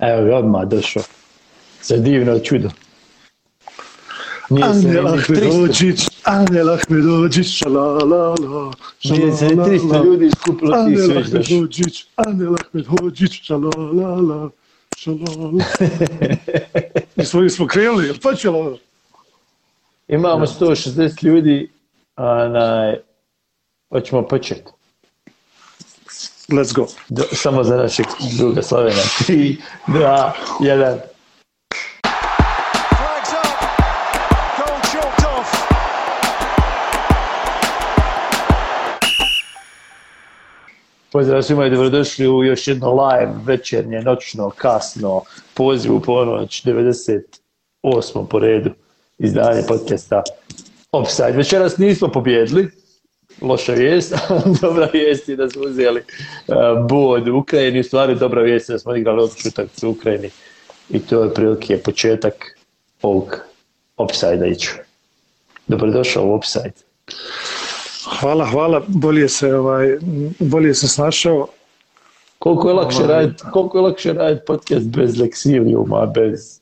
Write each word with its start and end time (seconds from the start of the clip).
Evo 0.00 0.24
ga 0.24 0.36
odmah 0.36 0.68
došao. 0.68 1.02
Za 1.82 1.96
divno 1.96 2.38
čudo. 2.38 2.68
Anel 4.50 5.08
Ahmedođić, 5.08 6.08
Anel 6.24 6.70
Ahmedođić, 6.70 7.46
šalalala, 7.46 8.72
Nije 9.04 9.32
se 9.32 9.46
300 9.46 10.04
ljudi 10.04 10.30
skupilo 10.30 10.72
ti 10.72 10.78
Anel 10.78 11.08
već 11.08 11.26
došao. 11.26 11.56
Ahmedođić, 11.56 12.06
Anel 12.16 12.54
Ahmedođić, 12.54 13.42
šalalala, 13.42 14.50
šalalala. 14.96 15.64
I 17.16 17.24
svoji 17.24 17.50
smo 17.50 17.66
krenuli, 17.66 18.06
jel 18.06 18.16
počelo? 18.22 18.78
Imamo 20.08 20.46
160 20.46 21.24
ljudi, 21.24 21.70
onaj, 22.16 22.96
hoćemo 23.90 24.28
početi. 24.28 24.70
Let's 26.50 26.72
go. 26.72 26.86
Do, 27.08 27.22
samo 27.32 27.64
za 27.64 27.76
našeg 27.76 28.06
druga 28.38 28.62
Slavena. 28.62 28.96
3, 29.28 29.56
2, 29.86 30.30
1. 30.60 30.98
Flags 32.96 33.32
up. 33.32 33.46
Goal 34.58 34.80
chalked 34.82 35.24
off. 35.38 35.54
Pozdrav 41.12 41.42
svima 41.42 41.66
i 41.66 41.70
dobrodošli 41.70 42.28
u 42.28 42.44
još 42.44 42.68
jedno 42.68 42.94
live, 43.04 43.32
večernje, 43.44 44.02
noćno, 44.02 44.50
kasno, 44.50 45.22
poziv 45.54 45.94
u 45.94 46.00
ponoć, 46.00 46.64
98. 46.64 48.26
po 48.30 48.38
redu 48.38 48.70
izdanje 49.18 49.62
podcasta 49.68 50.22
Offside. 50.92 51.32
Večeras 51.32 51.78
nismo 51.78 52.08
pobjedili, 52.08 52.70
loša 53.40 53.72
vijest, 53.72 54.14
dobra 54.62 54.88
vijest 54.92 55.28
je 55.28 55.36
da 55.36 55.50
smo 55.50 55.62
uzeli 55.62 56.02
uh, 56.48 56.56
bod 56.88 57.28
u 57.28 57.36
Ukrajini, 57.36 57.80
u 57.80 57.84
stvari 57.84 58.14
dobra 58.14 58.42
vijest 58.42 58.68
je 58.68 58.72
da 58.72 58.78
smo 58.78 58.96
igrali 58.96 59.22
odličnu 59.22 59.48
utakmicu 59.48 59.88
u 59.88 59.90
Ukrajini 59.90 60.30
i 60.90 60.98
to 60.98 61.22
je 61.22 61.34
prilike 61.34 61.78
početak 61.78 62.58
ovog 63.02 63.40
Offside-a 63.96 64.46
iću. 64.46 64.70
Dobrodošao 65.68 66.26
u 66.26 66.34
Offside. 66.34 66.72
Hvala, 68.20 68.46
hvala, 68.46 68.82
bolje 68.86 69.28
se, 69.28 69.54
ovaj, 69.54 69.98
bolje 70.38 70.74
se 70.74 70.88
snašao. 70.88 71.48
Koliko 72.38 72.68
je 72.68 72.74
lakše 72.74 73.02
Ovaj. 73.02 73.08
raditi, 73.08 73.42
koliko 73.52 73.78
je 73.78 73.82
lakše 73.82 74.12
raditi 74.12 74.44
podcast 74.46 74.86
bez 74.86 75.18
leksivijuma, 75.18 76.06
bez... 76.06 76.60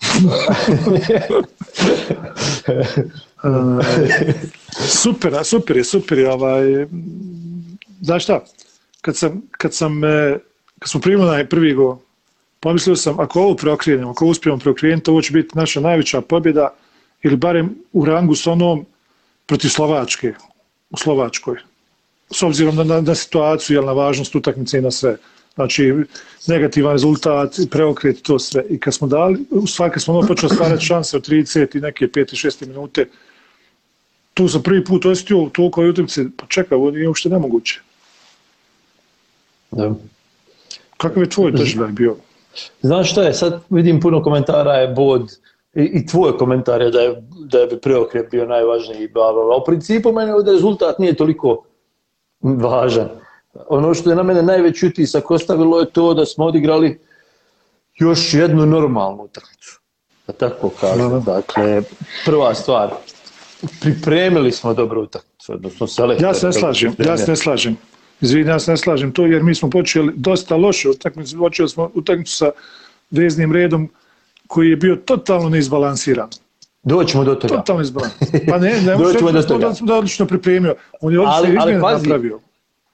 Super, 5.02 5.44
super 5.44 5.76
je, 5.76 5.84
super 5.84 6.18
je, 6.18 6.32
ovaj, 6.32 6.86
znaš 8.00 8.22
šta, 8.22 8.44
kad 9.00 9.16
sam, 9.16 9.42
kad 9.50 9.74
sam, 9.74 10.04
e, 10.04 10.38
kad 10.78 10.90
smo 10.90 11.00
primili 11.00 11.28
onaj 11.28 11.48
prvi 11.48 11.74
go, 11.74 11.98
pomislio 12.60 12.96
sam, 12.96 13.20
ako 13.20 13.40
ovo 13.40 13.54
preokrenemo, 13.54 14.10
ako 14.10 14.26
uspijemo 14.26 14.58
preokrenuti, 14.58 15.10
ovo 15.10 15.22
će 15.22 15.32
biti 15.32 15.58
naša 15.58 15.80
najveća 15.80 16.20
pobjeda, 16.20 16.74
ili 17.22 17.36
barem 17.36 17.74
u 17.92 18.04
rangu 18.04 18.34
s 18.34 18.46
onom 18.46 18.86
protiv 19.46 19.68
Slovačke, 19.68 20.34
u 20.90 20.96
Slovačkoj. 20.96 21.56
S 22.30 22.42
obzirom 22.42 22.76
na, 22.76 22.84
na, 22.84 23.00
na 23.00 23.14
situaciju, 23.14 23.76
jel, 23.76 23.84
na 23.84 23.92
važnost 23.92 24.34
utakmice 24.34 24.78
i 24.78 24.80
na 24.80 24.90
sve. 24.90 25.16
Znači, 25.54 25.94
negativan 26.46 26.92
rezultat, 26.92 27.54
preokret, 27.70 28.22
to 28.22 28.38
sve. 28.38 28.64
I 28.68 28.80
kad 28.80 28.94
smo 28.94 29.08
dali, 29.08 29.38
u 29.50 29.66
stvari 29.66 29.92
kad 29.92 30.02
smo 30.02 30.14
ono 30.14 30.28
počeli 30.28 30.54
stvarati 30.54 30.84
šanse 30.84 31.16
od 31.16 31.28
30 31.28 31.76
i 31.76 31.80
neke 31.80 32.06
5 32.06 32.32
i 32.32 32.36
6 32.36 32.66
minute, 32.66 33.08
tu 34.34 34.48
sam 34.48 34.62
prvi 34.62 34.84
put 34.84 35.06
osjetio 35.06 35.38
u 35.38 35.50
toliko 35.50 35.82
utakmice, 35.82 36.24
pa 36.36 36.46
čekaj, 36.46 36.76
ovo 36.76 36.90
nije 36.90 37.08
uopšte 37.08 37.28
nemoguće. 37.28 37.80
Da. 39.70 39.94
Kakav 40.96 41.22
je 41.22 41.30
tvoj 41.30 41.52
doživljaj 41.52 41.92
bio? 41.92 42.16
Znaš 42.82 43.10
šta 43.10 43.22
je, 43.22 43.34
sad 43.34 43.62
vidim 43.70 44.00
puno 44.00 44.22
komentara 44.22 44.72
je 44.72 44.88
bod 44.88 45.30
i, 45.74 45.82
i 45.82 46.06
tvoj 46.06 46.36
komentar 46.38 46.82
je 46.82 46.90
da 46.90 47.00
je, 47.00 47.22
da 47.38 47.58
je 47.58 47.80
preokret 47.80 48.30
bio 48.30 48.46
najvažniji 48.46 49.02
i 49.02 49.08
bla, 49.08 49.32
bla, 49.32 49.44
bla. 49.44 49.56
U 49.56 49.64
principu 49.64 50.12
meni 50.12 50.32
ovdje 50.32 50.52
rezultat 50.52 50.98
nije 50.98 51.14
toliko 51.14 51.64
važan. 52.42 53.08
Ono 53.54 53.94
što 53.94 54.10
je 54.10 54.16
na 54.16 54.22
mene 54.22 54.42
najveći 54.42 54.86
utisak 54.86 55.30
ostavilo 55.30 55.80
je 55.80 55.90
to 55.90 56.14
da 56.14 56.26
smo 56.26 56.44
odigrali 56.44 56.98
još 57.98 58.34
jednu 58.34 58.66
normalnu 58.66 59.22
utakmicu. 59.22 59.80
Da 60.26 60.32
tako 60.32 60.68
kažem. 60.68 61.22
Dakle, 61.24 61.82
prva 62.24 62.54
stvar, 62.54 62.90
pripremili 63.80 64.52
smo 64.52 64.74
dobru 64.74 65.02
utakmicu, 65.02 65.52
odnosno 65.52 65.86
selektor. 65.86 66.28
Ja 66.28 66.34
se 66.34 66.46
ne 66.46 66.52
slažem, 66.52 66.94
ja 66.98 67.16
se 67.16 67.30
ne 67.30 67.36
slažem. 67.36 67.76
Izvini, 68.20 68.50
ja 68.50 68.58
se 68.58 68.70
ne 68.70 68.76
slažem 68.76 69.12
to 69.12 69.26
jer 69.26 69.42
mi 69.42 69.54
smo 69.54 69.70
počeli 69.70 70.12
dosta 70.16 70.56
loše 70.56 70.88
utakmicu, 70.88 71.38
počeli 71.38 71.68
smo 71.68 71.90
utakmicu 71.94 72.36
sa 72.36 72.50
veznim 73.10 73.52
redom 73.52 73.88
koji 74.46 74.70
je 74.70 74.76
bio 74.76 74.96
totalno 74.96 75.48
neizbalansiran. 75.48 76.28
Doćemo 76.82 77.24
do 77.24 77.34
toga. 77.34 77.56
Totalno 77.56 77.82
izbalansiran. 77.82 78.46
Pa 78.48 78.58
ne, 78.58 78.80
ne, 78.80 78.92
do 78.96 78.98
možeš 78.98 79.20
toga. 79.46 79.68
da 79.68 79.74
sam 79.74 79.86
da 79.86 79.94
odlično 79.94 80.26
pripremio. 80.26 80.74
On 81.00 81.12
je 81.12 81.18
Ali- 81.18 81.26
odlično 81.28 81.62
ali 81.62 81.70
izmjene 81.72 81.80
pazi, 81.82 82.08
napravio. 82.08 82.40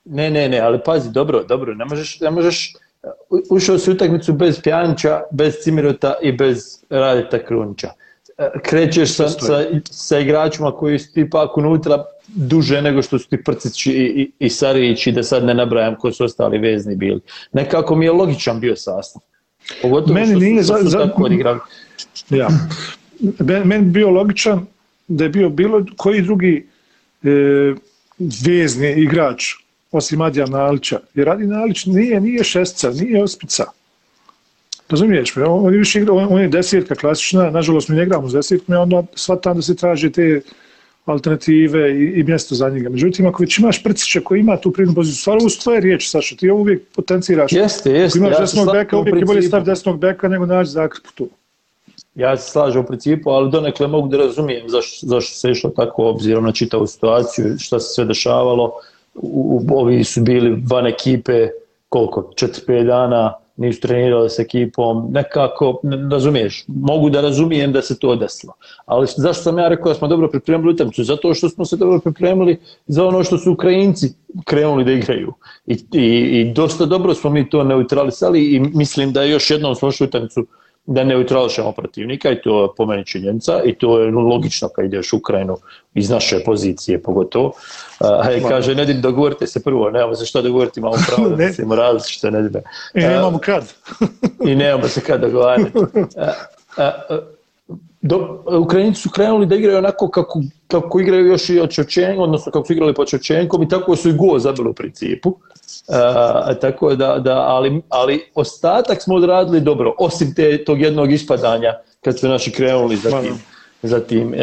Ne, 0.07 0.31
ne, 0.31 0.49
ne, 0.49 0.59
ali 0.59 0.79
pazi, 0.85 1.11
dobro, 1.11 1.43
dobro, 1.45 1.75
ne 1.75 1.85
možeš, 1.85 2.21
ne 2.21 2.31
možeš, 2.31 2.73
ušao 3.51 3.79
si 3.79 3.91
utakmicu 3.91 4.33
bez 4.33 4.61
Pjanića, 4.61 5.23
bez 5.31 5.55
Cimirota 5.55 6.15
i 6.23 6.33
bez 6.33 6.59
Radeta 6.91 7.39
Krunića. 7.39 7.91
E, 8.39 8.49
Krećeš 8.63 9.15
sa, 9.15 9.29
sa, 9.29 9.65
sa 9.85 10.19
igračima 10.19 10.73
koji 10.73 10.99
su 10.99 11.13
ti 11.13 11.21
ipak 11.21 11.57
unutra 11.57 12.05
duže 12.29 12.83
nego 12.83 13.03
što 13.03 13.19
su 13.19 13.29
ti 13.29 13.45
Prcić 13.45 13.87
i, 13.87 13.91
i, 13.91 14.31
i 14.39 14.51
Sarić 14.51 15.07
i 15.07 15.13
da 15.13 15.23
sad 15.23 15.45
ne 15.45 15.55
nabrajam 15.55 15.95
ko 15.95 16.13
su 16.13 16.25
ostali 16.25 16.59
vezni 16.59 16.97
bili. 16.97 17.21
Nekako 17.53 17.97
mi 17.97 18.05
je 18.05 18.13
logičan 18.13 18.61
bio 18.61 18.77
sastav. 18.77 19.23
Pogotovo 19.83 20.15
Meni 20.15 20.27
što 20.27 20.35
su, 20.35 20.41
nije 20.41 20.63
što 20.63 20.73
za- 20.75 20.81
su 20.81 20.89
za- 20.89 20.99
tako 20.99 21.23
odigrali. 21.25 21.59
Ja. 22.31 22.49
Men, 23.39 23.63
meni 23.65 23.85
bi 23.85 23.91
bio 23.91 24.11
logičan 24.11 24.67
da 25.09 25.25
je 25.25 25.31
bio 25.31 25.49
bilo 25.49 25.85
koji 25.97 26.23
drugi 26.23 26.67
e, 27.23 27.29
vezni 28.45 28.93
igrač 28.93 29.43
osim 29.93 30.21
Adija 30.21 30.47
Nalića. 30.47 31.01
Jer 31.15 31.29
Adi 31.29 31.47
Nalić 31.47 31.87
nije, 31.87 32.21
nije 32.21 32.45
šestica, 32.45 32.91
nije 32.91 33.23
ospica. 33.23 33.65
Razumiješ 34.89 35.37
me? 35.37 35.45
On, 35.45 35.67
on, 35.67 35.73
je 35.73 35.79
više 35.79 36.11
on, 36.11 36.27
on 36.31 36.41
je 36.41 36.49
desetka 36.49 36.95
klasična, 36.95 37.51
nažalost 37.51 37.89
mi 37.89 37.97
ne 37.97 38.03
igramo 38.03 38.29
s 38.29 38.33
desetkom, 38.33 38.75
i 38.75 38.79
onda 38.79 39.03
shvatam 39.15 39.57
da 39.57 39.63
se 39.63 39.77
traže 39.77 40.11
te 40.13 40.41
alternative 41.05 41.91
i, 41.91 42.21
i 42.21 42.23
mjesto 42.23 42.55
za 42.55 42.69
njega. 42.69 42.89
Međutim, 42.89 43.27
ako 43.27 43.43
već 43.43 43.59
imaš 43.59 43.83
Prcića 43.83 44.21
koji 44.21 44.41
ima 44.41 44.57
tu 44.57 44.73
prednu 44.73 44.95
poziciju, 44.95 45.21
stvarno 45.21 45.47
uz 45.47 45.59
tvoje 45.59 45.81
riječi, 45.81 46.09
Saša, 46.09 46.37
ti 46.37 46.51
ovo 46.51 46.61
uvijek 46.61 46.83
potenciraš. 46.97 47.53
Jeste, 47.53 47.91
Ako 47.91 47.99
jeste. 47.99 48.19
imaš 48.19 48.33
ja 48.33 48.41
desnog 48.41 48.73
beka, 48.73 48.99
uvijek 48.99 49.17
je 49.17 49.25
bolje 49.25 49.43
stav 49.43 49.65
desnog 49.65 49.99
beka 49.99 50.29
nego 50.29 50.47
naći 50.47 50.71
zakrpu 50.71 51.09
tu. 51.15 51.29
Ja 52.15 52.37
se 52.37 52.51
slažem 52.51 52.83
u 52.83 52.87
principu, 52.87 53.31
ali 53.31 53.51
donekle 53.51 53.87
mogu 53.87 54.09
da 54.09 54.17
razumijem 54.17 54.69
zašto, 54.69 55.07
zašto 55.07 55.35
se 55.35 55.51
išlo 55.51 55.71
tako 55.71 56.05
obzirom 56.09 56.45
na 56.45 56.53
čitavu 56.53 56.87
situaciju, 56.87 57.59
šta 57.59 57.81
se 57.81 57.95
sve 57.95 58.05
dešavalo. 58.05 58.73
U, 59.17 59.61
u, 59.71 59.79
ovi 59.79 60.05
su 60.05 60.23
bili 60.23 60.63
van 60.71 60.87
ekipe 60.87 61.49
koliko, 61.89 62.31
4-5 62.37 62.87
dana, 62.87 63.35
nisu 63.57 63.81
trenirali 63.81 64.31
s 64.31 64.39
ekipom, 64.39 65.09
nekako, 65.13 65.81
ne, 65.83 66.09
razumiješ, 66.11 66.65
mogu 66.67 67.11
da 67.11 67.21
razumijem 67.21 67.73
da 67.73 67.83
se 67.83 67.99
to 67.99 68.17
desilo. 68.17 68.53
Ali 68.87 69.07
zašto 69.17 69.43
sam 69.43 69.59
ja 69.59 69.69
rekao 69.69 69.89
da 69.89 69.95
smo 69.95 70.09
dobro 70.09 70.29
pripremili 70.29 70.73
utakmicu? 70.73 71.05
Zato 71.05 71.35
što 71.35 71.49
smo 71.49 71.65
se 71.65 71.77
dobro 71.77 72.01
pripremili 72.01 72.59
za 72.87 73.07
ono 73.07 73.25
što 73.25 73.39
su 73.39 73.53
Ukrajinci 73.53 74.13
krenuli 74.45 74.85
da 74.85 74.93
igraju. 74.93 75.33
I, 75.67 75.79
i, 75.93 76.41
i 76.41 76.53
dosta 76.55 76.85
dobro 76.85 77.15
smo 77.15 77.31
mi 77.31 77.51
to 77.51 77.65
neutralisali 77.65 78.55
i 78.55 78.61
mislim 78.61 79.13
da 79.13 79.23
još 79.23 79.51
jednom 79.51 79.75
smo 79.75 79.91
utakmicu 80.01 80.41
uh, 80.41 80.47
da 80.87 81.05
neutrališemo 81.05 81.73
protivnika 81.73 82.31
i 82.31 82.41
to 82.43 82.63
je 82.63 82.69
po 82.77 82.87
meni 82.87 83.05
činjenica 83.07 83.63
i 83.65 83.75
to 83.75 84.01
je 84.01 84.11
logično 84.11 84.69
kad 84.69 84.85
ideš 84.85 85.13
u 85.13 85.17
Ukrajinu 85.17 85.57
iz 85.95 86.11
naše 86.11 86.41
pozicije 86.45 87.03
pogotovo. 87.03 87.53
A, 88.01 88.29
uh, 88.43 88.49
kaže 88.49 88.75
Nedim 88.75 89.01
dogovorite 89.01 89.47
se 89.47 89.63
prvo, 89.63 89.91
nemamo 89.91 90.15
se 90.15 90.27
što 90.27 90.43
dogovoriti, 90.43 90.81
imamo 90.81 90.97
pravo 91.07 91.29
da 91.31 91.37
Ne. 91.37 91.47
mislimo 91.47 91.75
različite 91.75 92.31
Nedime. 92.31 92.63
I 92.95 93.01
nemamo 93.01 93.39
kad. 93.39 93.73
I 94.47 94.55
nemamo 94.55 94.89
se 94.89 95.01
kad 95.01 95.21
dogovarati. 95.21 95.71
Do, 98.07 98.43
Ukrajinci 98.61 99.01
su 99.01 99.11
krenuli 99.11 99.47
da 99.47 99.55
igraju 99.55 99.79
onako 99.79 100.09
kako, 100.09 100.41
kako 100.69 101.01
igraju 101.01 101.27
još 101.27 101.51
i 101.51 101.61
od 101.61 101.71
Čočenko, 101.71 102.23
odnosno 102.23 102.53
kako 102.53 102.67
su 102.67 102.73
igrali 102.73 102.95
po 102.95 103.05
Čočenkom 103.05 103.63
i 103.63 103.69
tako 103.69 103.97
su 103.97 104.09
i 104.09 104.13
gol 104.13 104.39
zabili 104.39 104.71
u 104.71 104.75
principu. 104.75 105.35
A, 105.89 106.55
tako 106.61 106.95
da, 106.95 107.19
da 107.19 107.39
ali, 107.39 107.83
ali 107.89 108.31
ostatak 108.35 109.03
smo 109.03 109.15
odradili 109.15 109.61
dobro, 109.61 109.95
osim 109.99 110.35
te, 110.35 110.65
tog 110.65 110.81
jednog 110.81 111.13
ispadanja 111.13 111.73
kad 112.05 112.19
su 112.19 112.29
naši 112.29 112.53
krenuli 112.53 112.97
za 112.97 113.11
tim, 113.21 113.35
za 113.83 114.01
tim 114.01 114.35
e, 114.35 114.39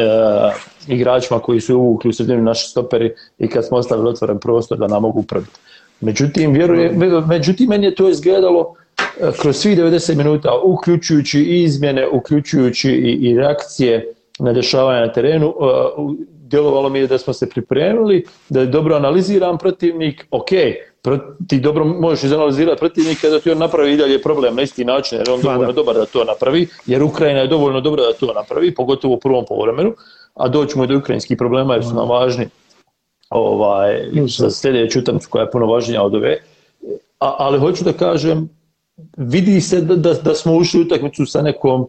igračima 0.88 1.39
koji 1.39 1.62
su 1.62 1.77
uvukli 1.77 2.09
u 2.09 2.13
sredinu 2.13 2.44
naši 2.44 2.69
stoperi 2.69 3.13
i 3.39 3.48
kad 3.48 3.66
smo 3.66 3.77
ostavili 3.77 4.09
otvoren 4.09 4.39
prostor 4.39 4.77
da 4.77 4.88
nam 4.88 5.01
mogu 5.01 5.24
probiti. 5.24 5.59
Međutim, 6.01 6.54
vjeruje, 6.54 6.92
međutim, 7.27 7.69
meni 7.69 7.86
je 7.86 7.95
to 7.95 8.09
izgledalo 8.09 8.75
e, 8.80 8.82
kroz 9.42 9.56
svih 9.56 9.77
90 9.77 10.15
minuta, 10.15 10.50
uključujući 10.63 11.39
i 11.39 11.63
izmjene, 11.63 12.07
uključujući 12.07 12.92
i, 12.92 13.30
i 13.30 13.38
reakcije 13.38 14.13
na 14.39 14.54
dešavanje 14.54 15.01
na 15.01 15.13
terenu, 15.13 15.48
e, 15.48 16.24
djelovalo 16.54 16.89
mi 16.89 17.00
je 17.00 17.07
da 17.07 17.18
smo 17.18 17.33
se 17.33 17.50
pripremili, 17.50 18.25
da 18.50 18.60
je 18.60 18.65
dobro 18.65 18.95
analiziran 18.95 19.57
protivnik, 19.57 20.27
ok, 20.31 20.50
pro, 21.01 21.19
ti 21.48 21.60
dobro 21.60 21.86
možeš 21.86 22.24
izanalizirati 22.24 22.80
protivnika 22.80 23.30
da 23.30 23.39
ti 23.39 23.51
on 23.51 23.57
napravi 23.57 23.94
i 23.94 23.98
dalje 23.98 24.21
problem 24.21 24.56
na 24.56 24.62
isti 24.62 24.86
način, 24.86 25.18
jer 25.18 25.30
on 25.30 25.39
je 25.39 25.44
dovoljno 25.44 25.71
dobar 25.71 25.95
da 25.95 26.06
to 26.06 26.24
napravi, 26.24 26.68
jer 26.86 27.04
Ukrajina 27.04 27.39
je 27.39 27.48
dovoljno 27.48 27.81
dobra 27.81 28.04
da 28.04 28.13
to 28.13 28.33
napravi, 28.33 28.75
pogotovo 28.75 29.13
u 29.13 29.19
prvom 29.19 29.45
povremenu, 29.45 29.94
a 30.33 30.48
doćemo 30.48 30.83
i 30.83 30.88
do 30.88 30.98
ukrajinskih 30.98 31.38
problema 31.38 31.74
jer 31.74 31.83
su 31.83 31.94
nam 31.94 32.09
važni 32.09 32.48
ovaj, 33.30 34.09
za 34.27 34.50
sljedeću 34.51 35.00
utakmicu 35.00 35.27
koja 35.30 35.44
je 35.44 35.51
puno 35.51 35.66
važnija 35.66 36.04
od 36.04 36.16
ove. 36.16 36.38
A, 37.19 37.36
ali 37.38 37.59
hoću 37.59 37.83
da 37.83 37.94
kažem, 37.94 38.50
vidi 39.18 39.62
se 39.62 39.81
da, 39.81 39.95
da, 39.95 40.13
da 40.13 40.34
smo 40.34 40.56
ušli 40.56 40.80
u 40.80 40.84
utakmicu 40.84 41.25
sa 41.25 41.42
nekom 41.42 41.88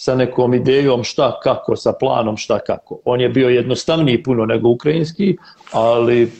sa 0.00 0.14
nekom 0.14 0.54
idejom 0.54 1.04
šta 1.04 1.40
kako, 1.42 1.76
sa 1.76 1.92
planom 1.92 2.36
šta 2.36 2.58
kako. 2.58 3.00
On 3.04 3.20
je 3.20 3.28
bio 3.28 3.48
jednostavniji 3.48 4.22
puno 4.22 4.46
nego 4.46 4.68
ukrajinski, 4.68 5.36
ali 5.72 6.32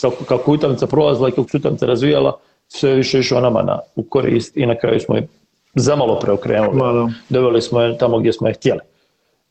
kako, 0.00 0.24
kako 0.24 0.52
utakmica 0.52 0.86
prolazila 0.86 1.28
i 1.28 1.32
kako 1.32 1.48
se 1.48 1.56
utakmica 1.56 1.86
razvijala, 1.86 2.38
sve 2.68 2.94
više 2.94 3.18
išao 3.18 3.40
nama 3.40 3.62
na, 3.62 3.78
u 3.96 4.02
korist 4.02 4.56
i 4.56 4.66
na 4.66 4.78
kraju 4.78 5.00
smo 5.00 5.16
je 5.16 5.28
zamalo 5.74 6.18
preokrenuli. 6.18 7.12
Doveli 7.28 7.62
smo 7.62 7.80
je 7.80 7.98
tamo 7.98 8.18
gdje 8.18 8.32
smo 8.32 8.48
je 8.48 8.54
htjeli. 8.54 8.80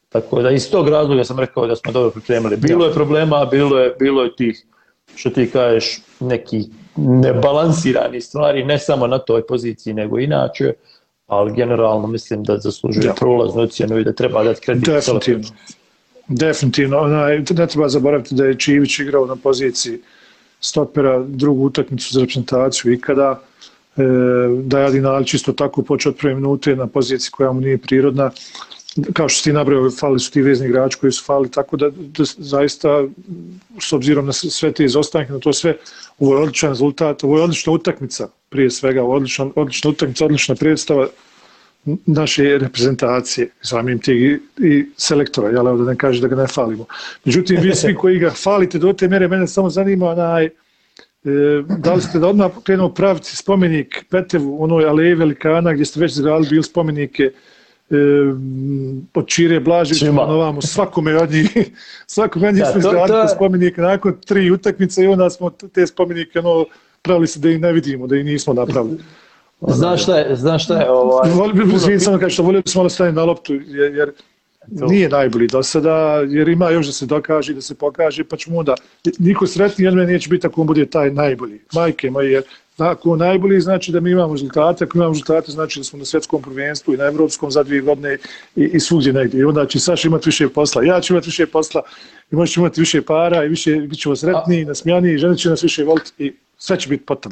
Tako 0.09 0.41
da 0.41 0.51
iz 0.51 0.71
tog 0.71 0.89
razloga 0.89 1.23
sam 1.23 1.39
rekao 1.39 1.67
da 1.67 1.75
smo 1.75 1.91
dobro 1.91 2.11
pripremili. 2.11 2.57
Bilo 2.57 2.85
je 2.85 2.93
problema, 2.93 3.45
bilo 3.45 3.79
je, 3.79 3.95
bilo 3.99 4.23
je 4.23 4.35
tih, 4.35 4.65
što 5.17 5.29
ti 5.29 5.49
kažeš, 5.51 5.99
neki 6.19 6.63
nebalansirani 6.95 8.21
stvari, 8.21 8.65
ne 8.65 8.79
samo 8.79 9.07
na 9.07 9.19
toj 9.19 9.47
poziciji, 9.47 9.93
nego 9.93 10.19
inače, 10.19 10.73
ali 11.27 11.53
generalno 11.55 12.07
mislim 12.07 12.43
da 12.43 12.57
zaslužuje 12.57 13.13
prolaznu 13.19 13.61
ocjenu 13.61 13.97
i 13.99 14.03
da 14.03 14.13
treba 14.13 14.43
dati 14.43 14.61
kredit. 14.61 14.85
Definitivno. 14.85 15.47
Definitivno. 16.27 16.97
Onaj, 16.97 17.37
ne 17.37 17.67
treba 17.67 17.89
zaboraviti 17.89 18.35
da 18.35 18.45
je 18.45 18.59
Čivić 18.59 18.99
igrao 18.99 19.25
na 19.25 19.35
poziciji 19.35 19.99
stopera 20.59 21.23
drugu 21.27 21.65
utakmicu 21.65 22.13
za 22.13 22.19
reprezentaciju 22.19 22.93
ikada, 22.93 23.39
e, 23.97 24.03
da 24.63 24.79
je 24.79 24.85
Adinal 24.85 25.23
čisto 25.23 25.53
tako 25.53 25.81
počeo 25.81 26.09
od 26.09 26.17
prve 26.17 26.35
minute 26.35 26.75
na 26.75 26.87
poziciji 26.87 27.31
koja 27.31 27.51
mu 27.51 27.61
nije 27.61 27.77
prirodna 27.77 28.31
kao 29.13 29.29
što 29.29 29.43
ti 29.43 29.53
nabrao, 29.53 29.91
fali 29.91 30.19
su 30.19 30.31
ti 30.31 30.41
vezni 30.41 30.67
igrači 30.67 30.97
koji 30.97 31.11
su 31.11 31.23
fali, 31.25 31.51
tako 31.51 31.77
da, 31.77 31.89
da 31.89 32.23
zaista, 32.37 33.03
s 33.79 33.93
obzirom 33.93 34.25
na 34.25 34.33
sve 34.33 34.71
te 34.71 34.85
izostanke, 34.85 35.33
na 35.33 35.39
to 35.39 35.53
sve, 35.53 35.77
ovo 36.19 36.35
je 36.35 36.41
odličan 36.41 36.69
rezultat, 36.69 37.23
ovo 37.23 37.37
je 37.37 37.43
odlična 37.43 37.73
utakmica, 37.73 38.27
prije 38.49 38.71
svega, 38.71 39.03
ovo 39.03 39.13
je 39.13 39.17
odlična, 39.17 39.49
odlična 39.55 39.89
utakmica, 39.89 40.25
odlična 40.25 40.55
predstava 40.55 41.07
naše 42.05 42.57
reprezentacije, 42.57 43.49
samim 43.61 43.99
tih 43.99 44.21
i, 44.21 44.39
i 44.67 44.85
selektora, 44.97 45.49
jel, 45.49 45.77
da 45.77 45.91
ne 45.91 45.95
kaže 45.97 46.21
da 46.21 46.27
ga 46.27 46.35
ne 46.35 46.47
falimo. 46.47 46.85
Međutim, 47.25 47.61
vi 47.61 47.75
svi 47.75 47.95
koji 47.95 48.19
ga 48.19 48.31
falite 48.31 48.79
do 48.79 48.93
te 48.93 49.07
mere, 49.07 49.27
mene 49.27 49.47
samo 49.47 49.69
zanima 49.69 50.09
onaj, 50.09 50.45
e, 50.45 50.51
da 51.77 51.93
li 51.93 52.01
ste 52.01 52.19
da 52.19 52.27
odmah 52.27 52.51
krenuo 52.63 52.89
praviti 52.93 53.35
spomenik 53.35 54.05
Petevu, 54.09 54.63
onoj 54.63 54.85
aleje 54.85 55.15
velikana, 55.15 55.73
gdje 55.73 55.85
ste 55.85 55.99
već 55.99 56.13
zgradili 56.13 56.49
bili 56.49 56.63
spomenike, 56.63 57.31
od 59.13 59.27
Čire 59.27 59.59
Blažića 59.59 60.11
na 60.11 60.21
ovamo, 60.21 60.61
svakome 60.61 61.15
od 61.15 61.31
njih, 61.31 61.57
svakome 62.07 62.49
od 62.49 62.55
njih 62.55 62.63
smo 62.71 62.79
izgradili 62.79 63.27
spomenik 63.35 63.77
nakon 63.77 64.13
tri 64.25 64.51
utakmice 64.51 65.03
i 65.03 65.07
onda 65.07 65.29
smo 65.29 65.49
te 65.49 65.87
spomenike 65.87 66.39
ono, 66.39 66.65
pravili 67.01 67.27
se 67.27 67.39
da 67.39 67.49
ih 67.49 67.59
ne 67.59 67.71
vidimo, 67.71 68.07
da 68.07 68.17
ih 68.17 68.25
nismo 68.25 68.53
napravili. 68.53 68.97
Znaš 69.61 70.03
šta 70.03 70.17
je, 70.17 70.35
znaš 70.35 70.63
šta 70.63 70.79
je 70.79 70.91
ovaj... 70.91 71.31
Volio 71.31 71.65
bih, 71.65 72.03
samo 72.03 72.19
kažem, 72.19 72.45
volio 72.45 72.61
bih 72.61 72.75
malo 72.75 72.89
staviti 72.89 73.15
na 73.15 73.23
loptu, 73.23 73.53
jer, 73.53 73.95
jer 73.95 74.11
to. 74.79 74.85
nije 74.85 75.09
najbolji 75.09 75.47
do 75.47 75.63
sada, 75.63 76.23
jer 76.27 76.49
ima 76.49 76.69
još 76.69 76.85
da 76.85 76.91
se 76.91 77.05
dokaže, 77.05 77.53
da 77.53 77.61
se 77.61 77.75
pokaže, 77.75 78.23
pa 78.23 78.37
ćemo 78.37 78.57
onda, 78.57 78.75
niko 79.19 79.47
sretni, 79.47 79.85
jer 79.85 79.95
me 79.95 80.05
neće 80.05 80.29
biti 80.29 80.47
ako 80.47 80.61
on 80.61 80.67
bude 80.67 80.85
taj 80.85 81.11
najbolji. 81.11 81.59
Majke 81.73 82.11
moje, 82.11 82.31
jer 82.31 82.43
Ako 82.77 83.15
najbolji 83.15 83.61
znači 83.61 83.91
da 83.91 83.99
mi 83.99 84.11
imamo 84.11 84.33
rezultate, 84.33 84.85
ako 84.85 84.97
imamo 84.97 85.11
rezultate 85.11 85.51
znači 85.51 85.79
da 85.79 85.83
smo 85.83 85.99
na 85.99 86.05
svjetskom 86.05 86.41
prvenstvu 86.41 86.93
i 86.93 86.97
na 86.97 87.03
evropskom 87.03 87.51
za 87.51 87.63
dvije 87.63 87.81
godine 87.81 88.17
i, 88.55 88.63
i 88.63 88.79
svugdje 88.79 89.13
negdje. 89.13 89.39
I 89.39 89.43
onda 89.43 89.65
će 89.65 89.79
Saša 89.79 90.07
imati 90.07 90.29
više 90.29 90.49
posla, 90.49 90.83
ja 90.83 91.01
ću 91.01 91.13
imati 91.13 91.25
više 91.25 91.45
posla 91.47 91.81
i 92.31 92.35
možeš 92.35 92.57
imati 92.57 92.79
više 92.79 93.01
para 93.01 93.43
i 93.43 93.47
više, 93.47 93.75
bit 93.75 93.99
ćemo 93.99 94.15
sretniji, 94.15 94.65
nasmijani 94.65 95.13
i 95.13 95.17
žene 95.17 95.37
će 95.37 95.49
nas 95.49 95.63
više 95.63 95.83
voliti 95.83 96.11
i 96.17 96.33
sve 96.57 96.79
će 96.79 96.89
biti 96.89 97.05
potom. 97.05 97.31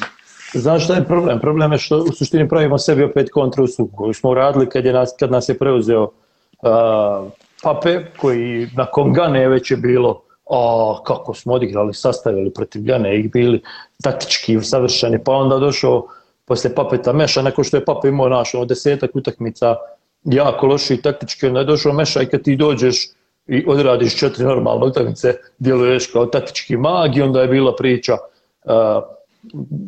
Znaš 0.54 0.84
šta 0.84 0.96
je 0.96 1.06
problem? 1.06 1.40
Problem 1.40 1.72
je 1.72 1.78
što 1.78 1.98
u 1.98 2.12
suštini 2.12 2.50
pravimo 2.50 2.78
sebi 2.78 3.04
opet 3.04 3.30
kontrausu 3.32 3.90
koju 3.96 4.14
smo 4.14 4.30
uradili 4.30 4.70
kad, 4.70 4.86
je 4.86 4.94
nas, 4.94 5.16
kad 5.20 5.32
nas 5.32 5.50
je 5.50 5.58
preuzeo 5.58 6.04
uh, 6.04 7.32
Pape 7.64 8.06
koji 8.18 8.68
nakon 8.76 9.14
Gane 9.14 9.50
već 9.50 9.72
je 9.72 9.78
bilo 9.78 10.22
a 10.50 10.96
kako 11.04 11.34
smo 11.34 11.54
odigrali, 11.54 11.94
sastavili 11.94 12.54
protiv 12.54 12.86
Ljane 12.86 13.20
i 13.20 13.28
bili 13.28 13.62
taktički 14.04 14.62
savršeni, 14.62 15.24
pa 15.24 15.32
onda 15.32 15.58
došao 15.58 16.08
posle 16.46 16.76
Papeta 16.76 17.14
Meša, 17.14 17.42
neko 17.42 17.64
što 17.64 17.78
je 17.78 17.86
Papa 17.86 18.08
imao 18.08 18.30
naš 18.30 18.56
ono 18.56 18.66
desetak 18.66 19.12
utakmica 19.14 19.76
jako 20.24 20.68
loši 20.68 20.94
i 20.94 21.02
taktički, 21.02 21.48
onda 21.48 21.60
je 21.60 21.66
došao 21.66 21.94
Meša 21.94 22.22
i 22.22 22.26
kad 22.26 22.42
ti 22.42 22.56
dođeš 22.56 23.08
i 23.48 23.66
odradiš 23.68 24.18
četiri 24.18 24.44
normalne 24.44 24.86
utakmice, 24.86 25.34
djeluješ 25.58 26.08
kao 26.08 26.26
taktički 26.26 26.78
mag 26.78 27.18
i 27.18 27.22
onda 27.22 27.42
je 27.42 27.48
bila 27.48 27.76
priča 27.76 28.14
uh, 28.14 28.72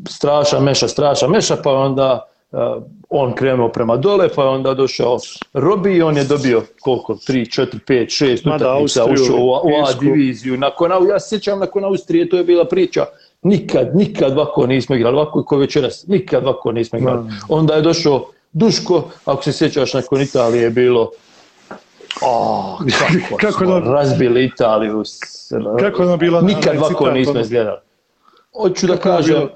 straša 0.10 0.60
Meša, 0.60 0.88
straša 0.88 1.27
Meša, 1.27 1.57
pa 1.63 1.71
onda 1.71 2.13
uh, 2.13 2.37
on 3.10 3.34
krenuo 3.36 3.70
prema 3.70 3.98
dole, 3.98 4.30
pa 4.36 4.44
je 4.44 4.50
onda 4.50 4.74
došao 4.74 5.18
Robi 5.54 5.96
i 5.96 6.02
on 6.02 6.18
je 6.18 6.24
dobio 6.24 6.64
koliko, 6.82 7.14
3, 7.14 7.62
4, 7.62 7.80
5, 7.88 8.26
6 8.26 8.56
utakmica, 8.56 9.06
ušao 9.06 9.38
u, 9.38 9.50
u 9.50 9.86
A 9.86 9.94
diviziju. 10.00 10.58
Nakon, 10.58 10.92
ja 11.10 11.20
se 11.20 11.30
sjećam 11.30 11.60
nakon 11.60 11.86
Austrije, 11.86 12.30
to 12.30 12.38
je 12.38 12.44
bila 12.44 12.66
priča, 12.66 13.06
nikad, 13.44 13.96
nikad 13.96 14.32
ovako 14.32 14.68
nismo 14.68 14.96
igrali, 14.96 15.16
ovako 15.16 15.44
ko 15.44 15.58
večeras, 15.58 16.08
nikad 16.08 16.44
ovako 16.44 16.72
nismo 16.72 17.00
igrali. 17.00 17.24
Mm. 17.24 17.30
Onda 17.50 17.74
je 17.74 17.82
došao 17.82 18.26
Duško, 18.54 19.04
ako 19.26 19.44
se 19.44 19.54
sjećaš 19.54 19.94
nakon 19.94 20.22
Italije 20.22 20.64
je 20.64 20.70
bilo 20.70 21.10
Oh, 22.22 22.80
kako, 23.00 23.38
kako 23.38 23.66
smo 23.66 23.80
da... 23.80 23.92
razbili 23.92 24.46
Italiju. 24.46 25.04
Kako 25.80 26.04
je 26.04 26.18
bilo? 26.18 26.42
Nikad 26.42 26.78
ovako 26.78 27.12
nismo 27.12 27.40
izgledali. 27.40 27.78
Hoću 28.62 28.88
da 28.88 28.98
kažem, 28.98 29.50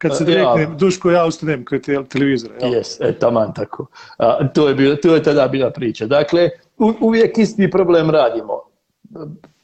kad 0.00 0.16
se 0.16 0.24
direktne, 0.24 0.62
ja, 0.62 0.70
Duško, 0.78 1.10
ja 1.10 1.26
ustanem 1.26 1.64
kod 1.64 1.82
te, 1.84 1.98
televizora. 2.08 2.54
Jes, 2.66 3.00
e, 3.00 3.12
taman 3.20 3.52
tako. 3.54 3.86
A, 4.18 4.48
to, 4.48 4.68
je 4.68 4.74
bilo, 4.74 4.96
to 4.96 5.14
je 5.14 5.22
tada 5.22 5.48
bila 5.48 5.70
priča. 5.70 6.06
Dakle, 6.06 6.48
u, 6.78 6.92
uvijek 7.00 7.38
isti 7.38 7.70
problem 7.70 8.10
radimo. 8.10 8.60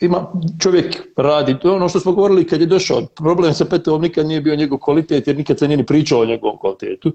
Ima, 0.00 0.26
čovjek 0.62 0.96
radi, 1.16 1.56
to 1.58 1.68
je 1.68 1.74
ono 1.74 1.88
što 1.88 2.00
smo 2.00 2.12
govorili 2.12 2.46
kad 2.46 2.60
je 2.60 2.66
došao. 2.66 3.06
Problem 3.14 3.54
sa 3.54 3.64
Petovom 3.64 4.02
nikad 4.02 4.26
nije 4.26 4.40
bio 4.40 4.56
njegov 4.56 4.78
kvalitet, 4.78 5.26
jer 5.26 5.36
nikad 5.36 5.58
se 5.58 5.68
nije 5.68 5.76
ni 5.76 5.86
pričao 5.86 6.20
o 6.20 6.26
njegovom 6.26 6.58
kvalitetu. 6.58 7.12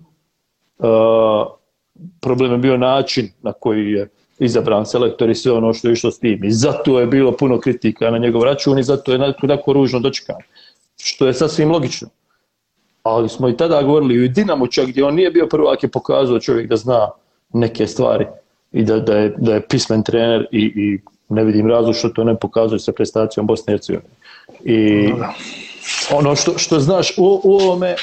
A, 0.79 1.45
problem 2.21 2.51
je 2.51 2.57
bio 2.57 2.77
način 2.77 3.29
na 3.41 3.53
koji 3.53 3.91
je 3.91 4.09
izabran 4.39 4.85
selektor 4.85 5.29
i 5.29 5.35
sve 5.35 5.51
ono 5.51 5.73
što 5.73 5.87
je 5.87 5.93
išlo 5.93 6.11
s 6.11 6.19
tim. 6.19 6.43
I 6.43 6.51
zato 6.51 6.99
je 6.99 7.07
bilo 7.07 7.31
puno 7.37 7.59
kritika 7.59 8.11
na 8.11 8.17
njegov 8.17 8.43
račun 8.43 8.79
i 8.79 8.83
zato 8.83 9.13
je 9.13 9.33
tako 9.47 9.73
ružno 9.73 9.99
dočekan. 9.99 10.41
Što 10.97 11.27
je 11.27 11.33
sasvim 11.33 11.71
logično 11.71 12.09
ali 13.03 13.29
smo 13.29 13.49
i 13.49 13.57
tada 13.57 13.81
govorili 13.83 14.25
i 14.25 14.29
Dinamo 14.29 14.67
čak 14.67 14.87
gdje 14.87 15.03
on 15.03 15.15
nije 15.15 15.31
bio 15.31 15.47
prvak 15.47 15.83
je 15.83 15.89
pokazao 15.89 16.39
čovjek 16.39 16.69
da 16.69 16.75
zna 16.75 17.09
neke 17.53 17.87
stvari 17.87 18.25
i 18.71 18.83
da, 18.83 18.99
da, 18.99 19.17
je, 19.17 19.35
da 19.37 19.53
je 19.53 19.67
pismen 19.67 20.03
trener 20.03 20.47
i, 20.51 20.59
i 20.75 20.99
ne 21.29 21.43
vidim 21.43 21.67
razlog 21.67 21.95
što 21.95 22.09
to 22.09 22.23
ne 22.23 22.39
pokazuje 22.39 22.79
sa 22.79 22.91
prestacijom 22.91 23.47
Bosne 23.47 23.73
i 23.73 23.75
Hercegovine. 23.75 24.09
I 24.63 25.11
ono 26.13 26.35
što, 26.35 26.57
što 26.57 26.79
znaš 26.79 27.17
u, 27.17 27.41
u 27.43 27.53
ovome, 27.53 27.95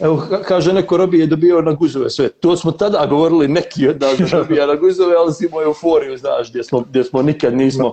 evo 0.00 0.26
kaže 0.44 0.72
neko 0.72 0.96
Robi 0.96 1.18
je 1.18 1.26
dobio 1.26 1.62
na 1.62 1.72
guzove 1.72 2.10
sve. 2.10 2.28
To 2.28 2.56
smo 2.56 2.72
tada 2.72 3.06
govorili 3.06 3.48
neki 3.48 3.88
od 3.88 4.00
nas 4.00 4.30
dobija 4.30 4.66
na 4.66 4.74
guzove, 4.74 5.14
ali 5.16 5.32
si 5.32 5.46
imao 5.46 5.62
euforiju, 5.62 6.18
znaš, 6.18 6.50
gdje 6.50 6.64
smo, 6.64 6.80
gdje 6.80 7.04
smo 7.04 7.22
nikad 7.22 7.56
nismo 7.56 7.92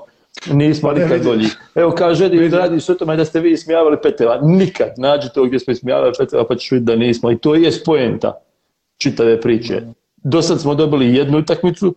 Nismo 0.52 0.92
nikad 0.92 1.24
bolji. 1.24 1.48
Evo 1.76 1.92
kaže, 1.92 2.30
da 2.30 2.58
radi 2.58 2.80
s 2.80 2.86
tome 2.86 3.16
da 3.16 3.26
ste 3.26 3.40
vi 3.40 3.58
smijavali 3.58 3.98
Peteva. 4.04 4.40
Nikad 4.42 4.94
nađi 4.98 5.28
to 5.34 5.46
gdje 5.46 5.60
smo 5.60 5.76
smijavali 5.76 6.14
Peteva 6.18 6.46
pa 6.48 6.56
ćeš 6.56 6.72
vidjeti 6.72 6.86
da 6.86 6.96
nismo. 6.96 7.32
I 7.32 7.38
to 7.38 7.56
je 7.56 7.72
spoenta 7.72 8.42
čitave 8.98 9.42
priče. 9.42 9.82
Do 10.18 10.42
sad 10.42 10.62
smo 10.62 10.76
dobili 10.76 11.16
jednu 11.16 11.38
utakmicu 11.38 11.96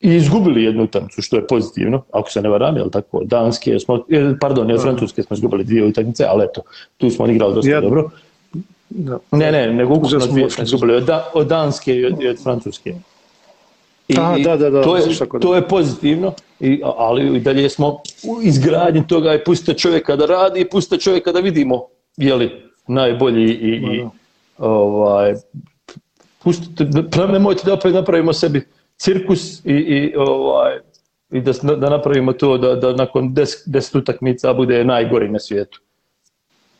i 0.00 0.14
izgubili 0.14 0.64
jednu 0.64 0.84
utakmicu, 0.84 1.22
što 1.22 1.36
je 1.36 1.46
pozitivno, 1.46 2.02
ako 2.12 2.30
se 2.30 2.42
ne 2.42 2.48
varam, 2.48 2.76
je 2.76 2.90
tako, 2.90 3.22
Danske 3.24 3.78
smo, 3.78 4.04
pardon, 4.40 4.70
od 4.70 4.82
Francuske 4.82 5.22
smo 5.22 5.34
izgubili 5.34 5.64
dvije 5.64 5.84
utakmice, 5.84 6.24
ali 6.28 6.44
eto, 6.44 6.62
tu 6.96 7.10
smo 7.10 7.24
odigrali 7.24 7.54
dosta 7.54 7.70
Jed... 7.70 7.82
dobro. 7.82 8.10
Da. 8.90 9.18
Ne, 9.32 9.52
ne, 9.52 9.72
nego 9.72 9.94
ukupno 9.94 10.18
dvije 10.18 10.50
smo 10.50 10.64
izgubili 10.64 10.94
od, 10.94 11.04
da, 11.04 11.30
od 11.34 11.46
Danske 11.46 11.96
i 11.96 12.04
od, 12.04 12.22
i 12.22 12.28
od 12.28 12.42
Francuske. 12.42 12.94
I, 14.08 14.16
A, 14.18 14.38
da, 14.44 14.56
da, 14.56 14.70
da, 14.70 14.82
to, 14.82 14.96
je, 14.96 15.04
to 15.40 15.54
je 15.54 15.68
pozitivno, 15.68 16.32
i, 16.60 16.80
ali 16.84 17.36
i 17.36 17.40
dalje 17.40 17.68
smo 17.70 17.88
u 18.24 18.42
izgradnji 18.42 19.06
toga 19.06 19.34
i 19.34 19.44
pustite 19.44 19.78
čovjeka 19.78 20.16
da 20.16 20.26
radi 20.26 20.60
i 20.60 20.68
pustite 20.68 21.02
čovjeka 21.02 21.32
da 21.32 21.40
vidimo 21.40 21.86
je 22.16 22.34
li 22.34 22.70
najbolji 22.86 23.44
i, 23.44 23.68
i 23.68 24.04
ovaj, 24.58 25.34
pustite, 26.42 26.86
nemojte 27.32 27.62
da 27.66 27.74
opet 27.74 27.94
napravimo 27.94 28.32
sebi 28.32 28.66
cirkus 28.96 29.64
i, 29.64 29.72
i 29.72 30.14
ovaj, 30.16 30.78
i 31.30 31.40
da, 31.40 31.52
da 31.76 31.90
napravimo 31.90 32.32
to 32.32 32.58
da, 32.58 32.74
da 32.74 32.92
nakon 32.92 33.34
10 33.34 33.56
deset 33.66 33.94
utakmica 33.94 34.52
bude 34.52 34.84
najgori 34.84 35.28
na 35.28 35.38
svijetu. 35.38 35.80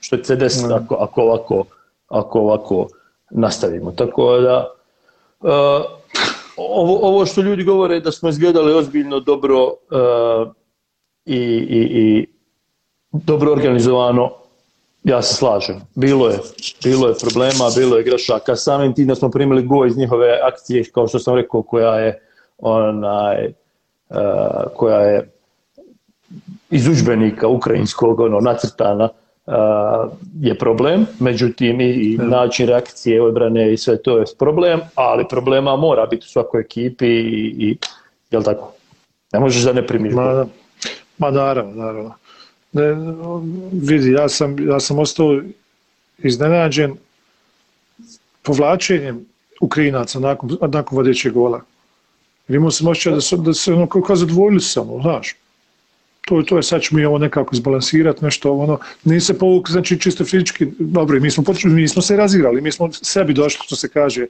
Što 0.00 0.16
će 0.16 0.24
se 0.24 0.36
desiti 0.36 0.72
ako, 0.72 0.94
ako, 0.94 1.22
ovako, 1.22 1.64
ako 2.08 2.40
ovako 2.40 2.88
nastavimo. 3.30 3.92
Tako 3.92 4.38
da, 4.38 4.72
uh, 5.40 5.50
ovo, 6.58 6.98
ovo 7.08 7.26
što 7.26 7.40
ljudi 7.40 7.64
govore 7.64 8.00
da 8.00 8.12
smo 8.12 8.28
izgledali 8.28 8.74
ozbiljno 8.74 9.20
dobro 9.20 9.64
uh, 9.64 10.48
i, 11.24 11.36
i, 11.68 11.80
i 12.00 12.26
dobro 13.12 13.52
organizovano, 13.52 14.30
ja 15.04 15.22
se 15.22 15.34
slažem. 15.34 15.80
Bilo 15.94 16.28
je, 16.28 16.38
bilo 16.84 17.08
je 17.08 17.14
problema, 17.20 17.70
bilo 17.76 17.96
je 17.96 18.04
grešaka. 18.04 18.56
Samim 18.56 18.94
tim 18.94 19.06
da 19.06 19.14
smo 19.14 19.30
primili 19.30 19.62
go 19.62 19.86
iz 19.86 19.96
njihove 19.96 20.40
akcije, 20.42 20.84
kao 20.84 21.08
što 21.08 21.18
sam 21.18 21.36
rekao, 21.36 21.62
koja 21.62 21.94
je 21.94 22.22
onaj, 22.58 23.52
uh, 24.08 24.16
koja 24.76 25.00
je 25.00 25.30
iz 26.70 26.88
učbenika 26.88 27.48
ukrajinskog 27.48 28.20
ono, 28.20 28.40
nacrtana, 28.40 29.04
uh, 29.04 29.27
je 30.40 30.58
problem, 30.58 31.06
međutim 31.20 31.80
i, 31.80 32.18
način 32.20 32.68
reakcije 32.68 33.22
odbrane 33.22 33.72
i 33.72 33.76
sve 33.76 34.02
to 34.02 34.18
je 34.18 34.24
problem, 34.38 34.80
ali 34.94 35.24
problema 35.30 35.76
mora 35.76 36.06
biti 36.06 36.24
u 36.24 36.28
svakoj 36.28 36.60
ekipi 36.60 37.06
i, 37.06 37.54
i 37.58 37.78
jel 38.30 38.42
tako? 38.42 38.72
Ne 39.32 39.40
možeš 39.40 39.62
da 39.62 39.72
ne 39.72 39.86
primiš. 39.86 40.14
Ma, 40.14 40.46
ma 41.18 41.30
naravno, 41.30 41.74
naravno. 41.74 42.14
Ne, 42.72 42.96
vidi, 43.72 44.12
ja 44.12 44.28
sam, 44.28 44.68
ja 44.68 44.80
sam 44.80 44.98
ostao 44.98 45.40
iznenađen 46.18 46.96
povlačenjem 48.42 49.26
Ukrajinaca 49.60 50.20
nakon, 50.20 50.56
nakon 50.60 50.96
vodećeg 50.96 51.32
gola. 51.32 51.60
Imao 52.48 52.70
sam 52.70 52.86
osjećaj 52.86 53.12
da, 53.12 53.20
su, 53.20 53.36
da 53.36 53.54
se 53.54 53.72
ono 53.72 53.86
kao 53.86 54.16
zadovoljili 54.16 54.60
samo, 54.60 55.00
znaš. 55.02 55.36
To, 56.28 56.42
to 56.42 56.56
je 56.56 56.62
sad 56.62 56.82
ćemo 56.82 57.00
i 57.00 57.04
ovo 57.04 57.18
nekako 57.18 57.54
izbalansirati, 57.54 58.24
nešto 58.24 58.52
ono, 58.52 58.78
nije 59.04 59.20
se 59.20 59.38
povuk, 59.38 59.70
znači 59.70 60.00
čisto 60.00 60.24
fizički, 60.24 60.66
dobro, 60.78 61.20
mi 61.20 61.30
smo, 61.30 61.44
počeli, 61.44 61.74
mi 61.74 61.88
smo 61.88 62.02
se 62.02 62.16
razigrali, 62.16 62.60
mi 62.60 62.72
smo 62.72 62.92
sebi 62.92 63.34
došli, 63.34 63.60
što 63.64 63.76
se 63.76 63.88
kaže, 63.88 64.26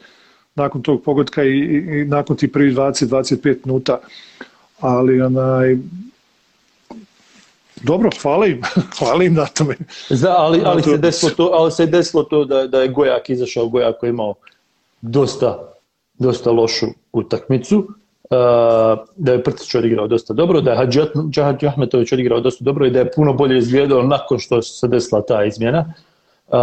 nakon 0.55 0.83
tog 0.83 1.03
pogodka 1.03 1.45
i, 1.45 1.49
i, 1.49 2.01
i 2.01 2.05
nakon 2.05 2.37
ti 2.37 2.53
prvi 2.53 2.75
20-25 2.75 3.57
minuta, 3.65 3.99
ali 4.81 5.23
onaj, 5.23 5.77
dobro, 7.83 8.11
hvala 8.23 8.47
im, 8.47 8.63
hvala 8.99 9.25
im 9.25 9.35
na 9.35 9.47
tome. 9.47 9.77
Da, 10.11 10.37
ali, 10.39 10.63
ali, 10.65 10.83
se 10.83 10.99
desilo 10.99 11.31
to, 11.31 11.51
ali 11.55 11.73
se 11.73 11.87
desilo 11.87 12.23
to 12.23 12.45
da, 12.45 12.67
da 12.67 12.83
je 12.83 12.89
Gojak 12.89 13.31
izašao, 13.31 13.69
Gojak 13.69 13.99
koji 14.01 14.09
je 14.09 14.13
imao 14.13 14.35
dosta, 15.01 15.73
dosta 16.19 16.51
lošu 16.51 16.87
utakmicu, 17.13 17.89
da 19.17 19.33
je 19.33 19.43
Prtić 19.43 19.75
odigrao 19.75 20.07
dosta 20.07 20.35
dobro, 20.35 20.61
da 20.61 20.71
je 20.71 20.77
Hadži 21.43 21.67
Ahmetović 21.67 22.13
odigrao 22.13 22.41
dosta 22.41 22.65
dobro 22.65 22.87
i 22.87 22.91
da 22.91 22.99
je 22.99 23.11
puno 23.13 23.33
bolje 23.33 23.59
izgledao 23.59 24.03
nakon 24.03 24.39
što 24.39 24.63
se 24.63 24.89
desila 24.89 25.23
ta 25.23 25.45
izmjena. 25.45 25.95
Uh. 26.49 26.57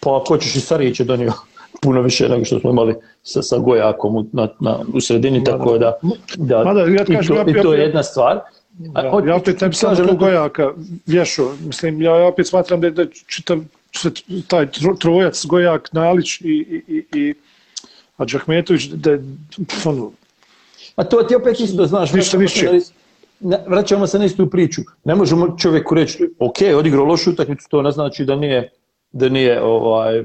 Pa 0.00 0.16
ako 0.16 0.38
ćeš 0.38 0.56
i 0.56 0.60
Sarić 0.60 1.00
je 1.00 1.04
donio 1.04 1.32
puno 1.82 2.02
više 2.02 2.28
nego 2.28 2.44
što 2.44 2.60
smo 2.60 2.70
imali 2.70 2.94
sa, 3.22 3.42
sa 3.42 3.58
Gojakom 3.58 4.16
u, 4.16 4.26
na, 4.32 4.48
na, 4.60 4.78
u 4.94 5.00
sredini, 5.00 5.38
Mada. 5.38 5.50
tako 5.50 5.78
da, 5.78 5.98
da 6.36 6.64
Mada, 6.64 6.80
ja 6.80 7.02
i, 7.02 7.26
to, 7.26 7.34
ja, 7.34 7.44
i 7.46 7.62
to 7.62 7.74
je 7.74 7.80
jedna 7.80 8.02
stvar. 8.02 8.40
Da, 8.72 9.00
ja 9.26 9.36
opet 9.36 9.60
ne 9.60 9.68
bi 9.68 9.74
samo 9.74 9.96
tu 9.96 10.16
Gojaka 10.16 10.72
vješao. 11.06 11.52
Mislim, 11.66 12.02
ja 12.02 12.14
opet 12.14 12.46
smatram 12.46 12.80
da 12.80 12.90
da 12.90 13.06
čitav 13.26 13.58
taj 14.48 14.66
trojac, 15.00 15.44
Gojak, 15.46 15.92
Nalić 15.92 16.40
i, 16.40 16.44
i, 16.44 16.82
i, 16.88 17.20
i 17.20 17.34
a 18.16 18.24
Džahmetović 18.24 18.86
da 18.86 19.10
je 19.10 19.24
ono... 19.84 20.10
A 20.96 21.04
to 21.04 21.22
ti 21.22 21.34
opet 21.34 21.60
isto 21.60 21.86
znaš, 21.86 22.12
ništa 22.12 22.36
više. 22.36 22.70
Vraćamo 23.66 24.06
se 24.06 24.18
na 24.18 24.24
istu 24.24 24.50
priču. 24.50 24.80
Ne 25.04 25.14
možemo 25.14 25.56
čovjeku 25.58 25.94
reći, 25.94 26.30
ok, 26.38 26.56
odigrao 26.76 27.04
lošu 27.04 27.30
utakmicu, 27.30 27.68
to 27.70 27.82
ne 27.82 27.90
znači 27.90 28.24
da 28.24 28.36
nije, 28.36 28.70
da 29.12 29.28
nije 29.28 29.62
ovaj, 29.62 30.24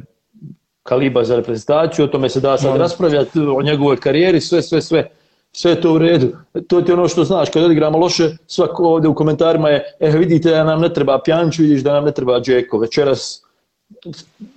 kaliba 0.84 1.24
za 1.24 1.36
reprezentaciju, 1.36 2.06
o 2.06 2.08
tome 2.08 2.30
se 2.30 2.40
da 2.40 2.58
sad 2.58 2.72
no. 2.72 2.78
raspravljati, 2.78 3.40
o 3.40 3.62
njegovoj 3.62 3.98
karijeri, 3.98 4.42
sve, 4.42 4.62
sve, 4.62 4.82
sve 4.82 5.10
sve 5.52 5.72
je 5.72 5.82
to 5.82 5.94
u 5.94 5.98
redu. 5.98 6.28
To 6.68 6.82
ti 6.82 6.92
ono 6.92 7.08
što 7.08 7.24
znaš, 7.24 7.50
kad 7.50 7.64
odigramo 7.64 7.98
loše, 7.98 8.30
svako 8.48 8.84
ovdje 8.84 9.10
u 9.10 9.16
komentarima 9.16 9.70
je, 9.70 9.84
eh 10.00 10.18
vidite 10.18 10.50
da 10.50 10.64
nam 10.64 10.82
ne 10.82 10.94
treba 10.94 11.22
Pjanić, 11.26 11.60
vidiš 11.60 11.82
da 11.82 11.94
nam 11.94 12.06
ne 12.06 12.12
treba 12.12 12.40
Džeko. 12.42 12.78
Večeras 12.78 13.44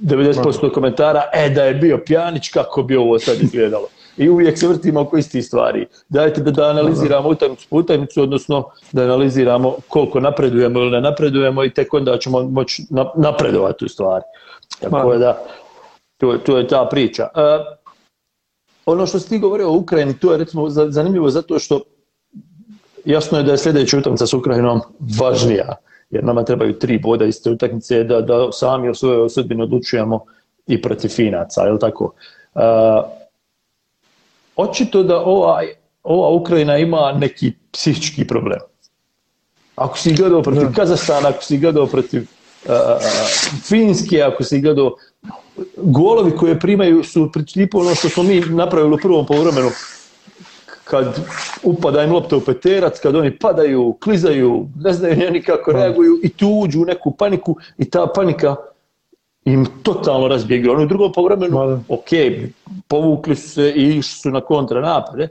90% 0.00 0.72
komentara, 0.72 1.22
e 1.34 1.50
da 1.50 1.64
je 1.64 1.74
bio 1.74 1.98
Pjanić, 2.06 2.48
kako 2.48 2.82
bi 2.82 2.96
ovo 2.96 3.18
sad 3.18 3.42
izgledalo. 3.42 3.86
I 4.16 4.28
uvijek 4.28 4.58
se 4.58 4.68
vrtimo 4.68 5.00
oko 5.00 5.16
istih 5.16 5.44
stvari. 5.44 5.86
Dajte 6.08 6.40
da, 6.40 6.50
da 6.50 6.64
analiziramo 6.64 7.28
utakmicu 7.28 7.66
po 7.70 7.76
utakmicu, 7.76 8.22
odnosno 8.22 8.64
da 8.92 9.02
analiziramo 9.02 9.76
koliko 9.88 10.20
napredujemo 10.20 10.80
ili 10.80 10.90
ne 10.90 11.00
napredujemo 11.00 11.64
i 11.64 11.70
tek 11.70 11.94
onda 11.94 12.18
ćemo 12.18 12.42
moći 12.42 12.86
napredovati 13.16 13.84
u 13.84 13.88
stvari. 13.88 14.24
Tako 14.80 15.16
da, 15.16 15.44
to, 16.16 16.38
to 16.38 16.58
je 16.58 16.68
ta 16.68 16.88
priča. 16.90 17.28
Uh, 17.34 17.76
ono 18.86 19.06
što 19.06 19.18
si 19.18 19.28
ti 19.28 19.38
govorio 19.38 19.68
o 19.68 19.76
Ukrajini, 19.76 20.18
to 20.18 20.32
je 20.32 20.38
recimo 20.38 20.68
zanimljivo 20.68 21.30
zato 21.30 21.58
što 21.58 21.80
jasno 23.04 23.38
je 23.38 23.44
da 23.44 23.52
je 23.52 23.58
sljedeća 23.58 23.98
utakmica 23.98 24.26
s 24.26 24.34
Ukrajinom 24.34 24.80
važnija, 25.20 25.76
jer 26.12 26.24
nama 26.24 26.44
trebaju 26.44 26.78
tri 26.78 26.98
boda 26.98 27.24
iz 27.24 27.42
te 27.42 27.50
utakmice 27.50 28.04
da, 28.04 28.20
da 28.20 28.52
sami 28.52 28.88
o 28.88 28.94
svojoj 28.94 29.22
osobini 29.22 29.62
odlučujemo 29.62 30.20
i 30.66 30.82
protiv 30.82 31.08
Finaca, 31.08 31.62
je 31.62 31.72
li 31.72 31.78
tako? 31.78 32.14
Uh, 32.54 32.62
očito 34.56 35.02
da 35.02 35.20
ova, 35.20 35.62
ova 36.02 36.28
Ukrajina 36.28 36.78
ima 36.78 37.12
neki 37.12 37.52
psihički 37.72 38.26
problem. 38.26 38.60
Ako 39.76 39.98
si 39.98 40.14
gledao 40.14 40.42
protiv 40.42 40.68
Kazastana, 40.76 41.28
ako 41.28 41.42
si 41.42 41.58
gledao 41.58 41.86
protiv 41.86 42.22
uh, 42.22 42.72
Finske, 43.68 44.22
ako 44.22 44.44
si 44.44 44.60
gledao 44.60 44.94
golovi 45.76 46.36
koje 46.36 46.60
primaju 46.60 47.04
su 47.04 47.30
principu 47.32 47.80
ono 47.80 47.94
što 47.94 48.08
smo 48.08 48.22
mi 48.22 48.40
napravili 48.40 48.94
u 48.94 48.98
prvom 49.02 49.26
povremenu 49.26 49.70
kad 50.84 51.18
upada 51.62 52.02
im 52.02 52.12
lopta 52.12 52.36
u 52.36 52.40
peterac, 52.40 53.00
kad 53.00 53.16
oni 53.16 53.38
padaju, 53.38 53.96
klizaju, 54.04 54.68
ne 54.76 54.92
znaju 54.92 55.16
njeni 55.16 55.42
kako 55.42 55.72
reaguju 55.72 56.20
i 56.22 56.28
tu 56.28 56.48
uđu 56.48 56.82
u 56.82 56.84
neku 56.84 57.16
paniku 57.16 57.56
i 57.78 57.90
ta 57.90 58.06
panika 58.14 58.56
im 59.44 59.66
totalno 59.82 60.28
razbije. 60.28 60.70
Oni 60.70 60.84
u 60.84 60.88
drugom 60.88 61.12
povremenu, 61.12 61.84
ok, 61.88 62.08
povukli 62.88 63.36
su 63.36 63.48
se 63.48 63.72
i 63.76 63.88
išli 63.88 64.18
su 64.18 64.30
na 64.30 64.40
kontranapade, 64.40 65.28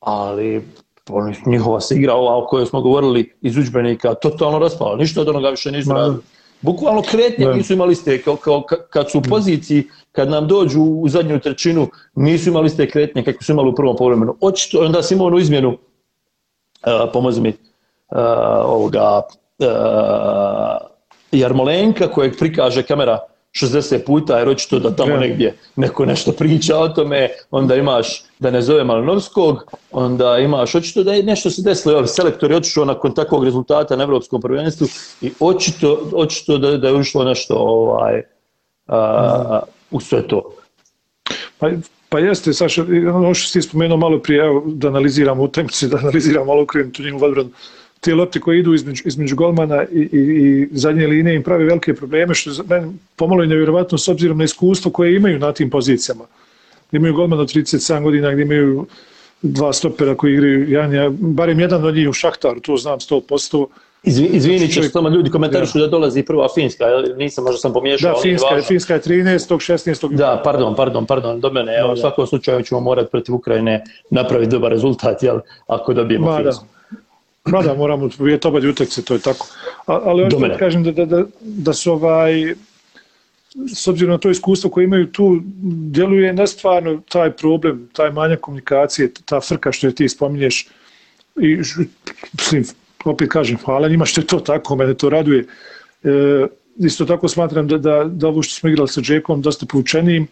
ali 0.00 0.64
oni, 1.10 1.36
njihova 1.46 1.80
se 1.80 1.96
igra 1.96 2.14
ova 2.14 2.36
o 2.36 2.46
kojoj 2.46 2.66
smo 2.66 2.80
govorili 2.80 3.32
iz 3.40 3.56
učbenika 3.56 4.14
totalno 4.14 4.58
raspala. 4.58 4.96
Ništa 4.96 5.20
od 5.20 5.28
onoga 5.28 5.48
više 5.48 5.72
nisu 5.72 5.92
radili. 5.92 6.18
Bukvalno 6.64 7.02
kretnje 7.02 7.46
nisu 7.46 7.72
imali 7.72 7.94
ste, 7.94 8.22
kao, 8.22 8.36
kao, 8.36 8.62
kad 8.90 9.10
su 9.10 9.18
u 9.18 9.22
poziciji, 9.22 9.84
kad 10.12 10.30
nam 10.30 10.48
dođu 10.48 10.82
u 10.82 11.08
zadnju 11.08 11.40
trećinu, 11.40 11.88
nisu 12.14 12.48
imali 12.48 12.70
ste 12.70 12.90
kretnje 12.90 13.24
kako 13.24 13.44
su 13.44 13.52
imali 13.52 13.68
u 13.68 13.74
prvom 13.74 13.96
povremenu. 13.96 14.36
Očito, 14.40 14.80
onda 14.80 15.02
si 15.02 15.14
imao 15.14 15.26
onu 15.26 15.38
izmjenu, 15.38 15.68
uh, 15.68 15.76
pomozi 17.12 17.40
mi, 17.40 17.48
uh, 17.48 17.56
ovoga, 18.64 19.22
uh, 19.58 19.66
Jarmolenka 21.32 22.08
kojeg 22.08 22.38
prikaže 22.38 22.82
kamera 22.82 23.18
60 23.54 24.04
puta, 24.06 24.38
jer 24.38 24.48
očito 24.48 24.78
da 24.78 24.96
tamo 24.96 25.16
negdje 25.16 25.54
neko 25.76 26.04
nešto 26.06 26.32
priča 26.32 26.78
o 26.78 26.88
tome, 26.88 27.28
onda 27.50 27.76
imaš, 27.76 28.22
da 28.38 28.50
ne 28.50 28.62
zove 28.62 28.84
Malinovskog, 28.84 29.64
onda 29.90 30.38
imaš, 30.38 30.74
očito 30.74 31.02
da 31.02 31.12
je 31.12 31.22
nešto 31.22 31.50
se 31.50 31.62
desilo, 31.62 31.98
evo, 31.98 32.06
selektor 32.06 32.50
je 32.50 32.56
otišao 32.56 32.84
nakon 32.84 33.14
takvog 33.14 33.44
rezultata 33.44 33.96
na 33.96 34.02
Evropskom 34.02 34.40
prvenstvu 34.40 34.86
i 35.20 35.32
očito, 35.40 36.10
očito 36.12 36.58
da, 36.58 36.76
da 36.76 36.88
je 36.88 36.94
ušlo 36.94 37.24
nešto 37.24 37.54
ovaj, 37.54 38.22
a, 38.86 39.60
u 39.90 40.00
sve 40.00 40.28
to. 40.28 40.54
Pa, 41.58 41.70
pa 42.08 42.18
jeste, 42.18 42.52
Saša, 42.52 42.82
ono 43.14 43.34
što 43.34 43.48
si 43.48 43.62
spomenuo 43.62 43.96
malo 43.96 44.18
prije, 44.18 44.44
evo, 44.44 44.62
da 44.66 44.88
analiziramo 44.88 45.42
utakmicu, 45.42 45.86
da 45.88 45.96
analiziramo 45.96 46.44
malo 46.44 46.66
krenu 46.66 46.92
tu 46.92 47.02
njegovu 47.02 47.24
odbranu, 47.24 47.50
te 48.04 48.14
lopte 48.14 48.40
koje 48.40 48.58
idu 48.58 48.74
između, 48.74 49.02
između 49.06 49.36
golmana 49.36 49.84
i, 49.92 50.08
i, 50.12 50.18
i 50.18 50.68
zadnje 50.72 51.06
linije 51.06 51.36
im 51.36 51.42
pravi 51.42 51.64
velike 51.64 51.94
probleme, 51.94 52.34
što 52.34 52.50
je 52.50 52.56
meni 52.68 52.92
pomalo 53.16 53.42
je 53.42 53.48
nevjerovatno 53.48 53.98
s 53.98 54.08
obzirom 54.08 54.38
na 54.38 54.44
iskustvo 54.44 54.90
koje 54.90 55.16
imaju 55.16 55.38
na 55.38 55.52
tim 55.52 55.70
pozicijama. 55.70 56.24
Gdje 56.88 56.98
imaju 56.98 57.14
golmana 57.14 57.42
od 57.42 57.48
37 57.48 58.02
godina, 58.02 58.32
gdje 58.32 58.42
imaju 58.42 58.86
dva 59.42 59.72
stopera 59.72 60.14
koji 60.14 60.32
igraju, 60.32 60.68
jedan, 60.68 61.16
barem 61.18 61.60
jedan 61.60 61.84
od 61.84 61.94
njih 61.94 62.08
u 62.08 62.12
Šahtaru, 62.12 62.60
to 62.60 62.76
znam 62.76 62.98
100%. 62.98 63.66
Izvi, 64.02 64.26
izvini 64.26 64.68
ćeš, 64.68 64.92
samo 64.92 65.08
ljudi 65.08 65.30
komentarišu 65.30 65.78
ja. 65.78 65.84
da 65.84 65.90
dolazi 65.90 66.22
prva 66.22 66.48
Finska, 66.54 66.84
nisam, 67.16 67.44
možda 67.44 67.58
sam 67.58 67.72
pomiješao. 67.72 68.12
Da, 68.12 68.20
Finska, 68.22 68.54
je, 68.54 68.62
Finska 68.62 68.94
je 68.94 69.00
13. 69.00 69.54
16. 69.54 70.14
Da, 70.14 70.40
pardon, 70.44 70.74
pardon, 70.74 71.06
pardon, 71.06 71.40
do 71.40 71.50
mene, 71.50 71.76
evo, 71.78 71.92
u 71.92 71.96
svakom 71.96 72.26
slučaju 72.26 72.62
ćemo 72.62 72.80
morati 72.80 73.10
protiv 73.10 73.34
Ukrajine 73.34 73.84
napraviti 74.10 74.50
dobar 74.50 74.72
rezultat, 74.72 75.22
jel, 75.22 75.40
ako 75.66 75.94
dobijemo 75.94 76.26
Ma, 76.26 76.36
Finsku. 76.36 76.64
Da. 76.64 76.73
Ma 77.44 77.62
da, 77.62 77.74
moramo 77.74 78.10
vidjeti 78.18 78.48
oba 78.48 78.60
utakce, 78.70 79.02
to 79.02 79.14
je 79.14 79.20
tako. 79.20 79.46
A, 79.86 80.00
ali 80.04 80.22
ono 80.22 80.48
da 80.48 80.56
kažem 80.58 80.84
da, 80.84 80.92
da, 80.92 81.04
da, 81.04 81.24
da 81.40 81.72
su 81.72 81.92
ovaj, 81.92 82.54
s 83.74 83.88
obzirom 83.88 84.12
na 84.12 84.18
to 84.18 84.30
iskustvo 84.30 84.70
koje 84.70 84.84
imaju 84.84 85.12
tu, 85.12 85.40
djeluje 85.90 86.32
nestvarno 86.32 87.02
taj 87.08 87.30
problem, 87.30 87.88
taj 87.92 88.10
manja 88.10 88.36
komunikacije, 88.36 89.12
ta 89.24 89.40
frka 89.40 89.72
što 89.72 89.86
je 89.86 89.94
ti 89.94 90.08
spominješ, 90.08 90.68
i 91.40 91.56
mislim, 92.32 92.64
opet 93.04 93.28
kažem, 93.28 93.58
hvala 93.64 93.88
njima 93.88 94.04
što 94.04 94.20
je 94.20 94.26
to 94.26 94.40
tako, 94.40 94.76
mene 94.76 94.94
to 94.94 95.10
raduje. 95.10 95.46
E, 96.04 96.46
isto 96.76 97.04
tako 97.04 97.28
smatram 97.28 97.68
da, 97.68 97.78
da, 97.78 98.04
da 98.04 98.28
ovo 98.28 98.42
što 98.42 98.54
smo 98.54 98.68
igrali 98.68 98.88
sa 98.88 99.00
Džekom 99.00 99.42
dosta 99.42 99.66
poučenijim, 99.66 100.26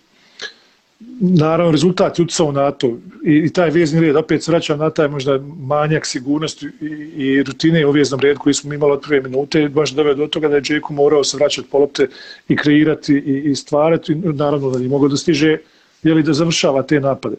naravno 1.21 1.73
rezultat 1.73 2.19
je 2.19 2.23
utjecao 2.23 2.53
na 2.53 2.71
to. 2.71 2.99
I, 3.25 3.37
i 3.37 3.53
taj 3.53 3.71
vezni 3.71 4.01
red 4.01 4.17
opet 4.17 4.43
se 4.43 4.51
vraća 4.51 4.77
na 4.77 4.91
taj 4.91 5.09
možda 5.09 5.39
manjak 5.61 6.07
sigurnosti 6.07 6.67
i, 6.81 6.87
i 7.23 7.43
rutine 7.43 7.87
u 7.87 7.91
veznom 7.91 8.21
redu 8.21 8.41
koji 8.41 8.55
smo 8.55 8.75
imali 8.75 8.93
od 8.93 9.01
prve 9.01 9.21
minute. 9.21 9.69
Baš 9.69 9.91
doveo 9.91 10.15
do 10.15 10.27
toga 10.27 10.49
da 10.49 10.55
je 10.55 10.63
Džeko 10.63 10.93
morao 10.93 11.25
se 11.25 11.37
vraćati 11.37 11.69
po 11.71 11.79
lopte 11.79 12.09
i 12.49 12.57
kreirati 12.57 13.13
i, 13.15 13.51
i 13.51 13.55
stvarati. 13.55 14.15
Naravno 14.15 14.71
da 14.71 14.79
je 14.79 14.89
mogao 14.89 15.09
da 15.09 15.17
stiže 15.17 15.57
jeli 16.03 16.23
da 16.23 16.33
završava 16.33 16.83
te 16.83 17.01
napade. 17.01 17.37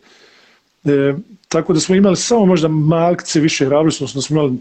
E, 0.86 1.14
tako 1.48 1.74
da 1.74 1.80
smo 1.80 1.96
imali 1.96 2.16
samo 2.16 2.46
možda 2.46 2.68
malkice 2.68 3.40
više 3.40 3.66
hrabrosti 3.66 4.04
odnosno 4.04 4.22
smo 4.22 4.38
imali 4.38 4.58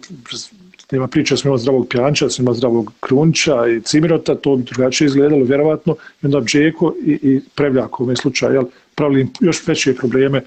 nema 0.93 1.07
priča, 1.09 1.37
smo 1.37 1.49
imali 1.49 1.61
zdravog 1.61 1.89
Pjanča, 1.89 2.31
smo 2.31 2.43
imali 2.43 2.57
zdravog 2.57 2.93
Krunča 3.01 3.67
i 3.67 3.81
Cimirota, 3.81 4.35
to 4.35 4.57
bi 4.57 4.63
drugačije 4.63 5.07
izgledalo, 5.07 5.45
vjerovatno, 5.45 5.97
i 6.23 6.27
onda 6.27 6.41
Džeko 6.41 6.95
i, 7.07 7.19
i 7.23 7.41
Prevljak 7.55 8.01
u 8.01 8.03
ovom 8.03 8.17
slučaju, 8.17 8.55
jel, 8.55 8.65
pravili 8.95 9.29
još 9.41 9.67
veće 9.67 9.95
probleme 9.97 10.43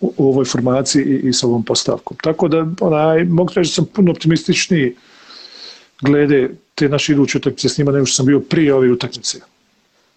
u, 0.00 0.12
u 0.16 0.28
ovoj 0.28 0.44
formaciji 0.44 1.02
i, 1.02 1.28
i 1.28 1.32
sa 1.32 1.46
ovom 1.46 1.64
postavkom. 1.64 2.16
Tako 2.16 2.48
da, 2.48 2.66
onaj, 2.80 3.24
mogu 3.24 3.52
reći 3.54 3.70
da 3.70 3.74
sam 3.74 3.84
puno 3.86 4.10
optimističniji 4.10 4.94
glede 6.00 6.50
te 6.74 6.88
naše 6.88 7.12
iduće 7.12 7.38
utakmice 7.38 7.68
s 7.68 7.78
njima 7.78 7.92
nego 7.92 8.06
što 8.06 8.16
sam 8.16 8.26
bio 8.26 8.40
prije 8.40 8.74
ove 8.74 8.92
utakmice. 8.92 9.38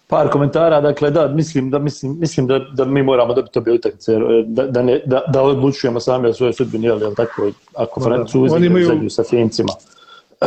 Par 0.06 0.28
komentara, 0.30 0.80
dakle 0.80 1.10
da, 1.10 1.28
mislim 1.28 1.70
da 1.70 1.78
mislim 1.78 2.16
mislim 2.20 2.46
da 2.46 2.58
da 2.58 2.84
mi 2.84 3.02
moramo 3.02 3.34
dobiti 3.34 3.58
obje 3.58 3.72
utakmice 3.72 4.12
jer, 4.12 4.22
da 4.46 4.66
da 4.66 4.82
ne 4.82 5.00
da, 5.06 5.22
da 5.28 5.42
odlučujemo 5.42 6.00
sami 6.00 6.28
o 6.28 6.34
svojoj 6.34 6.52
sudbini, 6.52 6.86
jel, 6.86 7.02
jel 7.02 7.14
tako 7.14 7.50
ako 7.74 8.00
da. 8.00 8.04
Francuzi 8.06 8.66
imaju- 8.66 9.10
sa 9.10 9.24
Fincima. 9.24 9.72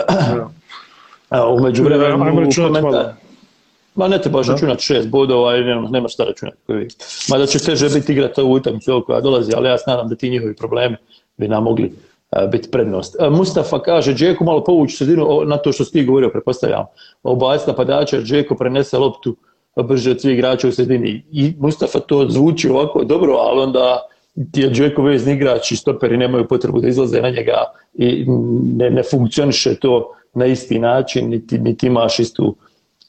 Ja. 0.09 0.49
A 1.29 1.47
u 1.49 1.59
međuvremenu 1.59 2.23
Ajmo 2.25 2.41
računati 2.41 2.73
komentar- 2.73 2.81
malo. 2.81 3.13
Ma 3.95 4.07
ne 4.07 4.21
trebaš 4.21 4.47
Da. 4.47 4.53
računati 4.53 4.83
šest 4.83 5.07
bodova 5.07 5.57
i 5.57 5.63
nema, 5.63 5.89
nema 5.89 6.07
šta 6.07 6.23
računati. 6.23 6.57
koji 6.65 6.79
vi. 6.79 6.87
Mada 7.29 7.45
će 7.45 7.59
teže 7.59 7.89
biti 7.89 8.11
igrati 8.11 8.41
ovu 8.41 8.53
utakmicu 8.53 9.03
koja 9.05 9.21
dolazi, 9.21 9.51
ali 9.55 9.69
ja 9.69 9.77
se 9.77 9.83
nadam 9.87 10.09
da 10.09 10.15
ti 10.15 10.29
njihovi 10.29 10.55
problemi 10.55 10.95
bi 11.37 11.47
nam 11.47 11.63
mogli 11.63 11.85
uh, 12.31 12.51
biti 12.51 12.71
prednost. 12.71 13.15
Uh, 13.19 13.37
Mustafa 13.37 13.79
kaže, 13.79 14.13
Džeko 14.13 14.43
malo 14.43 14.63
povući 14.63 14.95
sredinu 14.97 15.25
o, 15.29 15.45
na 15.45 15.57
to 15.57 15.71
što 15.71 15.85
si 15.85 15.91
ti 15.91 16.05
govorio, 16.05 16.29
prepostavljam. 16.29 16.85
Obaci 17.23 17.67
napadača, 17.67 18.21
Džeko 18.21 18.55
prenese 18.55 18.97
loptu 18.97 19.35
brže 19.75 20.11
od 20.11 20.21
svih 20.21 20.33
igrača 20.33 20.67
u 20.67 20.71
sredini. 20.71 21.25
I 21.31 21.53
Mustafa 21.59 21.99
to 21.99 22.25
zvuči 22.29 22.69
ovako 22.69 23.03
dobro, 23.03 23.33
ali 23.33 23.61
onda 23.61 24.01
ti 24.51 24.61
je 24.61 24.69
Džeko 24.69 25.01
vezni 25.03 25.33
igrač 25.33 25.71
i 25.71 25.75
stoperi 25.75 26.17
nemaju 26.17 26.47
potrebu 26.47 26.81
da 26.81 26.87
izlaze 26.87 27.21
na 27.21 27.29
njega 27.29 27.63
i 27.93 28.25
ne, 28.77 28.89
ne 28.89 29.03
funkcioniše 29.03 29.75
to 29.75 30.13
na 30.33 30.45
isti 30.45 30.79
način, 30.79 31.29
niti, 31.29 31.59
niti 31.59 31.87
imaš 31.87 32.19
istu, 32.19 32.55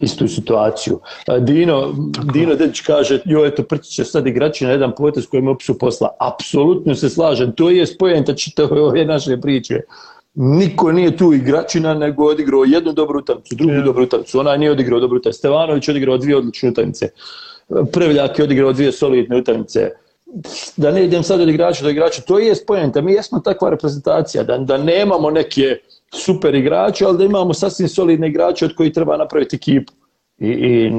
istu 0.05 0.29
situaciju. 0.29 1.01
Dino, 1.41 1.95
Dino 2.33 2.55
Dedić 2.55 2.81
kaže, 2.81 3.21
jo, 3.25 3.45
eto, 3.47 3.63
Prcić 3.63 3.95
će 3.95 4.05
sad 4.05 4.27
igrači 4.27 4.65
na 4.65 4.71
jedan 4.71 4.93
potez 4.97 5.27
koji 5.27 5.39
ima 5.39 5.51
opsu 5.51 5.79
posla. 5.79 6.09
Apsolutno 6.21 6.95
se 6.95 7.11
slažem, 7.11 7.53
to 7.53 7.71
je 7.71 7.87
spojenta 7.87 8.35
čitave 8.35 8.81
ove 8.83 9.05
naše 9.05 9.37
priče. 9.41 9.81
Niko 10.35 10.93
nije 10.93 11.17
tu 11.17 11.33
igračina, 11.33 11.95
nego 11.95 12.25
odigrao 12.25 12.65
jednu 12.65 12.93
dobru 12.93 13.19
utakmicu, 13.19 13.55
drugu 13.55 13.75
Ja. 13.75 13.83
dobru 13.83 14.03
utakmicu. 14.03 14.41
Onaj 14.41 14.59
nije 14.59 14.71
odigrao 14.71 15.01
dobru 15.01 15.17
utakmicu. 15.17 15.39
Stevanović 15.39 15.89
odigrao 15.89 16.19
dvije 16.19 16.37
odlične 16.37 16.71
utakmice. 16.71 17.09
Prevljak 17.93 18.39
je 18.39 18.45
odigrao 18.45 18.73
dvije 18.73 18.93
solidne 18.93 19.37
utakmice. 19.37 19.91
Da 20.77 20.91
ne 20.91 21.05
idem 21.05 21.23
sad 21.23 21.41
od 21.41 21.49
igrača 21.49 21.85
do 21.85 21.91
igrača, 21.91 22.23
to 22.23 22.39
je 22.39 22.55
spojenta. 22.55 23.01
Mi 23.01 23.13
jesmo 23.13 23.41
takva 23.41 23.71
reprezentacija, 23.71 24.43
da, 24.43 24.59
da 24.59 24.79
nemamo 24.79 25.31
neke 25.31 25.79
super 26.15 26.55
igrače, 26.55 27.05
ali 27.05 27.19
da 27.19 27.25
imamo 27.25 27.55
sasvim 27.55 27.89
solidne 27.89 28.29
igrače 28.29 28.65
od 28.65 28.75
kojih 28.75 28.93
treba 28.93 29.17
napraviti 29.17 29.57
ekipu. 29.57 29.93
I, 30.39 30.49
i 30.49 30.93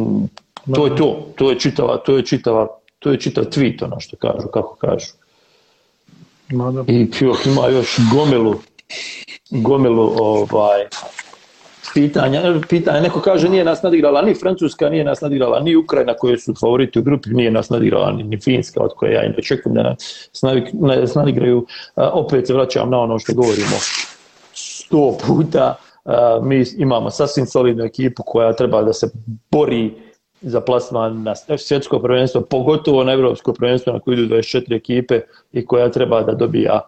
to 0.76 0.86
je 0.86 0.96
to, 0.96 1.28
to 1.36 1.50
je 1.50 1.60
čitava, 1.60 1.98
to 1.98 2.18
je 2.18 2.26
čitava, 2.26 2.68
to 3.00 3.12
je 3.12 3.20
čitav 3.20 3.44
tweet, 3.44 3.84
ono 3.84 4.00
što 4.00 4.18
kažu, 4.18 4.48
kako 4.48 4.76
kažu. 4.76 5.12
I 6.88 7.08
još 7.20 7.46
ima 7.46 7.68
još 7.68 7.98
gomilu, 8.14 8.56
gomilu 9.50 10.12
ovaj, 10.18 10.86
pitanja. 11.94 12.42
pitanja. 12.70 13.02
Neko 13.02 13.22
kaže 13.22 13.50
nije 13.50 13.64
nas 13.64 13.84
nadigrala 13.84 14.22
ni 14.22 14.34
Francuska, 14.34 14.90
nije 14.90 15.04
nas 15.04 15.22
nadigrala 15.22 15.60
ni 15.60 15.76
Ukrajina 15.76 16.14
koje 16.14 16.38
su 16.38 16.54
favoriti 16.60 17.00
u 17.00 17.04
grupi, 17.04 17.30
nije 17.30 17.52
nas 17.52 17.70
nadigrala 17.70 18.12
ni, 18.12 18.24
ni 18.24 18.42
Finska 18.42 18.84
od 18.84 18.92
koje 18.96 19.14
ja 19.14 19.26
im 19.26 19.34
očekujem 19.38 19.76
da 19.76 19.96
nas 20.96 21.16
nadigraju. 21.16 21.66
Opet 21.96 22.48
se 22.48 22.54
vraćam 22.54 22.90
na 22.90 23.00
ono 23.00 23.20
što 23.20 23.34
govorimo 23.34 23.78
sto 24.86 25.18
puta. 25.28 25.76
Mi 26.42 26.64
imamo 26.78 27.10
sasvim 27.10 27.46
solidnu 27.46 27.84
ekipu 27.84 28.24
koja 28.24 28.54
treba 28.54 28.84
da 28.84 28.94
se 28.94 29.10
bori 29.52 29.94
za 30.42 30.62
plasman 30.62 31.24
na 31.24 31.36
svjetsko 31.58 32.00
prvenstvo, 32.00 32.42
pogotovo 32.42 33.04
na 33.04 33.12
evropsko 33.12 33.54
prvenstvo 33.54 33.94
na 33.94 34.00
koje 34.00 34.14
idu 34.14 34.36
24 34.36 34.76
ekipe 34.76 35.22
i 35.52 35.66
koja 35.66 35.92
treba 35.92 36.22
da 36.22 36.34
dobija 36.34 36.82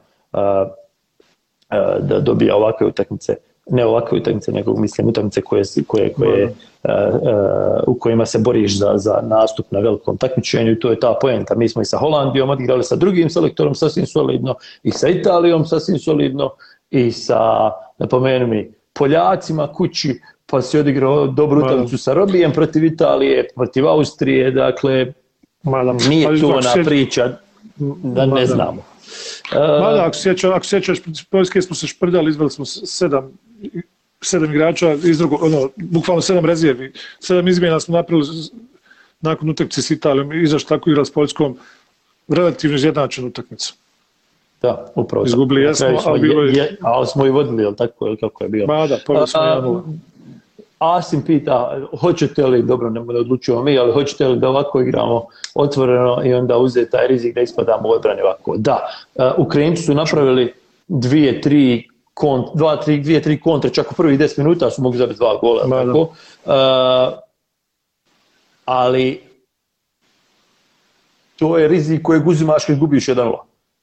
da 2.00 2.20
dobija 2.20 2.56
ovakve 2.56 2.88
utakmice 2.88 3.36
ne 3.70 3.86
ovakve 3.86 4.18
utakmice, 4.18 4.52
nego 4.52 4.80
mislim 4.80 5.08
utakmice 5.08 5.42
koje, 5.42 5.64
koje, 5.88 6.14
koje, 6.14 6.54
a, 6.84 6.92
a, 6.92 7.84
u 7.88 7.94
kojima 8.00 8.26
se 8.26 8.40
boriš 8.40 8.78
za, 8.78 8.94
za 8.96 9.22
nastup 9.24 9.66
na 9.72 9.80
velikom 9.80 10.18
takmičenju 10.18 10.72
i 10.72 10.80
to 10.80 10.90
je 10.90 11.00
ta 11.00 11.18
poenta. 11.22 11.56
Mi 11.56 11.70
smo 11.70 11.82
i 11.82 11.86
sa 11.86 11.98
Holandijom 11.98 12.50
odigrali 12.50 12.84
sa 12.84 12.96
drugim 12.96 13.30
selektorom 13.30 13.76
sasvim 13.76 14.06
solidno 14.06 14.56
i 14.84 14.92
sa 14.92 15.08
Italijom 15.08 15.66
sasvim 15.66 16.00
solidno 16.00 16.50
i 16.90 17.12
sa, 17.12 17.72
napomenu 17.98 18.48
mi, 18.48 18.72
Poljacima 18.94 19.68
kući, 19.68 20.20
pa 20.46 20.62
si 20.62 20.80
odigrao 20.80 21.28
dobru 21.28 21.60
utakmicu 21.60 21.98
sa 21.98 22.14
Robijem 22.14 22.52
protiv 22.54 22.84
Italije, 22.84 23.48
protiv 23.56 23.88
Austrije, 23.88 24.52
dakle 24.52 25.14
Ma 25.64 25.84
da. 25.84 25.94
nije 25.94 26.28
Ali 26.28 26.42
to 26.42 26.48
ako 26.48 26.58
ona 26.58 26.70
se- 26.70 26.84
priča 26.84 27.38
da 28.04 28.26
ne 28.26 28.46
znamo. 28.46 28.84
Ma 29.54 29.60
da, 29.90 29.96
Uh, 29.96 30.02
ako 30.02 30.16
sjećaš, 30.16 30.52
ako 30.52 30.66
sjećaš, 30.66 30.98
Poljske 31.30 31.62
smo 31.62 31.76
se 31.76 31.88
šprdali, 31.88 32.30
izveli 32.30 32.52
smo 32.52 32.66
sedam, 32.66 33.32
sedam 34.22 34.52
igrača, 34.52 34.94
iz 34.94 35.18
drugog, 35.18 35.44
ono, 35.44 35.70
bukvalno 35.76 36.22
sedam 36.22 36.46
rezervi, 36.46 36.94
sedam 37.20 37.48
izmjena 37.48 37.80
smo 37.80 37.98
napravili 37.98 38.28
nakon 39.22 39.50
utakmice 39.50 39.82
s 39.82 39.92
Italijom 39.92 40.34
i 40.34 40.48
zašto 40.48 40.70
tako 40.70 40.90
igrali 40.90 41.06
s 41.06 41.12
Poljskom, 41.12 41.58
relativno 42.28 42.76
izjednačenu 42.76 43.28
utakmicu. 43.28 43.74
Da, 44.62 44.86
upravo. 44.96 45.26
Izgubili 45.26 45.62
jesmo, 45.62 46.00
smo 46.00 46.12
ali 46.12 46.20
bilo 46.20 46.44
je- 46.44 46.54
je, 46.54 46.78
ali 46.82 47.08
smo 47.08 47.26
i 47.26 47.30
vodili, 47.30 47.64
jel 47.64 47.74
tako, 47.74 48.08
jel 48.08 48.16
kako 48.16 48.44
je 48.44 48.50
bilo? 48.50 48.68
Ma 48.68 48.88
da, 48.88 48.98
pobjeli 49.06 49.28
smo 49.28 49.42
A, 49.42 49.62
1-0. 49.62 49.82
Asim 50.80 51.22
pita, 51.22 51.78
hoćete 52.00 52.46
li, 52.46 52.62
dobro, 52.64 52.90
ne 52.90 53.00
odlučujemo 53.02 53.64
mi, 53.64 53.78
ali 53.78 53.94
hoćete 53.94 54.28
li 54.28 54.40
da 54.40 54.50
ovako 54.50 54.82
igramo 54.82 55.26
otvoreno 55.56 56.22
i 56.26 56.34
onda 56.34 56.58
uzeti 56.58 56.92
taj 56.92 57.08
rizik 57.08 57.36
da 57.36 57.42
ispadamo 57.42 57.88
u 57.90 57.92
odbrani 57.92 58.22
ovako? 58.22 58.56
Da, 58.58 58.88
uh, 59.16 59.26
Ukrajinci 59.38 59.84
su 59.84 59.94
napravili 59.94 60.54
dvije, 60.88 61.42
tri 61.42 61.88
kont, 62.14 62.48
dva, 62.56 62.76
tri, 62.76 63.00
dvije, 63.00 63.22
tri 63.22 63.40
kontre, 63.40 63.70
čak 63.70 63.92
u 63.92 63.96
prvih 63.96 64.20
10 64.20 64.38
minuta 64.38 64.70
su 64.70 64.82
mogli 64.82 64.98
zabiti 64.98 65.18
dva 65.20 65.38
gola, 65.42 65.68
Ma 65.68 65.86
tako? 65.86 66.00
Uh, 66.00 67.20
ali 68.66 69.22
to 71.36 71.58
je 71.58 71.68
rizik 71.68 72.02
kojeg 72.02 72.28
uzimaš 72.28 72.66
kad 72.66 72.80
gubiš 72.80 73.06
1-0. 73.06 73.36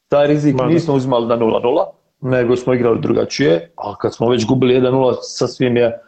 Taj 0.09 0.27
rizik 0.27 0.55
Ma 0.55 0.63
da. 0.63 0.69
nismo 0.69 0.95
uzimali 0.95 1.27
na 1.27 1.37
0-0, 1.37 1.85
nego 2.21 2.57
smo 2.57 2.75
igrali 2.75 3.01
drugačije, 3.01 3.71
a 3.77 3.97
kad 3.97 4.15
smo 4.15 4.29
već 4.31 4.47
gubili 4.47 4.75
1-0, 4.75 5.15
sasvim 5.23 5.77
je 5.77 6.01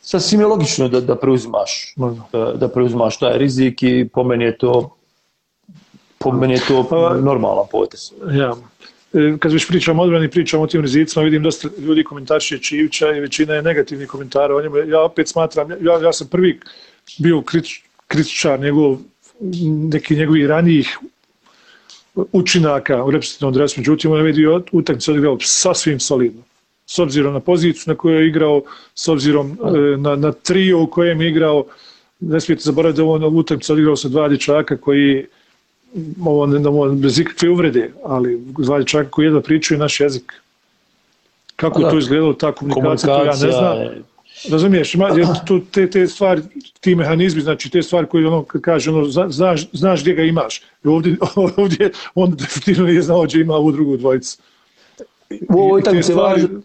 sasvim 0.00 0.40
je 0.40 0.46
logično 0.46 0.88
da, 0.88 1.00
da 1.00 1.16
preuzimaš 1.16 1.94
Ma 1.96 2.14
da. 2.32 2.38
da, 2.38 2.52
da 2.52 2.68
preuzimaš 2.68 3.18
taj 3.18 3.38
rizik 3.38 3.82
i 3.82 4.08
po 4.12 4.24
meni 4.24 4.44
je 4.44 4.58
to 4.58 4.96
po 6.18 6.32
meni 6.32 6.54
je 6.54 6.60
to 6.68 6.86
Pa- 6.90 7.14
normalan 7.14 7.64
potez. 7.70 8.12
Ja. 8.32 8.54
E, 9.14 9.38
Kad 9.38 9.52
već 9.52 9.68
pričamo 9.68 10.02
o 10.02 10.04
odbrani, 10.04 10.30
pričamo 10.30 10.62
o 10.62 10.66
tim 10.66 10.80
rizicima, 10.82 11.24
vidim 11.24 11.42
dosta 11.42 11.68
ljudi 11.78 12.04
komentarši 12.04 12.62
Čivića 12.62 13.12
i 13.12 13.20
većina 13.20 13.54
je 13.54 13.62
negativnih 13.62 14.08
komentara 14.08 14.56
o 14.56 14.62
njemu. 14.62 14.76
Ja 14.76 15.02
opet 15.02 15.28
smatram, 15.28 15.70
ja, 15.70 15.98
ja 16.02 16.12
sam 16.12 16.26
prvi 16.26 16.60
bio 17.18 17.42
kritič, 17.42 17.82
kritičar 18.06 18.60
njegov, 18.60 18.96
neki 19.90 20.16
njegovih 20.16 20.46
ranijih 20.46 20.98
učinaka 22.32 23.04
u 23.04 23.10
reprezentativnom 23.10 23.54
dresu, 23.54 23.80
međutim 23.80 24.12
on 24.12 24.18
je 24.18 24.24
vidio 24.24 24.62
utakmicu 24.72 25.10
odigrao 25.10 25.38
sasvim 25.40 26.00
solidno. 26.00 26.42
S 26.86 26.98
obzirom 26.98 27.32
na 27.34 27.40
poziciju 27.40 27.82
na 27.86 27.94
kojoj 27.94 28.22
je 28.22 28.28
igrao, 28.28 28.62
s 28.94 29.08
obzirom 29.08 29.50
e, 29.50 29.96
na, 29.96 30.16
na 30.16 30.32
trio 30.32 30.82
u 30.82 30.86
kojem 30.86 31.20
je 31.20 31.28
igrao, 31.28 31.64
ne 32.20 32.40
smijete 32.40 32.62
zaboraviti 32.62 32.96
da 32.96 33.04
on 33.04 33.24
ovu 33.24 33.38
utakmicu 33.38 33.72
odigrao 33.72 33.96
sa 33.96 34.08
dva 34.08 34.28
dječaka 34.28 34.76
koji 34.76 35.26
ovo, 36.24 36.46
ne- 36.46 36.68
ovo 36.68 36.88
bez 36.94 37.18
ikakve 37.18 37.48
uvrede, 37.50 37.90
ali 38.04 38.40
dva 38.58 38.78
dječaka 38.78 39.10
koji 39.10 39.26
jedva 39.26 39.40
pričaju 39.40 39.80
naš 39.80 40.00
jezik. 40.00 40.32
Kako 41.56 41.80
je 41.80 41.90
to 41.90 41.98
izgledalo, 41.98 42.32
ta 42.32 42.52
komunikacija, 42.52 43.06
to 43.06 43.24
ja 43.24 43.24
ne 43.24 43.30
Komunikacija 43.32 43.52
znam. 43.52 44.02
Je- 44.44 44.50
Razumiješ, 44.52 44.94
ima, 44.94 45.08
jer 45.08 45.26
tu, 45.46 45.60
te, 45.64 45.90
te 45.90 46.06
stvari, 46.06 46.42
ti 46.80 46.94
mehanizmi, 46.94 47.40
znači 47.40 47.70
te 47.70 47.82
stvari 47.82 48.06
koje 48.06 48.26
ono, 48.26 48.44
kad 48.44 48.60
kaže, 48.60 48.90
ono, 48.90 49.04
zna- 49.04 49.30
znaš, 49.30 49.68
znaš 49.72 50.00
gdje 50.00 50.14
ga 50.14 50.22
imaš. 50.22 50.58
I 50.58 50.88
ovdje, 50.88 51.16
ovdje 51.56 51.90
on 52.14 52.30
definitivno 52.30 52.88
nije 52.88 53.02
znao 53.02 53.22
gdje 53.22 53.40
ima 53.40 53.54
ovu 53.54 53.72
drugu 53.72 53.96
dvojicu. 53.96 54.38
U 55.48 55.60
ovoj 55.60 55.80
utakmici 55.80 56.10
je 56.10 56.14
stvari- 56.14 56.42
važno, 56.42 56.60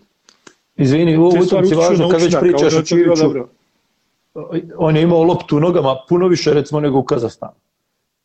izvini, 0.77 1.17
u 1.17 1.25
ovoj 1.25 1.39
utakmici 1.39 1.53
je 1.73 1.77
utiču 1.77 1.79
važno 1.81 2.09
kad 2.09 2.21
već 2.21 2.35
pričaš 2.39 2.73
o 2.73 2.81
Čiviću, 2.81 3.25
on 4.77 4.95
je 4.95 5.01
imao 5.01 5.23
loptu 5.23 5.57
u 5.57 5.59
nogama 5.59 5.95
puno 6.09 6.27
više 6.27 6.53
recimo 6.53 6.79
nego 6.79 6.99
u 6.99 7.03
Kazahstanu. 7.03 7.53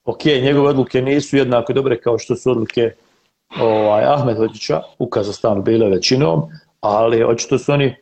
Ok, 0.04 0.24
njegove 0.24 0.68
odluke 0.68 1.02
nisu 1.02 1.36
jednako 1.36 1.72
dobre 1.72 2.00
kao 2.00 2.18
što 2.18 2.36
su 2.36 2.50
odluke 2.50 2.92
ovaj, 3.60 4.04
Ahmedhođića 4.04 4.82
u 4.98 5.08
Kazahstanu 5.08 5.62
bile 5.62 5.88
većinom, 5.90 6.42
ali 6.80 7.24
očito 7.24 7.58
su 7.58 7.72
oni 7.72 7.96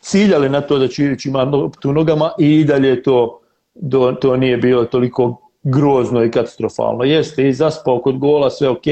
ciljali 0.00 0.48
na 0.48 0.60
to 0.60 0.78
da 0.78 0.88
Čivić 0.88 1.26
ima 1.26 1.42
loptu 1.42 1.90
u 1.90 1.92
nogama 1.92 2.30
i 2.38 2.64
dalje 2.64 3.02
to, 3.02 3.40
do, 3.74 4.12
to 4.20 4.36
nije 4.36 4.56
bilo 4.56 4.84
toliko 4.84 5.46
grozno 5.62 6.24
i 6.24 6.30
katastrofalno. 6.30 7.04
Jeste 7.04 7.48
i 7.48 7.52
zaspao 7.52 8.00
kod 8.00 8.18
gola, 8.18 8.50
sve 8.50 8.68
ok, 8.68 8.84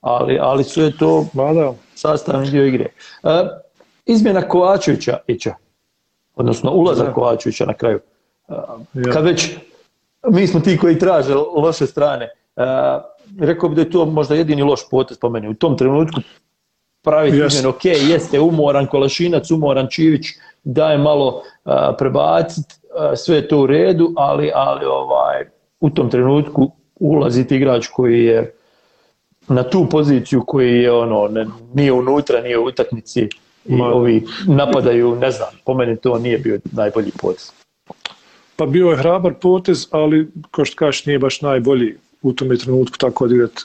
ali, 0.00 0.38
ali 0.40 0.64
sve 0.64 0.84
je 0.84 0.96
to 0.96 1.26
sastavni 1.94 2.50
dio 2.50 2.66
igre. 2.66 2.86
E, 3.22 3.28
izmjena 4.06 4.48
Kovačevića, 4.48 5.18
Ića, 5.26 5.54
odnosno 6.34 6.72
ulazak 6.72 7.06
Da. 7.06 7.12
Kovačevića 7.12 7.66
na 7.66 7.74
kraju. 7.74 8.00
E. 8.48 9.12
Kad 9.12 9.24
već 9.24 9.56
mi 10.28 10.46
smo 10.46 10.60
ti 10.60 10.78
koji 10.78 10.98
traže 10.98 11.34
loše 11.34 11.86
strane, 11.86 12.24
e, 12.24 12.30
rekao 13.40 13.68
bi 13.68 13.74
da 13.74 13.80
je 13.80 13.90
to 13.90 14.04
možda 14.04 14.34
jedini 14.34 14.62
loš 14.62 14.80
potez 14.90 15.18
po 15.18 15.28
meni. 15.28 15.48
U 15.48 15.54
tom 15.54 15.76
trenutku 15.76 16.20
praviti 17.02 17.36
Jeste. 17.36 17.58
izmjenu, 17.58 17.76
ok, 17.76 17.84
jeste 17.84 18.40
umoran 18.40 18.86
Kolašinac, 18.86 19.50
umoran 19.50 19.86
Čivić, 19.90 20.26
daje 20.64 20.98
malo 20.98 21.42
e, 21.42 21.70
prebacit, 21.98 22.66
e, 22.72 23.16
sve 23.16 23.36
je 23.36 23.48
to 23.48 23.58
u 23.58 23.66
redu, 23.66 24.12
ali, 24.16 24.50
ali 24.54 24.84
ovaj, 24.84 25.44
u 25.80 25.90
tom 25.90 26.10
trenutku 26.10 26.70
ulaziti 27.00 27.56
igrač 27.56 27.86
koji 27.86 28.24
je 28.24 28.54
na 29.48 29.62
tu 29.62 29.86
poziciju 29.90 30.44
koji 30.46 30.82
je 30.82 30.92
ono 30.92 31.28
ne, 31.28 31.46
nije 31.74 31.92
unutra, 31.92 32.40
nije 32.40 32.58
u 32.58 32.64
utakmici 32.64 33.28
i 33.66 33.76
Ma. 33.76 33.86
ovi 33.86 34.26
napadaju, 34.46 35.16
ne 35.16 35.30
znam, 35.30 35.48
po 35.64 35.74
meni 35.74 35.96
to 35.96 36.18
nije 36.18 36.38
bio 36.38 36.60
najbolji 36.72 37.10
potez. 37.20 37.52
Pa 38.56 38.66
bio 38.66 38.90
je 38.90 38.96
hrabar 38.96 39.34
potez, 39.34 39.86
ali 39.90 40.28
kao 40.50 40.64
što 40.64 40.76
kažeš 40.76 41.06
nije 41.06 41.18
baš 41.18 41.40
najbolji 41.40 41.96
u 42.22 42.32
tome 42.32 42.56
trenutku 42.56 42.98
tako 42.98 43.24
odigrati. 43.24 43.62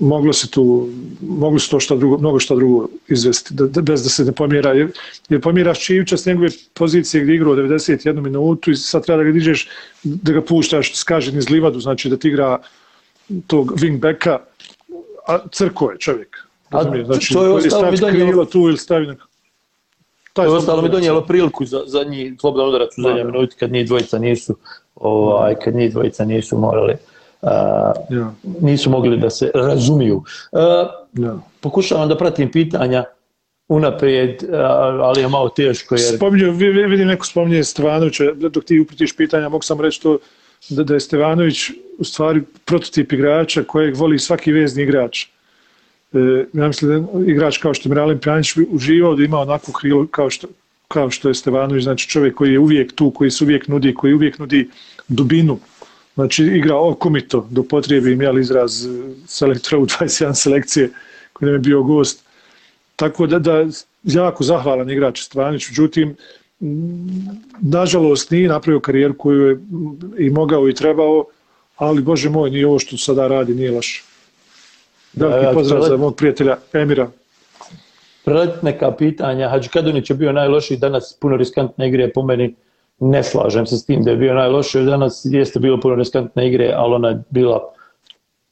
Moglo 0.00 0.32
se 0.32 0.50
tu, 0.50 0.88
moglo 1.22 1.58
se 1.58 1.70
to 1.70 1.80
šta 1.80 1.96
drugo, 1.96 2.18
mnogo 2.18 2.38
šta 2.40 2.54
drugo 2.54 2.88
izvesti, 3.08 3.54
da, 3.54 3.66
da, 3.66 3.80
bez 3.80 4.02
da 4.02 4.08
se 4.08 4.24
ne 4.24 4.32
pomjera. 4.32 4.72
Jer, 4.72 4.88
jer 5.28 5.40
pomjeraš 5.40 5.84
Čivića 5.84 6.16
s 6.16 6.26
njegove 6.26 6.48
pozicije 6.74 7.22
gdje 7.22 7.32
je 7.32 7.36
igrao 7.36 7.54
91 7.54 8.20
minutu 8.20 8.70
i 8.70 8.76
sad 8.76 9.04
treba 9.04 9.22
da 9.22 9.24
ga 9.24 9.32
dižeš, 9.32 9.68
da 10.02 10.32
ga 10.32 10.42
puštaš, 10.42 10.94
skaže 10.94 11.32
niz 11.32 11.50
livadu, 11.50 11.80
znači 11.80 12.08
da 12.08 12.16
ti 12.16 12.28
igra 12.28 12.58
tog 13.46 13.72
wingbacka, 13.72 14.38
a 15.28 15.38
crko 15.52 15.90
je 15.90 15.98
čovjek. 15.98 16.36
Razumiješ? 16.70 17.06
Znači, 17.06 17.34
to 17.34 17.44
je 17.44 17.50
ili 17.50 17.56
ostalo 17.56 17.90
mi 17.90 17.96
donijelo- 17.96 18.50
tu 18.50 18.58
ili 18.58 18.78
stavi 18.78 19.06
neka... 19.06 19.24
Taj 20.32 20.46
To 20.46 20.52
je 20.52 20.58
ostalo 20.58 20.82
mi 20.82 20.88
donijelo 20.88 21.20
priliku 21.26 21.64
za, 21.66 21.82
za 21.86 22.04
njih 22.04 22.34
slobodan 22.40 22.68
udarac 22.68 22.98
u 22.98 23.02
zadnjoj 23.02 23.24
minuti 23.24 23.56
kad 23.56 23.72
njih 23.72 23.86
dvojica 23.86 24.18
nisu 24.18 24.56
ovaj, 24.94 25.54
kad 25.64 25.74
njih 25.74 25.92
dvojica 25.92 26.24
nisu 26.24 26.58
morali 26.58 26.94
Ja, 28.10 28.32
nisu 28.60 28.90
mogli 28.90 29.16
da 29.16 29.30
se 29.30 29.50
razumiju. 29.54 30.22
Ja. 31.12 31.36
pokušavam 31.60 32.08
da 32.08 32.16
pratim 32.16 32.50
pitanja 32.50 33.04
unaprijed, 33.68 34.42
uh, 34.42 34.48
ali 35.00 35.20
je 35.20 35.28
malo 35.28 35.48
teško 35.48 35.94
jer 35.94 36.16
Spominju, 36.16 36.52
vi- 36.52 36.72
vi- 36.72 36.86
vidim 36.86 37.06
neko 37.08 37.26
spominje 37.26 37.64
Stevanovića, 37.64 38.24
dok 38.32 38.64
ti 38.64 38.80
upritiš 38.80 39.16
pitanja, 39.16 39.48
mogu 39.48 39.62
sam 39.62 39.80
reći 39.80 40.02
to 40.02 40.18
da, 40.68 40.84
da 40.84 40.94
je 40.94 41.00
Stevanović 41.00 41.70
u 41.98 42.04
stvari 42.04 42.42
prototip 42.64 43.12
igrača 43.12 43.62
kojeg 43.62 43.96
voli 43.96 44.18
svaki 44.18 44.52
vezni 44.52 44.82
igrač. 44.82 45.22
E, 46.12 46.18
ja 46.52 46.66
mislim 46.66 46.90
da 47.06 47.30
igrač 47.30 47.58
kao 47.58 47.74
što 47.74 47.88
je 47.88 47.90
Miralem 47.90 48.18
Pjanić 48.18 48.52
uživao 48.70 49.14
da 49.14 49.22
ima 49.24 49.38
onako 49.40 49.72
krilo 49.72 50.06
kao 50.10 50.30
što, 50.30 50.46
kao 50.88 51.10
što 51.10 51.28
je 51.28 51.34
Stevanović, 51.34 51.84
znači 51.84 52.08
čovjek 52.08 52.34
koji 52.34 52.52
je 52.52 52.58
uvijek 52.58 52.92
tu, 52.92 53.10
koji 53.10 53.30
se 53.30 53.44
uvijek 53.44 53.68
nudi, 53.68 53.94
koji 53.94 54.14
uvijek 54.14 54.38
nudi 54.38 54.68
dubinu. 55.08 55.58
Znači 56.14 56.44
igra 56.44 56.76
okomito, 56.76 57.46
do 57.50 57.62
potrebe 57.62 58.12
im 58.12 58.22
jel 58.22 58.38
izraz 58.38 58.86
selektora 59.26 59.78
u 59.78 59.86
21 59.86 60.34
selekcije 60.34 60.90
koji 61.32 61.46
nam 61.46 61.54
je 61.54 61.58
bio 61.58 61.82
gost. 61.82 62.24
Tako 62.96 63.26
da, 63.26 63.38
da 63.38 63.64
jako 64.02 64.44
zahvalan 64.44 64.90
igrač 64.90 65.22
Stevanović, 65.22 65.68
međutim, 65.68 66.16
nažalost 67.60 68.30
nije 68.30 68.48
napravio 68.48 68.80
karijeru 68.80 69.14
koju 69.18 69.48
je 69.48 69.58
i 70.18 70.30
mogao 70.30 70.68
i 70.68 70.74
trebao, 70.74 71.24
ali 71.76 72.02
bože 72.02 72.28
moj, 72.30 72.50
nije 72.50 72.66
ovo 72.66 72.78
što 72.78 72.96
sada 72.96 73.28
radi, 73.28 73.54
nije 73.54 73.70
loše. 73.70 74.02
Veliki 75.12 75.44
Ja, 75.46 75.52
pozdrav 75.52 75.80
to- 75.80 75.88
za 75.88 75.96
mog 75.96 76.16
prijatelja 76.16 76.56
Emira. 76.72 77.10
prelet 78.24 78.62
neka 78.62 78.92
pitanja. 78.92 79.48
Hadži 79.48 79.68
Kadunić 79.68 80.10
je 80.10 80.16
bio 80.16 80.32
najlošiji 80.32 80.78
danas, 80.78 81.16
puno 81.20 81.36
riskantne 81.36 81.88
igre 81.88 82.10
po 82.12 82.22
meni. 82.22 82.54
Ne 83.00 83.22
slažem 83.22 83.66
se 83.66 83.76
s 83.76 83.86
tim 83.86 84.02
da 84.02 84.10
je 84.10 84.16
bio 84.16 84.34
najlošiji 84.34 84.84
danas, 84.84 85.22
jeste 85.24 85.58
bilo 85.60 85.80
puno 85.80 85.94
riskantne 85.94 86.48
igre, 86.48 86.72
ali 86.76 86.94
ona 86.94 87.08
je 87.08 87.22
bila 87.30 87.60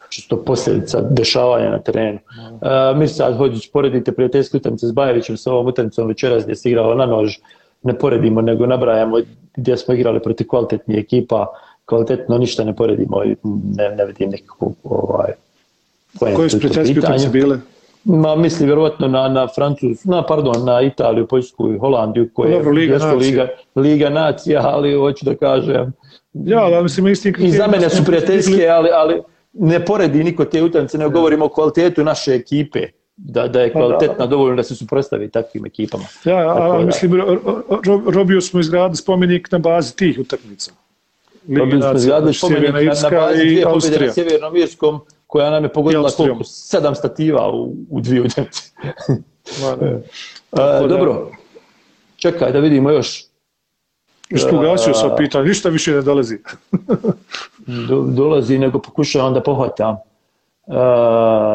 čisto 0.09 0.37
posljedica 0.37 1.01
dešavanja 1.01 1.71
na 1.71 1.79
terenu. 1.79 2.19
Uh, 2.39 2.99
Mirsad 2.99 3.37
Hođić, 3.37 3.71
poredite 3.73 4.13
prijateljsku 4.13 4.57
utakmicu 4.57 4.87
s 4.87 4.93
Bajevićem 4.93 5.37
sa 5.37 5.53
ovom 5.53 5.67
utakmicom 5.67 6.09
večeras 6.09 6.45
gdje 6.45 6.57
se 6.57 6.69
igralo 6.71 6.95
na 6.95 7.07
nož, 7.07 7.37
ne 7.83 7.99
poredimo, 7.99 8.41
nego 8.41 8.67
nabrajamo 8.67 9.17
gdje 9.57 9.77
smo 9.77 9.95
igrali 9.95 10.23
protiv 10.23 10.47
kvalitetnih 10.47 10.99
ekipa, 10.99 11.47
kvalitetno 11.85 12.39
ništa 12.39 12.65
ne 12.65 12.77
poredimo 12.77 13.25
i 13.25 13.37
ne, 13.77 13.89
ne 13.97 14.05
vidim 14.05 14.31
nikakvu 14.31 14.75
ovaj, 14.85 15.33
Koje 16.19 16.51
su 16.51 16.59
prijateljske 16.59 16.99
utakmice 16.99 17.29
bile? 17.29 17.59
Ma, 18.05 18.37
mislim, 18.37 18.67
vjerovatno 18.67 19.09
na, 19.09 19.29
na 19.29 19.49
Francus, 19.55 20.05
na, 20.05 20.23
pardon, 20.23 20.65
na 20.65 20.83
Italiju, 20.83 21.27
Poljsku 21.27 21.73
i 21.73 21.79
Holandiju, 21.79 22.29
koje 22.35 22.53
Dobro, 22.53 22.73
Liga. 22.73 23.15
Liga, 23.15 23.49
Liga 23.77 24.09
nacija, 24.09 24.61
ali 24.65 24.95
hoću 24.95 25.25
da 25.25 25.35
kažem, 25.35 25.93
Ja, 26.35 26.71
da 26.71 26.83
mislim 26.83 27.09
istim 27.09 27.35
i 27.39 27.51
za 27.51 27.67
mene 27.67 27.91
su 27.91 28.05
prijateljske, 28.05 28.69
ali, 28.69 28.89
ali 28.95 29.23
ne 29.53 29.85
poredi 29.85 30.25
niko 30.25 30.45
te 30.45 30.63
utakmice, 30.63 30.99
ne 30.99 31.09
govorimo 31.09 31.45
o 31.45 31.49
kvalitetu 31.49 32.05
naše 32.05 32.35
ekipe, 32.35 32.81
da, 33.17 33.49
da 33.49 33.61
je 33.61 33.73
Pa 33.73 33.79
da. 33.79 33.87
kvalitetna 33.87 34.27
dovoljno 34.27 34.57
da 34.57 34.63
se 34.63 34.75
suprotstavi 34.75 35.31
takvim 35.31 35.67
ekipama. 35.67 36.05
Ja, 36.25 36.55
Tako 36.55 36.75
a, 36.75 36.79
da. 36.79 36.85
mislim, 36.85 37.15
ro, 37.15 37.39
ro, 37.45 37.81
ro, 37.87 38.03
robio 38.07 38.41
smo 38.41 38.61
izgraditi 38.61 39.03
spomenik 39.03 39.53
na 39.53 39.59
bazi 39.59 39.97
tih 39.97 40.19
utakmica. 40.19 40.73
Dobili 41.43 41.83
smo 41.83 41.93
izgradili 41.93 42.35
spomenik 42.35 42.73
na, 42.73 43.11
na 43.11 43.21
bazi 43.21 43.43
i 43.43 43.45
dvije 43.45 43.65
pobjede 43.65 44.07
na 44.07 44.13
Sjevernom 44.13 44.57
Irskom, 44.57 45.01
koja 45.33 45.51
nam 45.51 45.65
je 45.65 45.73
pogodila 45.73 46.11
koliko? 46.11 46.45
Sedam 46.45 46.95
stativa 46.95 47.51
u, 47.53 47.75
u 47.91 48.01
dvije 48.01 48.23
utakmice. 48.23 48.63
Da. 49.61 50.83
E, 50.85 50.89
dobro, 50.89 51.31
čekaj 52.17 52.53
da 52.53 52.59
vidimo 52.59 52.91
još. 52.91 53.25
Još 54.31 54.49
tu 54.49 54.59
gasio 54.59 54.95
sam 54.95 55.11
pitanje, 55.17 55.49
ništa 55.49 55.69
više 55.69 55.93
ne 55.93 56.03
dolazi. 56.03 56.39
do, 57.89 58.01
dolazi, 58.01 58.59
nego 58.59 58.79
pokušavam 58.79 59.35
da 59.35 59.43
pohvatam. 59.43 59.97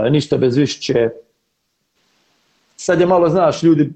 E, 0.06 0.10
ništa 0.10 0.38
bez 0.38 0.58
višće. 0.58 1.10
Sad 2.76 3.00
je 3.00 3.06
malo, 3.06 3.30
znaš, 3.30 3.64
ljudi 3.64 3.90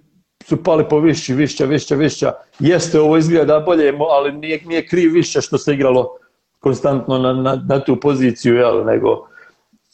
su 0.45 0.63
pali 0.63 0.85
po 0.89 0.99
višći, 0.99 1.33
višća, 1.33 1.65
višća, 1.65 1.95
višća. 1.95 2.33
Jeste, 2.59 2.99
ovo 2.99 3.17
izgleda 3.17 3.59
bolje, 3.59 3.93
ali 4.09 4.31
nije, 4.31 4.61
nije 4.65 4.87
kriv 4.87 5.13
višća 5.13 5.41
što 5.41 5.57
se 5.57 5.73
igralo 5.73 6.17
konstantno 6.59 7.17
na, 7.17 7.33
na, 7.33 7.61
na 7.67 7.79
tu 7.79 7.99
poziciju, 7.99 8.55
jel, 8.55 8.85
nego, 8.85 9.30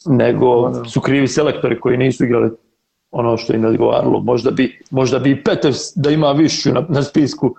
nego 0.06 0.72
su 0.84 1.00
krivi 1.00 1.28
selektori 1.28 1.80
koji 1.80 1.96
nisu 1.96 2.24
igrali 2.24 2.50
ono 3.10 3.36
što 3.36 3.52
im 3.52 3.62
je 3.62 3.68
odgovaralo. 3.68 4.20
Možda 4.20 4.50
bi, 4.50 4.80
možda 4.90 5.18
bi 5.18 5.42
Petev 5.42 5.74
da 5.94 6.10
ima 6.10 6.32
višću 6.32 6.72
na, 6.72 6.84
na 6.88 7.02
spisku 7.02 7.54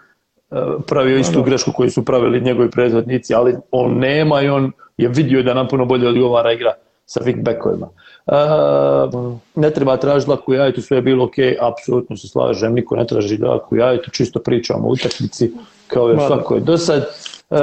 e, 0.52 0.56
pravio 0.88 1.18
istu 1.18 1.44
grešku 1.44 1.72
koju 1.72 1.92
su 1.92 2.06
pravili 2.06 2.42
njegovi 2.42 2.72
prethodnici, 2.72 3.34
ali 3.34 3.56
on 3.72 3.98
nema 3.98 4.42
i 4.42 4.50
on 4.50 4.72
je 4.98 5.08
vidio 5.08 5.44
da 5.44 5.54
nam 5.54 5.68
puno 5.68 5.86
bolje 5.86 6.08
odgovara 6.08 6.52
igra 6.52 6.74
sa 7.06 7.20
wingbackovima. 7.26 7.88
Uh, 8.30 9.38
ne 9.56 9.72
treba 9.74 9.98
tražiti 9.98 10.30
laku 10.32 10.54
jajetu, 10.54 10.82
sve 10.82 10.98
je 10.98 11.02
bilo 11.02 11.26
ok, 11.26 11.34
apsolutno 11.62 12.18
se 12.18 12.28
slažem, 12.28 12.74
niko 12.74 12.96
ne 12.96 13.08
traži 13.08 13.38
laku 13.38 13.76
jajetu, 13.76 14.12
čisto 14.12 14.40
pričamo 14.40 14.88
o 14.88 14.92
utakmici, 14.92 15.52
kao 15.88 16.12
i 16.12 16.16
Ma 16.16 16.22
da. 16.22 16.28
svako 16.28 16.60
do 16.60 16.78
sad. 16.78 17.10
Uh, 17.50 17.58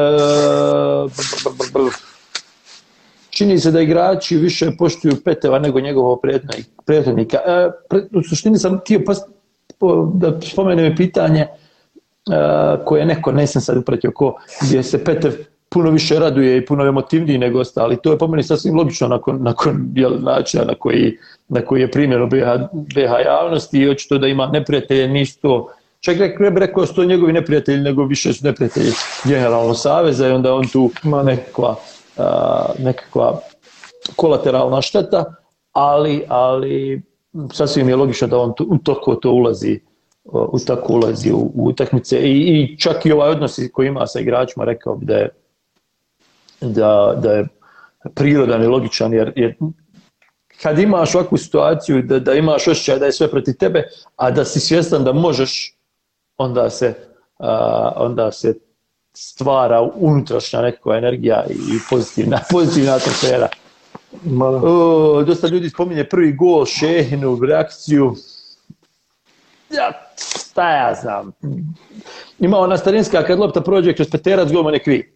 čini 3.36 3.58
se 3.58 3.70
da 3.70 3.80
igrači 3.80 4.36
više 4.36 4.70
poštuju 4.78 5.16
Peteva 5.24 5.58
nego 5.58 5.80
njegovog 5.80 6.20
prethodnik- 6.22 6.68
prethodnika. 6.86 7.38
E, 7.46 7.70
pre, 7.88 8.00
u 8.14 8.22
suštini 8.22 8.58
sam 8.58 8.78
htio 8.78 9.00
pas, 9.06 9.20
po, 9.78 10.12
da 10.14 10.40
spomenem 10.40 10.96
pitanje 10.96 11.40
e, 11.40 11.48
koje 12.84 13.06
neko, 13.06 13.32
nisam 13.32 13.62
sad 13.62 13.76
upratio 13.76 14.12
ko, 14.14 14.34
gdje 14.62 14.82
se 14.82 15.04
Petev 15.04 15.32
puno 15.68 15.90
više 15.90 16.18
raduje 16.18 16.56
i 16.56 16.66
puno 16.66 16.84
je 16.84 16.88
emotivniji 16.88 17.38
nego 17.38 17.60
ostali. 17.60 17.96
To 18.02 18.12
je 18.12 18.18
po 18.18 18.26
meni 18.26 18.42
sasvim 18.42 18.76
logično 18.76 19.08
nakon, 19.08 19.42
nakon 19.42 19.92
jel, 19.94 20.12
načina 20.20 20.64
na 20.64 20.74
koji, 20.74 21.18
na 21.48 21.60
koji 21.60 21.80
je 21.80 21.90
primjer 21.90 22.22
u 22.22 22.26
BH, 22.26 22.46
BH 22.72 23.12
javnosti 23.26 23.78
i 23.78 23.88
očito 23.88 24.18
da 24.18 24.26
ima 24.26 24.46
neprijatelje, 24.46 25.08
nisu 25.08 25.40
to 25.40 25.68
Čak 26.00 26.18
ne 26.18 26.36
ne 26.38 26.50
bi 26.50 26.60
rekao 26.60 26.80
da 26.80 26.86
su 26.86 26.94
to 26.94 27.04
njegovi 27.04 27.32
neprijatelji, 27.32 27.80
nego 27.80 28.04
više 28.04 28.32
su 28.32 28.44
neprijatelji 28.44 28.92
generalno 29.24 29.74
saveza 29.74 30.28
i 30.28 30.30
onda 30.30 30.54
on 30.54 30.68
tu 30.68 30.90
Ma 31.02 31.16
da. 31.16 31.22
nekakva, 31.22 31.74
nekakva 32.78 33.40
kolateralna 34.16 34.82
šteta, 34.82 35.24
ali, 35.72 36.24
ali 36.28 37.02
sasvim 37.52 37.88
je 37.88 37.96
logično 37.96 38.28
da 38.28 38.38
on 38.38 38.54
to, 38.56 38.64
u 38.68 38.78
toku 38.78 39.14
to 39.14 39.30
ulazi 39.30 39.80
u 40.32 40.58
tako 40.66 40.92
ulazi 40.92 41.32
u, 41.32 41.36
u 41.54 41.68
utakmice. 41.68 42.18
I, 42.18 42.32
i 42.32 42.78
čak 42.78 43.06
i 43.06 43.12
ovaj 43.12 43.30
odnos 43.30 43.60
koji 43.72 43.86
ima 43.86 44.06
sa 44.06 44.20
igračima 44.20 44.64
rekao 44.64 44.96
bi 44.96 45.06
da 45.06 45.16
je 45.16 45.30
da, 46.60 47.18
da 47.22 47.32
je 47.32 47.48
prirodan 48.14 48.62
i 48.62 48.66
logičan 48.66 49.12
jer, 49.12 49.32
jer 49.36 49.54
kad 50.62 50.78
imaš 50.78 51.14
ovakvu 51.14 51.38
situaciju 51.38 52.02
da, 52.02 52.18
da 52.18 52.34
imaš 52.34 52.68
osjećaj 52.68 52.98
da 52.98 53.06
je 53.06 53.12
sve 53.12 53.30
protiv 53.30 53.54
tebe 53.58 53.82
a 54.16 54.30
da 54.30 54.44
si 54.44 54.60
svjestan 54.60 55.04
da 55.04 55.12
možeš 55.12 55.76
onda 56.36 56.70
se 56.70 56.94
a, 57.38 57.92
onda 57.96 58.32
se 58.32 58.54
stvara 59.16 59.82
unutrašnja 59.94 60.60
nekakva 60.60 60.96
energija 60.96 61.44
i 61.50 61.78
pozitivna, 61.90 62.40
pozitivna 62.52 62.94
atmosfera. 62.94 63.48
O, 64.62 65.22
dosta 65.26 65.48
ljudi 65.48 65.70
spominje 65.70 66.04
prvi 66.04 66.32
gol, 66.32 66.64
Šehinu, 66.66 67.38
reakciju. 67.44 68.14
Ja, 69.70 69.92
šta 70.16 70.70
ja 70.70 70.94
znam. 71.02 71.32
Ima 72.38 72.58
ona 72.58 72.76
starinska 72.76 73.22
kad 73.22 73.38
lopta 73.38 73.60
prođe 73.60 73.94
kroz 73.94 74.10
peterac, 74.10 74.52
golman 74.52 74.74
je 74.74 74.82
kvi. 74.82 75.12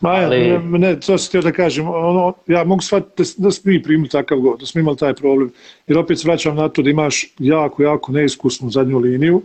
Ma, 0.00 0.10
Ali... 0.10 0.38
ne, 0.38 0.78
ne, 0.78 1.00
to 1.00 1.18
sam 1.18 1.28
htio 1.28 1.42
da 1.42 1.52
kažem, 1.52 1.88
ono, 1.88 2.32
ja 2.46 2.64
mogu 2.64 2.82
shvatiti 2.82 3.22
da, 3.22 3.44
da 3.44 3.50
smo 3.50 3.72
mi 3.72 3.82
primili 3.82 4.08
takav 4.08 4.38
gol, 4.38 4.56
da 4.56 4.66
smo 4.66 4.80
imali 4.80 4.96
taj 4.96 5.14
problem. 5.14 5.52
Jer 5.86 5.98
opet 5.98 6.20
se 6.20 6.28
vraćam 6.28 6.56
na 6.56 6.68
to 6.68 6.82
da 6.82 6.90
imaš 6.90 7.26
jako, 7.38 7.82
jako 7.82 8.12
neiskusnu 8.12 8.70
zadnju 8.70 8.98
liniju, 8.98 9.42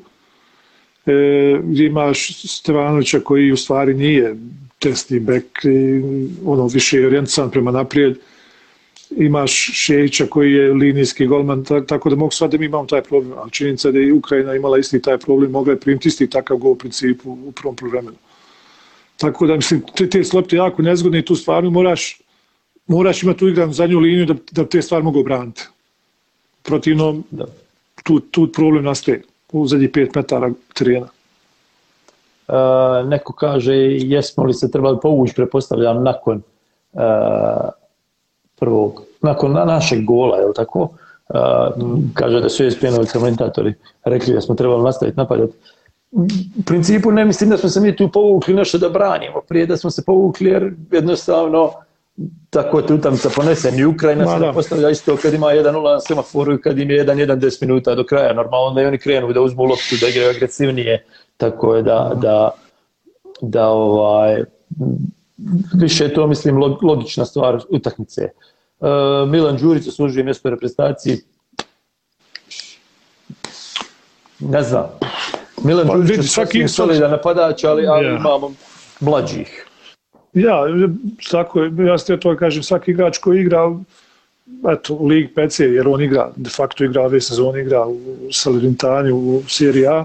e, 1.07 1.59
gdje 1.63 1.85
imaš 1.85 2.27
Stevanovića 2.49 3.19
koji 3.19 3.51
u 3.51 3.57
stvari 3.57 3.93
nije 3.93 4.35
testni 4.79 5.19
bek, 5.19 5.45
ono 6.45 6.67
više 6.67 6.97
je 6.97 7.07
orijentisan 7.07 7.51
prema 7.51 7.71
naprijed, 7.71 8.17
imaš 9.11 9.51
Šejića 9.73 10.25
koji 10.25 10.53
je 10.53 10.73
linijski 10.73 11.25
golman, 11.27 11.65
tako 11.87 12.09
da 12.09 12.15
mogu 12.15 12.31
sad 12.31 12.51
da 12.51 12.57
mi 12.57 12.65
imamo 12.65 12.85
taj 12.85 13.01
problem, 13.01 13.33
ali 13.37 13.51
činjenica 13.51 13.91
da 13.91 13.99
je 13.99 14.13
Ukrajina 14.13 14.55
imala 14.55 14.77
isti 14.77 15.01
taj 15.01 15.17
problem, 15.17 15.51
mogla 15.51 15.73
je 15.73 15.79
primiti 15.79 16.07
isti 16.07 16.29
takav 16.29 16.57
gol 16.57 16.71
u 16.71 16.75
principu 16.75 17.31
u 17.31 17.51
prvom 17.51 17.75
programentu. 17.75 18.19
Tako 19.17 19.47
da 19.47 19.55
mislim, 19.55 19.81
te, 19.95 20.09
te 20.09 20.23
slopte 20.23 20.55
jako 20.55 20.81
nezgodne 20.81 21.19
i 21.19 21.25
tu 21.25 21.35
stvarno 21.35 21.69
moraš, 21.69 22.21
moraš 22.87 23.23
imati 23.23 23.39
tu 23.39 23.47
igranu 23.47 23.73
zadnju 23.73 23.99
liniju 23.99 24.25
da, 24.25 24.35
da 24.51 24.65
te 24.65 24.81
stvari 24.81 25.03
mogu 25.03 25.19
obraniti. 25.19 25.63
Protivno, 26.63 27.23
da. 27.31 27.45
Tu, 28.03 28.19
tu 28.19 28.51
problem 28.51 28.83
nastaje 28.83 29.21
u 29.53 29.67
zadnjih 29.67 29.91
5 29.91 30.15
metara 30.15 30.51
terena. 30.73 31.07
E, 32.47 32.53
neko 33.05 33.33
kaže 33.33 33.73
jesmo 33.75 34.43
li 34.43 34.53
se 34.53 34.71
trebali 34.71 34.97
povući, 35.01 35.33
prepostavljam, 35.35 36.03
nakon 36.03 36.41
e, 36.93 36.99
prvog, 38.59 39.01
nakon 39.21 39.51
na 39.53 39.65
našeg 39.65 40.05
gola, 40.05 40.37
je 40.37 40.45
li 40.45 40.53
tako? 40.53 40.89
E, 41.29 41.33
kaže 42.13 42.41
da 42.41 42.49
su 42.49 42.63
ESPN-ovi 42.63 43.07
komentatori 43.13 43.73
rekli 44.03 44.33
da 44.33 44.41
smo 44.41 44.55
trebali 44.55 44.83
nastaviti 44.83 45.17
napadati. 45.17 45.53
U 46.11 46.63
principu 46.65 47.11
ne 47.11 47.25
mislim 47.25 47.49
da 47.49 47.57
smo 47.57 47.69
se 47.69 47.79
mi 47.81 47.95
tu 47.95 48.09
povukli 48.11 48.53
nešto 48.53 48.77
da 48.77 48.89
branimo, 48.89 49.41
prije 49.47 49.65
da 49.65 49.77
smo 49.77 49.89
se 49.89 50.03
povukli 50.05 50.49
jer 50.49 50.73
jednostavno 50.91 51.71
tako 52.49 52.79
je 52.79 52.93
utamca 52.93 53.29
ponesen 53.35 53.79
i 53.79 53.85
Ukrajina 53.85 54.25
Ma, 54.25 54.33
se 54.33 54.39
da. 54.39 54.53
postavlja 54.53 54.89
isto 54.89 55.17
kad 55.17 55.33
ima 55.33 55.47
1-0 55.47 55.93
na 55.93 55.99
semaforu 55.99 56.53
i 56.53 56.61
kad 56.61 56.79
im 56.79 56.91
je 56.91 57.05
1-1 57.05 57.39
10 57.39 57.61
minuta 57.61 57.95
do 57.95 58.03
kraja. 58.03 58.33
Normalno 58.33 58.73
da 58.73 58.81
i 58.81 58.85
oni 58.85 58.97
krenu 58.97 59.33
da 59.33 59.41
uzmu 59.41 59.63
loptu, 59.63 59.95
da 60.01 60.07
igraju 60.07 60.29
agresivnije, 60.29 61.05
tako 61.37 61.75
je 61.75 61.83
da, 61.83 62.11
da, 62.21 62.49
da 63.41 63.67
ovaj, 63.67 64.43
više 65.73 66.03
je 66.03 66.13
to, 66.13 66.27
mislim, 66.27 66.57
logična 66.81 67.25
stvar 67.25 67.59
utakmice. 67.69 68.29
Uh, 68.79 68.89
Milan 69.29 69.57
Đurić 69.57 69.83
zaslužuje 69.83 70.23
mjesto 70.23 70.47
u 70.47 70.51
reprezentaciji. 70.51 71.17
Ne 74.39 74.63
znam. 74.63 74.85
Milan 75.63 75.87
pa, 75.87 75.95
Đurić 75.95 76.17
je 76.17 76.23
svaki 76.23 76.67
solidan 76.67 77.11
napadač, 77.11 77.63
ali, 77.63 77.87
ali 77.87 78.05
yeah. 78.05 78.19
imamo 78.19 78.51
mlađih. 78.99 79.66
Ja, 80.37 80.61
tako 81.31 81.63
ja 81.63 81.97
ste 81.97 82.19
to 82.19 82.35
kažem, 82.37 82.63
svaki 82.63 82.91
igrač 82.91 83.17
koji 83.17 83.41
igra 83.41 83.63
eto, 84.71 84.93
u 84.93 85.07
Lig 85.07 85.29
PC, 85.35 85.59
jer 85.59 85.87
on 85.87 86.01
igra, 86.01 86.31
de 86.35 86.49
facto 86.49 86.83
igra 86.83 87.01
ove 87.01 87.21
sezone, 87.21 87.61
igra 87.61 87.85
u 87.87 88.17
Salernitani, 88.31 89.11
u 89.11 89.41
Serie 89.47 89.87
A, 89.87 90.03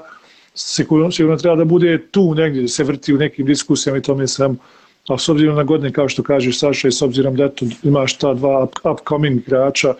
sigurno, 0.54 1.10
sigurno 1.10 1.36
treba 1.36 1.56
da 1.56 1.64
bude 1.64 1.98
tu 2.10 2.34
negdje, 2.34 2.62
da 2.62 2.68
se 2.68 2.84
vrti 2.84 3.14
u 3.14 3.18
nekim 3.18 3.46
diskusijama 3.46 3.98
i 3.98 4.02
tome 4.02 4.26
sam, 4.26 4.58
a 5.08 5.18
s 5.18 5.28
obzirom 5.28 5.56
na 5.56 5.62
godine, 5.62 5.92
kao 5.92 6.08
što 6.08 6.22
kažeš 6.22 6.58
Saša, 6.58 6.88
i 6.88 6.92
s 6.92 7.02
obzirom 7.02 7.36
da 7.36 7.44
eto, 7.44 7.66
imaš 7.82 8.16
ta 8.18 8.34
dva 8.34 8.66
upcoming 8.92 9.40
igrača, 9.40 9.94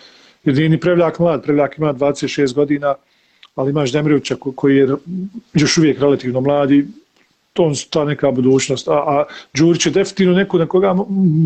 jedini 0.45 0.81
Prevljak 0.81 1.19
mlad, 1.19 1.43
Prevljak 1.43 1.79
ima 1.79 1.95
26 1.95 2.55
godina, 2.55 2.95
ali 3.55 3.71
imaš 3.71 3.93
Demirovića 3.93 4.37
koji 4.55 4.77
je 4.77 4.89
još 5.55 5.79
uvijek 5.79 6.01
relativno 6.01 6.41
mladi, 6.41 6.87
to 7.53 7.67
je 7.67 7.75
ta 7.91 8.05
neka 8.05 8.31
budućnost. 8.31 8.89
A, 8.89 8.93
a 8.93 9.25
Đurić 9.55 9.87
je 9.87 9.93
definitivno 9.93 10.35
neko 10.35 10.59
na 10.59 10.67
koga 10.67 10.95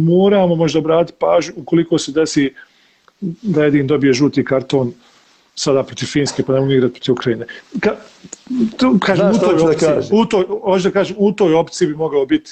moramo 0.06 0.54
možda 0.54 0.80
brati 0.80 1.12
pažnju 1.18 1.52
ukoliko 1.56 1.98
se 1.98 2.12
desi 2.12 2.54
da 3.20 3.64
jedin 3.64 3.86
dobije 3.86 4.12
žuti 4.12 4.44
karton 4.44 4.92
sada 5.54 5.82
protiv 5.82 6.06
Finske 6.06 6.42
pa 6.42 6.52
ne 6.52 6.60
mogu 6.60 6.72
igrati 6.72 6.92
protiv 6.92 7.12
Ukrajine. 7.12 7.46
Ka, 7.80 7.96
to, 8.76 8.98
kažem, 9.00 9.30
u, 9.30 9.38
toj 9.38 9.54
opciji, 9.54 9.88
da 9.88 10.00
u, 10.10 10.24
toj, 10.24 10.44
da 10.82 10.90
kažem, 10.90 11.16
u 11.18 11.32
toj 11.32 11.54
opciji 11.54 11.88
bi 11.88 11.94
mogao 11.94 12.26
biti 12.26 12.50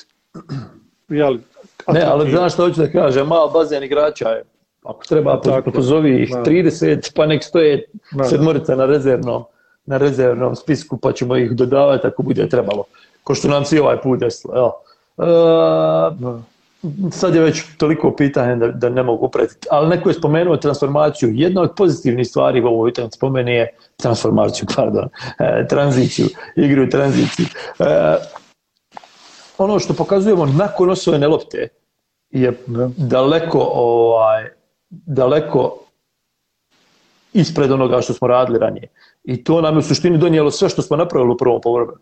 jeli, 1.08 1.40
Ne, 1.92 2.02
ali 2.02 2.30
znaš 2.30 2.52
što 2.52 2.62
hoću 2.62 2.80
da 2.80 2.90
kažem, 2.90 3.26
malo 3.26 3.50
bazen 3.50 3.82
igrača 3.82 4.28
je, 4.28 4.44
ako 4.82 5.04
treba, 5.04 5.40
Tako, 5.40 5.70
pozovi 5.70 6.22
ih 6.22 6.30
30, 6.30 7.12
pa 7.14 7.26
nek 7.26 7.44
stoje 7.44 7.84
sedmorica 8.30 8.76
na 8.76 8.86
rezervnom, 8.86 9.44
na 9.86 9.96
rezervnom 9.96 10.56
spisku, 10.56 10.96
pa 10.96 11.12
ćemo 11.12 11.36
ih 11.36 11.50
dodavati 11.50 12.06
ako 12.06 12.22
bude 12.22 12.48
trebalo 12.48 12.84
ko 13.24 13.34
što 13.34 13.48
nam 13.48 13.64
se 13.64 13.80
ovaj 13.80 14.00
put 14.00 14.20
desilo. 14.20 14.54
Evo. 14.56 14.72
E, 15.18 16.44
sad 17.10 17.34
je 17.34 17.40
već 17.40 17.62
toliko 17.78 18.16
pitanje 18.16 18.56
da, 18.56 18.68
da 18.68 18.88
ne 18.88 19.02
mogu 19.02 19.28
pratiti, 19.28 19.66
ali 19.70 19.88
neko 19.88 20.08
je 20.08 20.14
spomenuo 20.14 20.56
transformaciju. 20.56 21.30
Jedna 21.34 21.62
od 21.62 21.72
pozitivnih 21.76 22.28
stvari 22.28 22.62
u 22.62 22.66
ovoj 22.66 22.92
spomeni 22.92 23.10
spomene 23.12 23.54
je 23.54 23.68
transformaciju, 23.96 24.66
pardon, 24.76 25.08
e, 25.38 25.66
tranziciju, 25.68 26.26
igru 26.56 26.84
u 26.84 26.90
tranziciju. 26.90 27.46
E, 27.78 28.16
ono 29.58 29.78
što 29.78 29.94
pokazujemo 29.94 30.46
nakon 30.46 30.90
osvojene 30.90 31.28
lopte 31.28 31.68
je 32.30 32.58
daleko 32.96 33.70
ovaj 33.72 34.48
daleko 34.90 35.78
ispred 37.32 37.72
onoga 37.72 38.00
što 38.00 38.12
smo 38.12 38.28
radili 38.28 38.58
ranije. 38.58 38.88
I 39.24 39.44
to 39.44 39.60
nam 39.60 39.74
je 39.74 39.78
u 39.78 39.82
suštini 39.82 40.18
donijelo 40.18 40.50
sve 40.50 40.68
što 40.68 40.82
smo 40.82 40.96
napravili 40.96 41.32
u 41.32 41.36
prvom 41.36 41.60
povremenu 41.60 41.98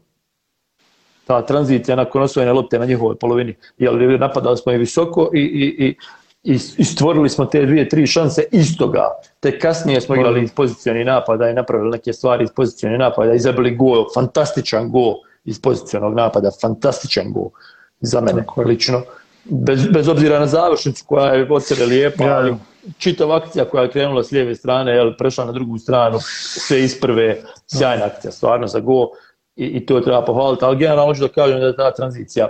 ta 1.26 1.46
tranzicija 1.46 1.96
nakon 1.96 2.22
osvojene 2.22 2.52
lopte 2.52 2.78
na 2.78 2.86
njihovoj 2.86 3.16
polovini. 3.16 3.54
Jer 3.78 4.20
napadali 4.20 4.56
smo 4.56 4.72
je 4.72 4.78
visoko 4.78 5.30
i, 5.34 5.40
i, 5.40 5.96
i, 6.52 6.58
i 6.76 6.84
stvorili 6.84 7.28
smo 7.28 7.44
te 7.44 7.66
dvije, 7.66 7.88
tri 7.88 8.06
šanse 8.06 8.44
istoga. 8.52 9.08
Te 9.40 9.58
kasnije 9.58 10.00
smo 10.00 10.14
igrali 10.14 10.42
iz 10.42 10.52
pozicijoni 10.52 11.04
napada 11.04 11.50
i 11.50 11.54
napravili 11.54 11.90
neke 11.90 12.12
stvari 12.12 12.44
iz 12.44 12.50
pozicijoni 12.56 12.98
napada 12.98 13.34
i 13.34 13.38
zabili 13.38 13.76
gol, 13.76 14.04
fantastičan 14.14 14.90
gol 14.90 15.14
iz 15.44 15.60
pozicijonog 15.60 16.14
napada, 16.14 16.50
fantastičan 16.60 17.32
gol 17.32 17.50
za 18.00 18.20
mene 18.20 18.42
Tako 18.42 18.62
lično. 18.62 19.02
Bez, 19.44 19.88
bez 19.88 20.08
obzira 20.08 20.38
na 20.38 20.46
završnicu 20.46 21.04
koja 21.06 21.32
je 21.34 21.46
od 21.50 21.64
sebe 21.64 21.86
lijepa, 21.86 22.24
ja. 22.24 22.36
ali 22.36 22.54
čitava 22.98 23.36
akcija 23.36 23.64
koja 23.64 23.82
je 23.82 23.90
krenula 23.90 24.24
s 24.24 24.30
lijeve 24.30 24.54
strane, 24.54 24.92
jel, 24.92 25.16
prešla 25.18 25.44
na 25.44 25.52
drugu 25.52 25.78
stranu, 25.78 26.18
sve 26.68 26.80
iz 26.84 27.00
prve, 27.00 27.42
sjajna 27.66 28.04
akcija, 28.04 28.32
stvarno 28.32 28.66
za 28.66 28.80
gol 28.80 29.08
i, 29.56 29.64
i 29.64 29.86
to 29.86 30.00
treba 30.00 30.24
pohvaliti, 30.24 30.64
ali 30.64 30.76
generalno 30.76 31.06
hoću 31.06 31.20
da 31.20 31.28
kažem 31.28 31.60
da 31.60 31.66
je 31.66 31.76
ta 31.76 31.94
tranzicija 31.94 32.48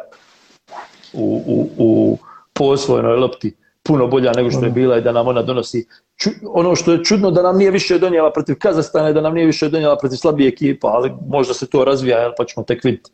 u, 1.12 1.43
u, 1.47 1.69
u 1.79 2.19
posvojnoj 2.53 3.17
lopti 3.17 3.55
puno 3.83 4.07
bolja 4.07 4.33
nego 4.37 4.51
što 4.51 4.65
je 4.65 4.71
bila 4.71 4.99
i 4.99 5.03
da 5.03 5.12
nam 5.12 5.29
ona 5.29 5.43
donosi 5.43 5.87
ču, 6.17 6.31
ono 6.47 6.77
što 6.77 6.93
je 6.93 7.05
čudno 7.05 7.31
da 7.31 7.43
nam 7.43 7.59
nije 7.59 7.71
više 7.71 7.99
donijela 7.99 8.33
protiv 8.33 8.57
Kazastana 8.59 9.11
i 9.11 9.15
da 9.15 9.21
nam 9.21 9.35
nije 9.35 9.47
više 9.47 9.69
donijela 9.69 9.97
protiv 9.97 10.17
slabije 10.17 10.49
ekipa, 10.49 10.88
ali 10.88 11.12
možda 11.29 11.55
se 11.55 11.67
to 11.67 11.85
razvija, 11.85 12.33
pa 12.38 12.45
ćemo 12.45 12.65
tek 12.65 12.85
vidjeti. 12.85 13.11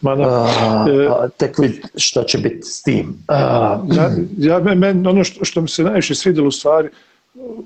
Ma 0.00 0.16
da. 0.16 0.24
A, 0.24 0.86
e, 0.90 1.06
a, 1.06 1.28
tek 1.28 1.58
vidjeti 1.58 1.88
šta 1.96 2.24
će 2.24 2.38
biti 2.38 2.62
s 2.62 2.82
tim. 2.82 3.14
A, 3.28 3.78
ja, 3.92 4.10
ja, 4.38 4.74
men, 4.74 5.06
ono 5.06 5.24
što, 5.24 5.44
što 5.44 5.60
mi 5.60 5.68
se 5.68 5.82
najviše 5.82 6.14
svidjelo 6.14 6.48
u 6.48 6.50
stvari, 6.50 6.88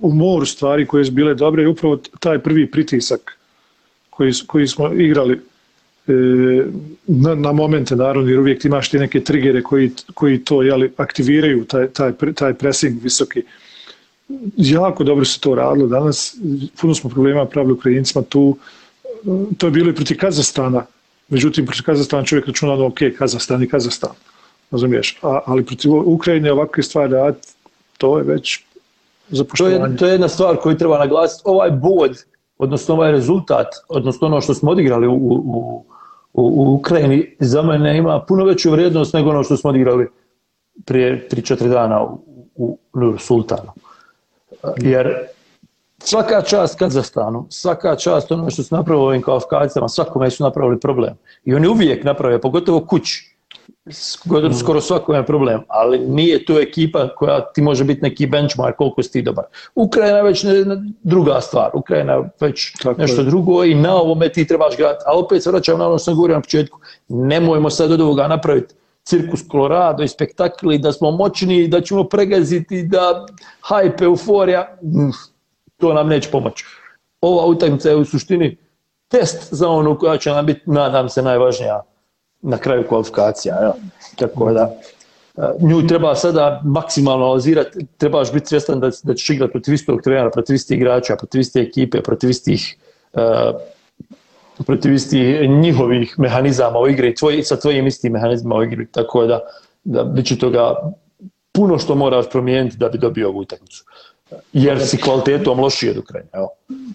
u 0.02 0.12
moru 0.12 0.46
stvari 0.46 0.86
koje 0.86 1.04
su 1.04 1.12
bile 1.12 1.34
dobre 1.34 1.62
je 1.62 1.68
upravo 1.68 1.98
taj 2.20 2.38
prvi 2.38 2.70
pritisak 2.70 3.38
koji, 4.16 4.32
koji 4.46 4.68
smo 4.68 4.92
igrali 4.92 5.40
e, 6.06 6.12
na, 7.06 7.34
na 7.34 7.52
momente 7.52 7.96
naravno 7.96 8.30
jer 8.30 8.40
uvijek 8.40 8.64
imaš 8.64 8.90
ti 8.90 8.98
neke 8.98 9.20
trigere 9.20 9.62
koji, 9.62 9.90
koji 10.14 10.44
to 10.44 10.62
jeli, 10.62 10.92
aktiviraju 10.96 11.64
taj, 11.64 11.88
taj, 11.88 12.12
taj 12.34 12.54
pressing 12.54 13.02
visoki. 13.02 13.42
Jako 14.56 15.04
dobro 15.04 15.24
se 15.24 15.40
to 15.40 15.54
radilo 15.54 15.86
danas 15.86 16.36
puno 16.80 16.94
smo 16.94 17.10
problema 17.10 17.46
pravili 17.46 17.72
Ukrajincima 17.72 18.24
tu 18.24 18.56
to 19.58 19.66
je 19.66 19.70
bilo 19.70 19.90
i 19.90 19.94
proti 19.94 20.16
Kazastana 20.16 20.86
međutim 21.28 21.66
proti 21.66 21.82
Kazastana 21.82 22.24
čovjek 22.24 22.46
računa 22.46 22.76
da 22.76 22.84
ok, 22.84 22.98
Kazastan 23.18 23.62
i 23.62 23.68
Kazastan 23.68 24.10
razumiješ, 24.70 25.18
A, 25.22 25.40
ali 25.46 25.64
protiv 25.64 25.92
Ukrajine 25.92 26.52
ovakve 26.52 26.82
stvari 26.82 27.12
rad, 27.12 27.36
to 27.98 28.18
je 28.18 28.24
već 28.24 28.60
To 29.56 29.68
je, 29.68 29.96
to 29.96 30.06
je 30.06 30.12
jedna 30.12 30.28
stvar 30.28 30.56
koju 30.56 30.78
treba 30.78 30.98
naglasiti. 30.98 31.42
Ovaj 31.44 31.70
bod, 31.70 32.24
odnosno 32.58 32.94
ovaj 32.94 33.12
rezultat, 33.12 33.66
odnosno 33.88 34.26
ono 34.26 34.40
što 34.40 34.54
smo 34.54 34.70
odigrali 34.70 35.06
u, 35.06 35.12
u, 35.12 35.84
u, 36.32 36.42
u 36.42 36.74
Ukrajini, 36.74 37.36
za 37.40 37.62
mene 37.62 37.98
ima 37.98 38.20
puno 38.28 38.44
veću 38.44 38.70
vrijednost 38.70 39.14
nego 39.14 39.30
ono 39.30 39.42
što 39.42 39.56
smo 39.56 39.70
odigrali 39.70 40.08
prije 40.84 41.28
3-4 41.30 41.68
dana 41.68 42.02
u, 42.02 42.24
u 42.54 42.78
u 42.94 43.18
Sultanu. 43.18 43.72
Jer 44.76 45.14
svaka 45.98 46.42
čast 46.42 46.78
Kazastanu, 46.78 47.46
svaka 47.50 47.96
čast 47.96 48.32
ono 48.32 48.50
što 48.50 48.62
su 48.62 48.74
napravili 48.74 49.06
ovim 49.06 49.22
kvalifikacijama, 49.22 49.88
svakome 49.88 50.30
su 50.30 50.44
napravili 50.44 50.80
problem. 50.80 51.14
I 51.44 51.54
oni 51.54 51.68
uvijek 51.68 52.04
naprave, 52.04 52.40
pogotovo 52.40 52.80
kući, 52.80 53.33
skoro, 53.90 54.52
skoro 54.52 54.80
svakome 54.80 55.18
je 55.18 55.26
problem, 55.26 55.62
ali 55.68 55.98
nije 55.98 56.44
to 56.44 56.60
ekipa 56.60 57.08
koja 57.16 57.52
ti 57.52 57.62
može 57.62 57.84
biti 57.84 58.02
neki 58.02 58.26
benchmark 58.26 58.76
koliko 58.76 59.02
si 59.02 59.12
ti 59.12 59.22
dobar. 59.22 59.44
Ukrajina 59.74 60.16
je 60.16 60.22
već 60.22 60.42
ne, 60.42 60.64
ne- 60.64 60.82
druga 61.02 61.40
stvar, 61.40 61.70
Ukrajina 61.74 62.12
je 62.12 62.30
već 62.40 62.72
Tako 62.82 63.00
nešto 63.00 63.20
je. 63.20 63.24
drugo 63.24 63.64
i 63.64 63.74
na 63.74 63.94
ovome 63.94 64.28
ti 64.28 64.46
trebaš 64.46 64.76
gledati. 64.76 65.04
A 65.06 65.18
opet 65.18 65.42
se 65.42 65.50
vraćam 65.50 65.78
na 65.78 65.86
ono 65.88 65.98
što 65.98 66.04
sam 66.04 66.14
govorio 66.14 66.36
na 66.36 66.42
početku, 66.42 66.78
nemojmo 67.08 67.70
sad 67.70 67.92
od 67.92 68.00
ovoga 68.00 68.28
napraviti 68.28 68.74
cirkus 69.02 69.48
Colorado 69.50 70.02
i 70.02 70.08
spektakl 70.08 70.72
i 70.72 70.78
da 70.78 70.92
smo 70.92 71.10
moćni, 71.10 71.68
da 71.68 71.80
ćemo 71.80 72.04
pregaziti, 72.04 72.82
da 72.82 73.26
hype, 73.68 74.02
euforija, 74.04 74.76
mm, 74.82 75.10
to 75.76 75.92
nam 75.92 76.08
neće 76.08 76.30
pomoći. 76.30 76.64
Ova 77.20 77.46
utakmica 77.46 77.88
je 77.88 77.96
u 77.96 78.04
suštini 78.04 78.56
test 79.08 79.54
za 79.54 79.68
onu 79.68 79.98
koja 79.98 80.18
će 80.18 80.30
nam 80.30 80.46
biti, 80.46 80.60
nadam 80.66 81.08
se, 81.08 81.22
najvažnija 81.22 81.82
na 82.44 82.58
kraju 82.58 82.84
kvalifikacija. 82.88 83.54
Ja. 83.62 83.72
Tako 84.16 84.52
da, 84.52 84.74
eh, 85.36 85.42
nju 85.60 85.86
treba 85.86 86.14
sada 86.14 86.60
maksimalno 86.64 87.24
analizirati, 87.24 87.86
trebaš 87.98 88.32
biti 88.32 88.46
svjestan 88.46 88.80
da, 88.80 88.90
da 89.02 89.14
ćeš 89.14 89.30
igrati 89.30 89.52
protiv 89.52 89.74
istog 89.74 90.02
trenera, 90.02 90.30
protiv 90.30 90.54
istih 90.54 90.76
igrača, 90.76 91.16
protiv 91.16 91.40
iste 91.40 91.60
ekipe, 91.60 92.02
protiv 92.02 92.30
istih 92.30 92.76
uh, 93.12 93.60
protiv 94.66 94.94
istih 94.94 95.50
njihovih 95.50 96.14
mehanizama 96.18 96.78
u 96.78 96.88
igri, 96.88 97.14
tvoj, 97.14 97.42
sa 97.42 97.56
tvojim 97.56 97.86
istim 97.86 98.12
mehanizmima 98.12 98.56
u 98.56 98.62
igri, 98.62 98.86
tako 98.86 99.26
da, 99.26 99.40
da 99.84 100.04
bit 100.04 100.26
će 100.26 100.38
toga 100.38 100.74
puno 101.52 101.78
što 101.78 101.94
moraš 101.94 102.30
promijeniti 102.30 102.76
da 102.76 102.88
bi 102.88 102.98
dobio 102.98 103.28
ovu 103.28 103.38
utakmicu. 103.38 103.84
Jer 104.52 104.86
si 104.86 104.96
kvalitetom 104.96 105.60
lošiji 105.60 105.90
od 105.90 105.96
Ukrajine. 105.98 106.30
Evo. 106.32 106.48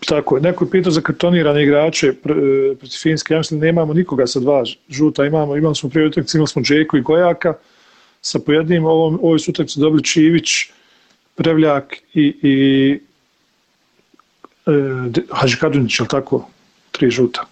Tako 0.08 0.38
je. 0.38 0.42
Neko 0.42 0.66
je 0.66 0.72
pitao 0.72 0.92
za 0.92 1.02
kartonirane 1.02 1.64
igrače 1.64 2.14
pr- 2.24 2.76
protiv 2.76 2.98
Finske. 3.02 3.34
Ja 3.34 3.38
mislim 3.38 3.60
nemamo 3.60 3.94
nikoga 3.94 4.28
sa 4.28 4.40
dva 4.40 4.64
žuta. 4.90 5.26
Imamo, 5.26 5.58
imali 5.58 5.76
smo 5.76 5.90
prije 5.90 6.08
utakmice, 6.08 6.38
imali 6.38 6.48
smo 6.48 6.62
Džeku 6.62 6.98
i 6.98 7.02
Gojaka. 7.02 7.54
Sa 8.22 8.40
pojednim 8.40 8.86
ovom, 8.86 9.20
ovoj 9.22 9.40
su 9.40 9.52
utakmici 9.52 9.80
dobili 9.80 10.04
Čivić, 10.04 10.50
Prevljak 11.36 11.96
i, 12.14 12.24
i 12.42 13.00
e, 14.66 14.72
Hadžikadunić, 15.32 16.00
je 16.00 16.08
tako? 16.08 16.50
Tri 16.92 17.10
žuta. 17.10 17.46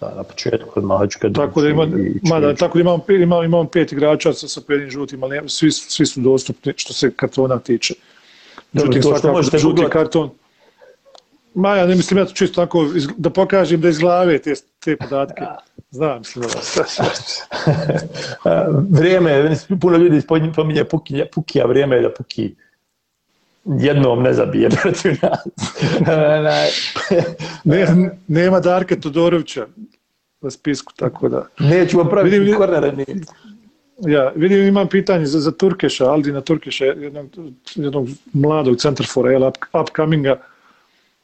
Da, 0.00 0.14
na 0.16 0.22
početku 0.22 0.70
odmah 0.74 0.98
hoću 0.98 1.18
kad 1.20 1.34
Tako 1.34 1.62
da, 1.62 1.68
ima, 1.68 1.88
mada, 2.22 2.54
tako 2.54 2.78
da 2.78 2.80
imamo, 2.80 3.04
pet- 3.08 3.22
imamo, 3.22 3.44
imamo 3.44 3.64
pet 3.64 3.92
igrača 3.92 4.32
sa, 4.32 4.48
sa 4.48 4.60
pojednim 4.60 4.90
žutim, 4.90 5.22
ali 5.24 5.40
svi, 5.46 5.70
svi 5.72 6.06
su 6.06 6.20
dostupni 6.20 6.72
što 6.76 6.92
se 6.92 7.12
kartona 7.16 7.58
tiče. 7.58 7.94
Međutim, 8.74 9.02
to 9.02 9.16
što 9.16 9.32
možete 9.32 9.58
žuti 9.58 9.82
googlat- 9.82 9.88
karton. 9.88 10.30
Ma 11.54 11.76
ja 11.76 11.86
ne 11.86 11.94
mislim 11.94 12.18
ja 12.18 12.24
to 12.24 12.32
čisto 12.32 12.62
tako 12.62 12.86
iz, 12.96 13.08
da 13.16 13.30
pokažem 13.30 13.80
da 13.80 13.88
iz 13.88 13.98
glave 13.98 14.38
te, 14.38 14.52
te 14.78 14.96
podatke. 14.96 15.42
Znam, 15.90 16.18
mislim 16.18 16.44
da 16.44 16.48
vrijeme, 18.90 19.30
je, 19.30 19.50
puno 19.80 19.96
ljudi 19.96 20.22
pominje 20.56 20.84
Puki, 20.84 21.22
Puki, 21.34 21.62
a 21.62 21.66
vrijeme 21.66 21.96
je 21.96 22.02
da 22.02 22.10
Puki 22.10 22.54
jednom 23.64 24.22
ne 24.22 24.32
zabije 24.32 24.70
protiv 24.82 25.12
nas. 25.22 25.38
Ne, 27.64 27.86
nema 28.28 28.60
Darka 28.60 28.96
Todorovića 28.96 29.66
na 30.40 30.50
spisku, 30.50 30.92
tako 30.96 31.28
da. 31.28 31.46
Nećemo 31.58 32.04
praviti 32.04 32.38
Vidim- 32.38 32.56
kornere 32.56 32.92
ni... 32.92 33.04
Ja, 34.06 34.32
vidim, 34.36 34.66
imam 34.66 34.88
pitanje 34.88 35.26
za, 35.26 35.40
za 35.40 35.52
Turkeša, 35.52 36.10
Aldina 36.10 36.40
Turkeša, 36.40 36.84
jednog, 36.84 37.26
jednog 37.74 38.08
mladog 38.32 38.76
centarfora, 38.76 39.32
jel, 39.32 39.48
up, 39.48 39.56
upcominga. 39.72 40.40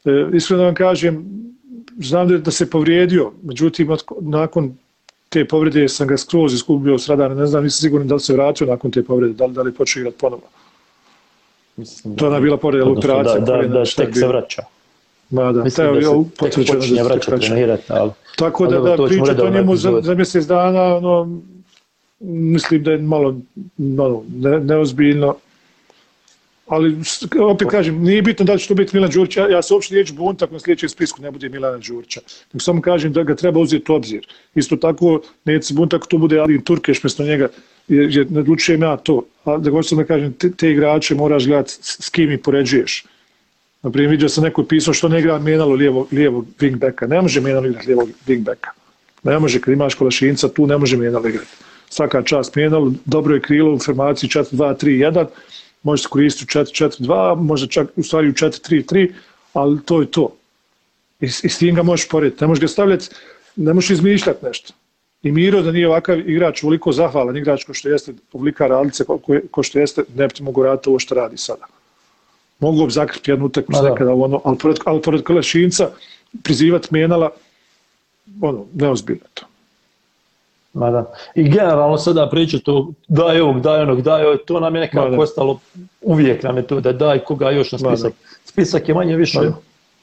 E, 0.04 0.10
iskreno 0.32 0.58
da 0.58 0.64
vam 0.64 0.74
kažem, 0.74 1.24
znam 1.98 2.28
da, 2.28 2.38
da 2.38 2.50
se 2.50 2.70
povrijedio, 2.70 3.32
međutim, 3.42 3.90
od, 3.90 4.02
nakon 4.20 4.74
te 5.28 5.44
povrede 5.44 5.88
sam 5.88 6.06
ga 6.06 6.16
skroz 6.16 6.54
izgubio 6.54 6.98
s 6.98 7.08
radara, 7.08 7.34
ne 7.34 7.46
znam, 7.46 7.64
nisam 7.64 7.80
siguran 7.80 8.08
da 8.08 8.14
li 8.14 8.20
se 8.20 8.32
vratio 8.32 8.66
nakon 8.66 8.90
te 8.90 9.02
povrede, 9.04 9.34
da 9.34 9.46
li, 9.46 9.52
da 9.52 9.62
li 9.62 9.74
počeo 9.74 10.00
igrati 10.00 10.18
ponovo. 10.18 10.42
Mislim, 11.76 12.16
To 12.16 12.24
je 12.24 12.30
ona 12.30 12.40
bila 12.40 12.56
povreda 12.56 12.90
operacija. 12.90 13.40
Da, 13.40 13.56
da, 13.56 13.68
da 13.68 13.84
tek 13.96 14.16
se 14.16 14.26
vraća. 14.26 14.62
Ma 15.30 15.52
da, 15.52 15.64
Mislim 15.64 15.86
taj 15.86 15.94
da 15.94 16.00
se 16.00 16.56
tek 16.56 16.66
da 16.66 16.72
počinje 16.74 17.02
vraćati 17.02 17.30
vraća. 17.30 17.46
trenirati, 17.46 17.84
ali... 17.88 18.10
Tako 18.36 18.66
da, 18.66 18.80
da 18.80 18.96
to 18.96 19.08
ćemo 19.08 19.08
pričati 19.08 19.30
o 19.30 19.32
redovno 19.32 19.56
njemu 19.56 19.76
za, 19.76 20.00
za 20.02 20.14
mjesec 20.14 20.44
dana, 20.44 20.96
ono, 20.96 21.40
mislim 22.20 22.82
da 22.82 22.92
je 22.92 22.98
malo 22.98 23.40
malo 23.76 24.24
ne, 24.36 24.60
neozbiljno. 24.60 25.36
Ali, 26.70 26.96
opet 27.40 27.68
kažem, 27.68 28.02
nije 28.02 28.22
bitno 28.22 28.44
da 28.44 28.52
li 28.52 28.60
će 28.60 28.68
to 28.68 28.74
biti 28.74 28.96
Milan 28.96 29.10
Đurić, 29.10 29.36
ja, 29.36 29.48
ja 29.48 29.62
se 29.62 29.74
uopšte 29.74 29.94
neću 29.94 30.14
bunti 30.14 30.44
ako 30.44 30.54
na 30.54 30.60
sljedećem 30.60 30.88
spisku 30.88 31.22
ne 31.22 31.30
bude 31.30 31.48
Milana 31.48 31.78
Đurića. 31.78 32.20
Nego 32.52 32.60
samo 32.60 32.80
kažem 32.80 33.12
da 33.12 33.22
ga 33.22 33.34
treba 33.34 33.60
uzeti 33.60 33.92
u 33.92 33.94
obzir. 33.94 34.26
Isto 34.54 34.76
tako, 34.76 35.20
neće 35.44 35.66
se 35.66 35.74
bunti 35.74 35.96
ako 35.96 36.06
to 36.06 36.18
bude 36.18 36.38
Alin 36.38 36.62
Turkeš 36.62 37.02
mjesto 37.02 37.24
njega, 37.24 37.48
jer, 37.88 38.16
jer 38.16 38.30
ne 38.30 38.40
odlučujem 38.40 38.82
ja 38.82 38.96
to. 38.96 39.22
A 39.44 39.58
da 39.58 39.70
hoću 39.70 39.96
da 39.96 40.04
kažem, 40.04 40.32
te, 40.32 40.52
te 40.52 40.70
igrače 40.70 41.14
moraš 41.14 41.46
gledati 41.46 41.70
s, 41.70 42.04
s 42.04 42.08
kim 42.08 42.32
i 42.32 42.38
poređuješ. 42.38 43.04
Naprimjer, 43.82 44.10
vidio 44.10 44.28
sam 44.28 44.44
neko 44.44 44.64
pisao 44.64 44.94
što 44.94 45.08
ne 45.08 45.18
igra 45.18 45.38
Menalo 45.38 45.74
lijevog, 45.74 46.08
lijevog 46.12 46.46
wingbacka. 46.60 47.08
Ne 47.08 47.22
može 47.22 47.40
Menalo 47.40 47.66
igrati 47.66 47.86
lijevog 47.86 48.08
wingbacka. 48.26 48.70
Ne 49.22 49.38
može, 49.38 49.60
kad 49.60 49.72
imaš 49.72 49.94
Kolašinca, 49.94 50.48
tu 50.48 50.66
ne 50.66 50.78
može 50.78 50.96
Menalo 50.96 51.28
igrati. 51.28 51.69
Svaka 51.90 52.22
čast 52.22 52.56
Menalo, 52.56 52.92
dobro 53.04 53.34
je 53.34 53.40
krilo 53.40 53.74
u 53.74 53.78
formaciji 53.78 54.30
4-2-3-1, 54.30 55.26
može 55.82 56.02
se 56.02 56.08
koristiti 56.08 56.58
u 56.58 56.62
4-4-2, 56.62 57.42
može 57.42 57.66
čak 57.66 57.88
u 57.96 58.02
stvari 58.02 58.28
u 58.28 58.32
4-3-3, 58.32 59.12
ali 59.52 59.80
to 59.84 60.00
je 60.00 60.10
to. 60.10 60.36
I, 61.20 61.26
i 61.26 61.48
s 61.48 61.58
tim 61.58 61.74
ga 61.74 61.82
možeš 61.82 62.08
porediti. 62.08 62.44
Ne 62.44 62.46
možeš 62.46 62.60
ga 62.60 62.68
stavljati, 62.68 63.08
ne 63.56 63.74
možeš 63.74 63.90
izmišljati 63.90 64.46
nešto. 64.46 64.72
I 65.22 65.32
Miro 65.32 65.62
da 65.62 65.72
nije 65.72 65.88
ovakav 65.88 66.28
igrač, 66.30 66.62
uliko 66.62 66.92
zahvalan 66.92 67.36
igrač 67.36 67.64
ko 67.64 67.74
što 67.74 67.88
jeste 67.88 68.14
oblika 68.32 68.66
radice, 68.66 69.04
ko, 69.04 69.18
ko, 69.50 69.62
što 69.62 69.78
jeste, 69.78 70.04
ne 70.14 70.28
bi 70.28 70.44
mogu 70.44 70.62
raditi 70.62 70.88
ovo 70.88 70.98
što 70.98 71.14
radi 71.14 71.36
sada 71.36 71.66
mogu 72.60 72.86
bi 72.86 72.92
zakriti 72.92 73.30
jednu 73.30 73.46
utakmicu 73.46 73.82
nekada, 73.82 74.14
ono, 74.14 74.40
ali 74.44 74.58
pored, 74.58 74.76
ali 74.84 75.02
pored 75.02 75.22
Kalešinca 75.22 75.90
prizivati 76.42 76.88
Menala, 76.90 77.30
ono, 78.40 78.66
neozbiljno 78.74 79.24
to. 79.34 79.46
Ma 80.72 80.90
da. 80.90 81.12
I 81.34 81.42
generalno 81.42 81.96
sada 81.96 82.28
pričati 82.28 82.64
to 82.64 82.92
daj 83.08 83.40
ovog, 83.40 83.60
daj 83.60 83.82
onog, 83.82 84.02
daj 84.02 84.26
ovog, 84.26 84.38
to 84.46 84.60
nam 84.60 84.74
je 84.74 84.80
Ma 84.80 84.84
nekako 84.86 85.08
da. 85.08 85.22
ostalo, 85.22 85.60
uvijek 86.00 86.42
nam 86.42 86.56
je 86.56 86.66
to 86.66 86.80
da 86.80 86.92
daj 86.92 87.18
koga 87.18 87.50
još 87.50 87.72
na 87.72 87.78
Ma 87.82 87.96
spisak. 87.96 88.12
Spisak 88.44 88.88
je 88.88 88.94
manje 88.94 89.16
više 89.16 89.40
Ma 89.40 89.52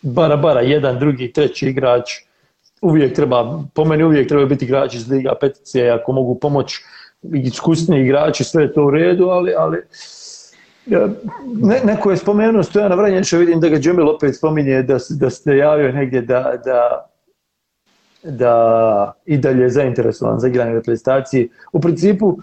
bara 0.02 0.38
bara, 0.38 0.62
jedan, 0.62 1.00
drugi, 1.00 1.32
treći 1.34 1.70
igrač. 1.70 2.12
Uvijek 2.82 3.16
treba, 3.16 3.64
po 3.74 3.86
meni 3.86 4.04
uvijek 4.04 4.28
treba 4.28 4.46
biti 4.46 4.66
igrač 4.66 4.94
iz 4.94 5.12
Liga 5.12 5.34
peticije, 5.42 5.92
ako 5.92 6.12
mogu 6.12 6.40
pomoći 6.40 6.82
iskusniji 7.34 8.04
igrači, 8.04 8.44
sve 8.44 8.64
je 8.64 8.74
to 8.74 8.86
u 8.86 8.92
redu, 8.92 9.28
ali, 9.28 9.54
ali 9.58 9.78
ne, 11.62 11.82
neko 11.84 12.12
je 12.12 12.18
spomenuo 12.18 12.64
Stojana 12.64 12.96
Vranjenića, 12.96 13.38
vidim 13.38 13.60
da 13.60 13.70
ga 13.70 13.80
Džemil 13.80 14.10
opet 14.10 14.36
spominje 14.36 14.84
da, 14.84 14.98
da 15.10 15.30
ste 15.30 15.58
javio 15.58 15.92
negdje 15.92 16.22
da, 16.22 16.54
da 16.66 17.10
da 18.24 19.14
i 19.26 19.38
dalje 19.38 19.64
je 19.64 19.70
zainteresovan 19.70 20.40
za 20.40 20.48
igranje 20.48 20.74
reprezentaciji. 20.74 21.50
U 21.72 21.82
principu, 21.82 22.38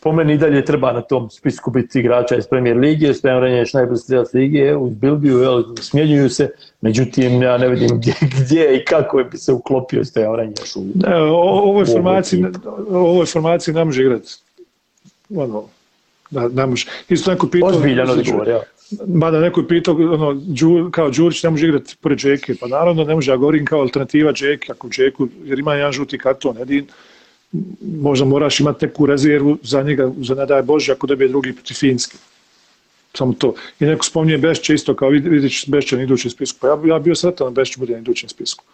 po 0.00 0.12
meni 0.12 0.34
i 0.34 0.38
dalje 0.38 0.64
treba 0.64 0.92
na 0.92 1.00
tom 1.00 1.30
spisku 1.30 1.70
biti 1.70 2.00
igrača 2.00 2.36
iz 2.36 2.46
Premier 2.46 2.76
Lige, 2.76 3.14
Stojan 3.14 3.38
Vranjeć 3.38 3.72
najbolji 3.74 3.98
strelac 3.98 4.32
Lige, 4.34 4.58
evo, 4.58 4.84
uz 4.84 4.94
Bilbiju, 4.94 5.42
evo, 5.42 5.64
smjenjuju 5.80 6.30
se, 6.30 6.50
međutim, 6.80 7.42
ja 7.42 7.58
ne 7.58 7.68
vidim 7.68 7.98
gdje, 7.98 8.14
gdje 8.40 8.76
i 8.76 8.84
kako 8.84 9.24
bi 9.30 9.38
se 9.38 9.52
uklopio 9.52 10.04
Stojan 10.04 10.30
u 10.76 10.84
Ne, 10.94 11.16
o, 11.16 11.34
o- 11.34 11.70
ovoj 11.70 11.82
U 11.82 11.86
formaciji, 11.86 12.44
ovoj 12.90 13.26
formaciji 13.26 13.74
ne 13.74 13.84
može 13.84 14.02
igrati. 14.02 14.34
Ono, 15.36 15.64
da, 16.30 16.48
ne 16.48 16.66
može. 16.66 16.86
Isto 17.08 17.30
neko 17.30 17.46
pitao... 17.46 17.68
ozbiljan 17.68 18.10
odgovor, 18.10 18.48
ja. 18.48 18.60
Mada 19.06 19.40
neko 19.40 19.60
je 19.60 19.68
pitao, 19.68 19.94
ono, 19.94 20.34
Đur, 20.34 20.90
kao 20.90 21.10
Đurić 21.10 21.42
ne 21.42 21.50
može 21.50 21.66
igrati 21.66 21.96
pored 22.00 22.18
Džeke, 22.18 22.54
pa 22.60 22.66
naravno 22.66 23.04
ne 23.04 23.14
može, 23.14 23.30
ja 23.30 23.36
govorim 23.36 23.64
kao 23.66 23.80
alternativa 23.80 24.32
Džeke, 24.32 24.72
ako 24.72 24.88
Džeku, 24.88 25.28
jer 25.44 25.58
ima 25.58 25.74
jedan 25.74 25.92
žuti 25.92 26.18
karton, 26.18 26.58
jedin, 26.58 26.86
možda 27.82 28.24
moraš 28.24 28.60
imati 28.60 28.86
neku 28.86 29.06
rezervu 29.06 29.58
za 29.62 29.82
njega, 29.82 30.12
za 30.20 30.34
ne 30.34 30.46
daj 30.46 30.62
Bože, 30.62 30.92
ako 30.92 31.06
dobije 31.06 31.28
drugi 31.28 31.52
protiv 31.52 31.74
Finjski. 31.74 32.16
Samo 33.14 33.32
to. 33.32 33.54
I 33.80 33.84
neko 33.84 34.04
spominje 34.04 34.38
Bešće 34.38 34.74
isto, 34.74 34.94
kao 34.94 35.10
vid- 35.10 35.28
vidjet 35.28 35.52
ćeš 35.52 35.66
Bešće 35.66 35.96
na 35.96 36.02
idućem 36.02 36.30
spisku. 36.30 36.58
Pa 36.60 36.68
ja, 36.68 36.78
ja 36.84 36.98
bio 36.98 37.14
sretan 37.14 37.46
da 37.46 37.50
Bešće 37.50 37.78
bude 37.78 37.92
na 37.92 37.98
idućem 37.98 38.28
spisku. 38.28 38.64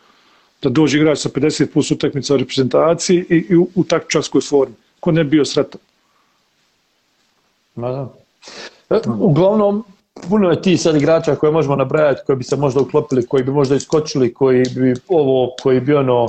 Da 0.62 0.68
dođe 0.68 0.98
igrač 0.98 1.18
sa 1.18 1.28
50 1.28 1.66
plus 1.72 1.90
utakmica 1.90 2.34
u 2.34 2.36
reprezentaciji 2.36 3.24
i, 3.28 3.46
i 3.50 3.56
u, 3.56 3.68
u 3.74 3.84
takčarskoj 3.84 4.40
formi. 4.40 4.74
Ko 5.00 5.12
ne 5.12 5.24
bio 5.24 5.44
sretan? 5.44 5.80
Ma 7.74 7.90
da. 7.90 8.14
E, 8.90 9.00
uglavnom, 9.18 9.84
puno 10.28 10.50
je 10.50 10.62
ti 10.62 10.76
sad 10.76 10.96
igrača 10.96 11.34
koje 11.34 11.52
možemo 11.52 11.76
nabrajati, 11.76 12.20
koji 12.26 12.36
bi 12.36 12.44
se 12.44 12.56
možda 12.56 12.80
uklopili, 12.80 13.26
koji 13.26 13.44
bi 13.44 13.52
možda 13.52 13.74
iskočili, 13.74 14.34
koji 14.34 14.64
bi 14.76 14.94
ovo, 15.08 15.54
koji 15.62 15.80
bi 15.80 15.94
ono, 15.94 16.26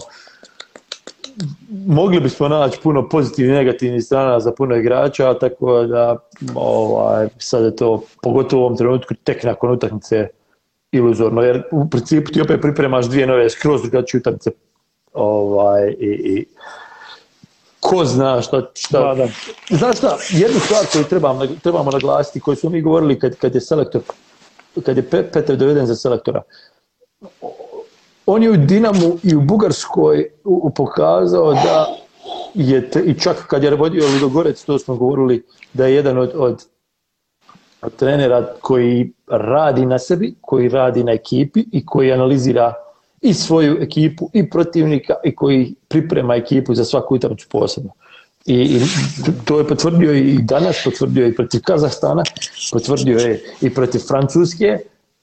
mogli 1.88 2.20
bismo 2.20 2.48
naći 2.48 2.80
puno 2.84 3.10
pozitivnih 3.10 3.52
i 3.52 3.58
negativnih 3.58 4.04
strana 4.04 4.40
za 4.40 4.52
puno 4.52 4.76
igrača, 4.76 5.34
tako 5.34 5.84
da 5.84 6.18
ovaj, 6.56 7.28
sad 7.38 7.64
je 7.64 7.76
to, 7.76 8.04
pogotovo 8.22 8.62
u 8.62 8.66
ovom 8.66 8.78
trenutku, 8.78 9.14
tek 9.24 9.44
nakon 9.44 9.72
utakmice 9.72 10.28
iluzorno, 10.92 11.42
jer 11.42 11.64
u 11.72 11.90
principu 11.90 12.32
ti 12.32 12.42
opet 12.42 12.62
pripremaš 12.62 13.06
dvije 13.06 13.28
nove 13.28 13.50
skroz 13.50 13.82
drugačije 13.82 14.20
utakmice 14.20 14.52
ovaj, 15.14 15.90
i, 15.90 16.06
i 16.06 16.46
ko 17.82 18.06
zna 18.06 18.42
šta, 18.42 18.62
šta. 18.74 19.00
Da, 19.00 19.16
da. 19.16 19.28
Znaš 19.78 19.98
šta, 19.98 20.18
jednu 20.30 20.60
stvar 20.60 20.86
koju 20.92 21.04
trebamo, 21.04 21.48
trebamo 21.64 21.92
naglasiti, 21.92 22.40
koju 22.40 22.56
smo 22.56 22.70
mi 22.70 22.82
govorili 22.82 23.20
kad, 23.20 23.36
kad 23.36 23.56
je 23.56 23.62
selektor, 23.62 24.02
kad 24.86 24.98
je 24.98 25.10
Pe- 25.10 25.32
Petar 25.34 25.56
doveden 25.56 25.86
za 25.86 25.96
selektora, 25.96 26.42
on 28.26 28.44
je 28.44 28.52
u 28.52 28.58
Dinamu 28.58 29.18
i 29.24 29.36
u 29.36 29.42
Bugarskoj 29.42 30.30
pokazao 30.76 31.54
da 31.54 31.88
je, 32.54 32.90
te, 32.90 33.00
i 33.00 33.20
čak 33.20 33.48
kad 33.48 33.64
je 33.64 33.76
vodio 33.76 34.08
Ludogorec, 34.14 34.64
to 34.64 34.80
smo 34.80 34.96
govorili, 34.96 35.44
da 35.74 35.86
je 35.86 35.96
jedan 35.96 36.18
od, 36.18 36.32
od, 36.36 36.66
od 37.82 37.96
trenera 37.96 38.48
koji 38.62 39.12
radi 39.28 39.86
na 39.86 40.00
sebi, 40.00 40.36
koji 40.42 40.70
radi 40.70 41.04
na 41.04 41.12
ekipi 41.12 41.66
i 41.72 41.86
koji 41.86 42.12
analizira 42.12 42.74
i 43.22 43.34
svoju 43.34 43.78
ekipu 43.82 44.30
i 44.34 44.50
protivnika 44.50 45.14
i 45.24 45.36
koji 45.36 45.76
priprema 45.88 46.36
ekipu 46.36 46.76
za 46.76 46.86
svaku 46.86 47.16
utakmicu 47.16 47.48
posebno. 47.50 47.92
I, 48.46 48.56
I 48.56 48.80
to 49.46 49.60
je 49.60 49.68
potvrdio 49.68 50.14
i 50.14 50.38
danas, 50.42 50.82
potvrdio 50.84 51.28
i 51.28 51.36
protiv 51.36 51.62
Kazahstana, 51.66 52.24
potvrdio 52.72 53.18
je 53.18 53.44
i 53.62 53.70
protiv 53.70 54.00
Francuske 54.00 54.80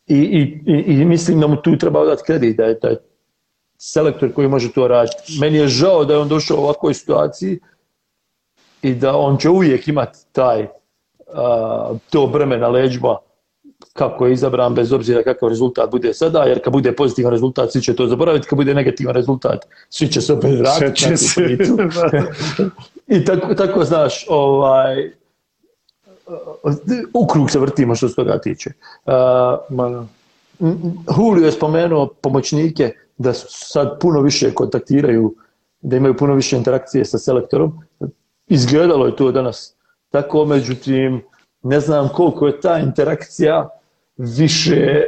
i, 0.07 0.17
i, 0.17 0.63
i, 0.67 0.93
i 0.93 1.05
mislim 1.05 1.41
da 1.41 1.47
mu 1.47 1.57
tu 1.57 1.79
treba 1.79 2.01
odati 2.01 2.23
kredit, 2.27 2.57
da 2.57 2.65
je, 2.65 2.75
da 2.83 2.89
je 2.89 2.97
selektor 3.79 4.33
koji 4.33 4.49
može 4.49 4.73
to 4.73 4.89
raditi. 4.89 5.39
Meni 5.41 5.57
je 5.57 5.69
žao 5.69 6.05
da 6.05 6.13
je 6.15 6.19
on 6.19 6.29
došao 6.29 6.57
u 6.57 6.61
ovakvoj 6.61 6.95
situaciji 6.95 7.59
i 8.83 8.95
da 8.95 9.17
on 9.17 9.37
će 9.39 9.49
uvijek 9.49 9.89
imati 9.89 10.19
taj 10.33 10.67
a, 11.35 11.93
to 12.11 12.27
breme 12.27 12.57
na 12.57 12.69
leđba 12.69 13.19
kako 13.93 14.27
je 14.27 14.33
izabran 14.33 14.75
bez 14.75 14.93
obzira 14.93 15.23
kakav 15.23 15.49
rezultat 15.49 15.91
bude 15.91 16.15
sada, 16.15 16.43
jer 16.43 16.63
kad 16.65 16.73
bude 16.73 16.93
pozitivan 16.93 17.33
rezultat 17.33 17.73
svi 17.73 17.83
će 17.83 17.97
to 17.97 18.07
zaboraviti, 18.07 18.47
kad 18.49 18.57
bude 18.57 18.75
negativan 18.75 19.15
rezultat 19.15 19.67
svi 19.91 20.09
će 20.09 20.21
se 20.21 20.33
opet 20.33 20.59
vratiti 20.59 20.85
na 20.85 20.93
će 20.93 21.09
tu 21.09 21.17
se-. 21.17 22.67
I 23.17 23.25
tako, 23.25 23.55
tako 23.55 23.85
znaš, 23.85 24.27
ovaj, 24.29 25.11
u 27.15 27.27
krug 27.27 27.51
se 27.51 27.59
vrtimo 27.59 27.95
što 27.95 28.09
se 28.09 28.15
toga 28.15 28.39
tiče. 28.39 28.71
Uh. 29.07 30.05
Julio 31.19 31.47
je 31.47 31.53
spomenuo 31.53 32.07
pomoćnike 32.21 32.93
da 33.19 33.33
sad 33.35 34.01
puno 34.01 34.21
više 34.21 34.55
kontaktiraju, 34.55 35.35
da 35.81 35.97
imaju 35.97 36.17
puno 36.17 36.35
više 36.35 36.57
interakcije 36.57 37.05
sa 37.05 37.19
selektorom. 37.19 37.73
Izgledalo 38.47 39.07
je 39.07 39.17
to 39.17 39.33
danas 39.33 39.75
tako, 40.11 40.45
međutim, 40.45 41.23
ne 41.63 41.81
znam 41.81 42.09
koliko 42.09 42.47
je 42.47 42.61
ta 42.61 42.79
interakcija 42.79 43.69
više 44.17 45.05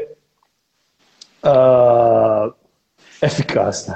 a, 1.43 2.49
efikasna. 3.23 3.95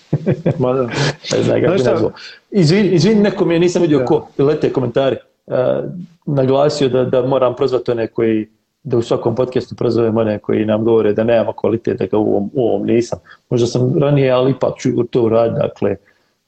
Ma, 0.58 0.72
da. 0.72 0.82
ne 1.36 1.42
znam 1.42 1.62
kako 1.62 1.66
Znaš 1.66 1.72
bi 1.72 1.78
šta? 1.78 1.92
nazvao. 1.92 2.12
Izvini, 2.50 2.88
izvini, 2.88 3.20
neko 3.20 3.44
mi 3.44 3.54
je, 3.54 3.60
nisam 3.60 3.82
vidio 3.82 3.98
Da. 3.98 4.04
ko, 4.04 4.28
lete 4.38 4.72
komentari, 4.72 5.16
a, 5.46 5.82
naglasio 6.26 6.88
da, 6.88 7.04
da 7.04 7.22
moram 7.22 7.56
prozvati 7.56 7.90
one 7.90 8.06
koji 8.06 8.48
da 8.82 8.96
u 8.96 9.02
svakom 9.02 9.34
podcastu 9.34 9.74
prozovem 9.74 10.16
one 10.16 10.38
koji 10.38 10.64
nam 10.64 10.84
govore 10.84 11.12
da 11.12 11.24
nemamo 11.24 11.52
kvalitet, 11.52 11.98
da 11.98 12.06
ga 12.06 12.18
u 12.18 12.30
ovom, 12.30 12.50
u 12.54 12.68
ovom 12.68 12.86
nisam. 12.86 13.18
Možda 13.50 13.66
sam 13.66 13.98
ranije, 13.98 14.30
ali 14.30 14.50
ipak 14.50 14.72
ću 14.78 15.04
to 15.10 15.22
uraditi, 15.22 15.60
dakle, 15.60 15.96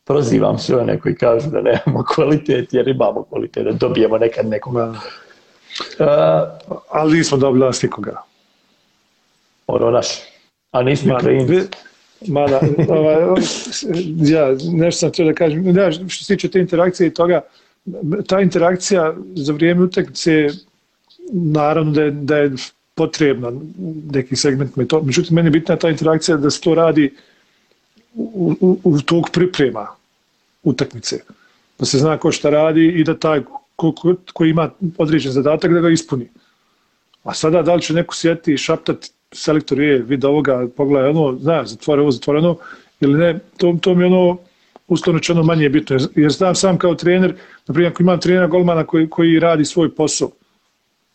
prozivam 0.04 0.58
sve 0.58 0.76
one 0.76 1.00
koji 1.00 1.14
kažu 1.14 1.50
da 1.50 1.60
nemamo 1.60 2.04
kvalitet, 2.14 2.74
jer 2.74 2.88
imamo 2.88 3.22
kvalitet, 3.22 3.64
da 3.64 3.72
dobijemo 3.72 4.18
nekad 4.18 4.46
nekoga. 4.46 4.94
Uh, 5.98 6.06
ali 6.90 7.18
nismo 7.18 7.38
dobili 7.38 7.64
nas 7.66 7.82
nikoga. 7.82 8.22
ono 9.66 9.90
naš. 9.90 10.06
A 10.70 10.82
nismo 10.82 11.14
Ukrajinci. 11.16 11.52
vi- 11.52 11.66
Ma 12.26 12.46
da, 12.46 12.60
ovaj, 12.88 13.16
ja, 14.18 14.48
nešto 14.72 14.98
sam 14.98 15.08
htio 15.10 15.26
da 15.26 15.32
kažem, 15.34 15.72
da, 15.72 15.92
što 15.92 16.24
se 16.24 16.34
tiče 16.34 16.48
te 16.48 16.60
interakcije 16.60 17.06
i 17.06 17.14
toga, 17.14 17.40
ta 18.26 18.40
interakcija 18.40 19.14
za 19.34 19.52
vrijeme 19.52 19.84
utakmice, 19.84 20.48
naravno 21.32 21.92
da 21.92 22.02
je, 22.02 22.10
da 22.10 22.36
je 22.36 22.50
potrebna 22.94 23.48
u 23.48 23.62
nekim 24.12 24.36
segmentima 24.36 24.84
i 24.84 24.88
to, 24.88 25.02
međutim, 25.02 25.34
meni 25.34 25.46
je 25.46 25.50
bitna 25.50 25.76
ta 25.76 25.88
interakcija 25.88 26.36
da 26.36 26.50
se 26.50 26.60
to 26.60 26.74
radi 26.74 27.14
u, 28.14 28.54
u, 28.60 28.78
u 28.84 29.00
tog 29.00 29.30
priprema 29.32 29.86
utakmice. 30.62 31.20
Da 31.78 31.86
se 31.86 31.98
zna 31.98 32.18
ko 32.18 32.32
šta 32.32 32.50
radi 32.50 32.86
i 32.88 33.04
da 33.04 33.18
taj 33.18 33.40
ko, 33.78 33.92
ko, 33.92 34.14
ko 34.32 34.44
ima 34.44 34.70
određen 34.98 35.32
zadatak 35.32 35.72
da 35.72 35.80
ga 35.80 35.90
ispuni. 35.90 36.28
A 37.22 37.34
sada 37.34 37.62
da 37.62 37.74
li 37.74 37.82
će 37.82 37.94
neko 37.94 38.14
sjeti 38.14 38.54
i 38.54 38.58
šaptati 38.58 39.10
selektor 39.32 39.80
je, 39.80 39.98
vidi 40.02 40.26
ovoga, 40.26 40.66
pogledaj 40.76 41.10
ono, 41.10 41.38
znaš, 41.40 41.68
zatvore 41.68 42.02
ovo, 42.02 42.10
zatvore 42.10 42.38
ono, 42.38 42.56
ili 43.00 43.18
ne, 43.18 43.38
to, 43.56 43.76
to 43.80 43.94
mi 43.94 44.04
ono, 44.04 44.38
uslovno 44.88 45.18
rečeno 45.18 45.42
manje 45.42 45.62
je 45.62 45.70
bitno. 45.70 45.98
Jer, 46.14 46.32
znam 46.32 46.54
sam 46.54 46.78
kao 46.78 46.94
trener, 46.94 47.34
na 47.66 47.74
primjer, 47.74 47.92
ako 47.92 48.02
imam 48.02 48.20
trenera 48.20 48.46
golmana 48.46 48.84
koji, 48.86 49.10
koji 49.10 49.38
radi 49.38 49.64
svoj 49.64 49.94
posao, 49.94 50.30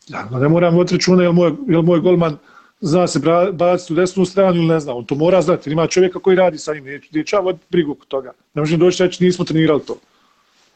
ja 0.07 0.29
ne 0.31 0.47
moram 0.49 0.75
voditi 0.75 0.95
računa 0.95 1.23
jel 1.23 1.31
moj, 1.31 1.51
jel 1.67 1.81
moj 1.81 1.99
golman 1.99 2.37
zna 2.81 3.07
se 3.07 3.19
baciti 3.53 3.93
u 3.93 3.95
desnu 3.95 4.25
stranu 4.25 4.57
ili 4.57 4.67
ne 4.67 4.79
zna, 4.79 4.95
on 4.95 5.05
to 5.05 5.15
mora 5.15 5.41
znati, 5.41 5.71
ima 5.71 5.87
čovjeka 5.87 6.19
koji 6.19 6.35
radi 6.35 6.57
sa 6.57 6.73
njim, 6.73 6.83
neće, 6.83 7.09
neće 7.11 7.35
ja 7.35 7.39
voditi 7.39 7.65
brigu 7.69 7.91
oko 7.91 8.05
toga. 8.05 8.31
Ne 8.53 8.61
možem 8.61 8.79
doći 8.79 9.03
reći, 9.03 9.23
nismo 9.23 9.45
trenirali 9.45 9.81
to. 9.87 9.97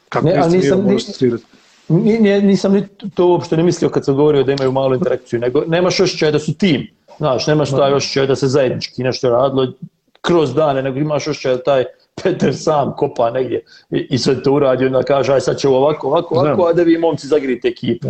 Kako 0.08 0.26
Ne, 0.26 0.36
ali 0.42 0.56
niste 0.56 0.76
nisam- 0.76 1.40
trenirali, 1.88 2.02
ni- 2.02 2.02
možete 2.10 2.18
trenirati. 2.18 2.22
Ni- 2.22 2.40
ni- 2.40 2.42
Nisam 2.42 2.72
ni 2.72 2.82
to 3.14 3.26
uopšte 3.26 3.56
ne 3.56 3.62
mislio 3.62 3.90
kad 3.90 4.04
sam 4.04 4.16
govorio 4.16 4.42
da 4.42 4.52
imaju 4.52 4.72
malu 4.72 4.94
interakciju, 4.94 5.40
nego 5.40 5.62
nemaš 5.66 6.00
osjećaj 6.00 6.32
da 6.32 6.38
su 6.38 6.54
tim. 6.54 6.86
Znaš, 7.18 7.46
nemaš 7.46 7.70
taj 7.72 7.92
osjećaj 7.92 8.26
da 8.26 8.36
se 8.36 8.46
zajednički 8.48 9.02
nešto 9.02 9.30
radilo 9.30 9.72
kroz 10.20 10.54
dane, 10.54 10.82
nego 10.82 10.98
imaš 10.98 11.28
osjećaj 11.28 11.52
da 11.52 11.62
taj 11.62 11.84
Peter 12.22 12.56
sam 12.56 12.92
kopa 12.96 13.30
negdje 13.30 13.60
i, 13.90 14.06
i 14.10 14.18
sve 14.18 14.42
to 14.42 14.52
uradi, 14.52 14.86
onda 14.86 15.02
kaže, 15.02 15.32
aj 15.32 15.40
sad 15.40 15.58
će 15.58 15.68
ovako, 15.68 16.06
ovako, 16.06 16.34
ovako, 16.34 16.54
Znam. 16.54 16.68
a 16.68 16.72
da 16.72 16.82
vi 16.82 16.98
momci 16.98 17.26
zagrite 17.26 17.68
ekipu. 17.68 18.08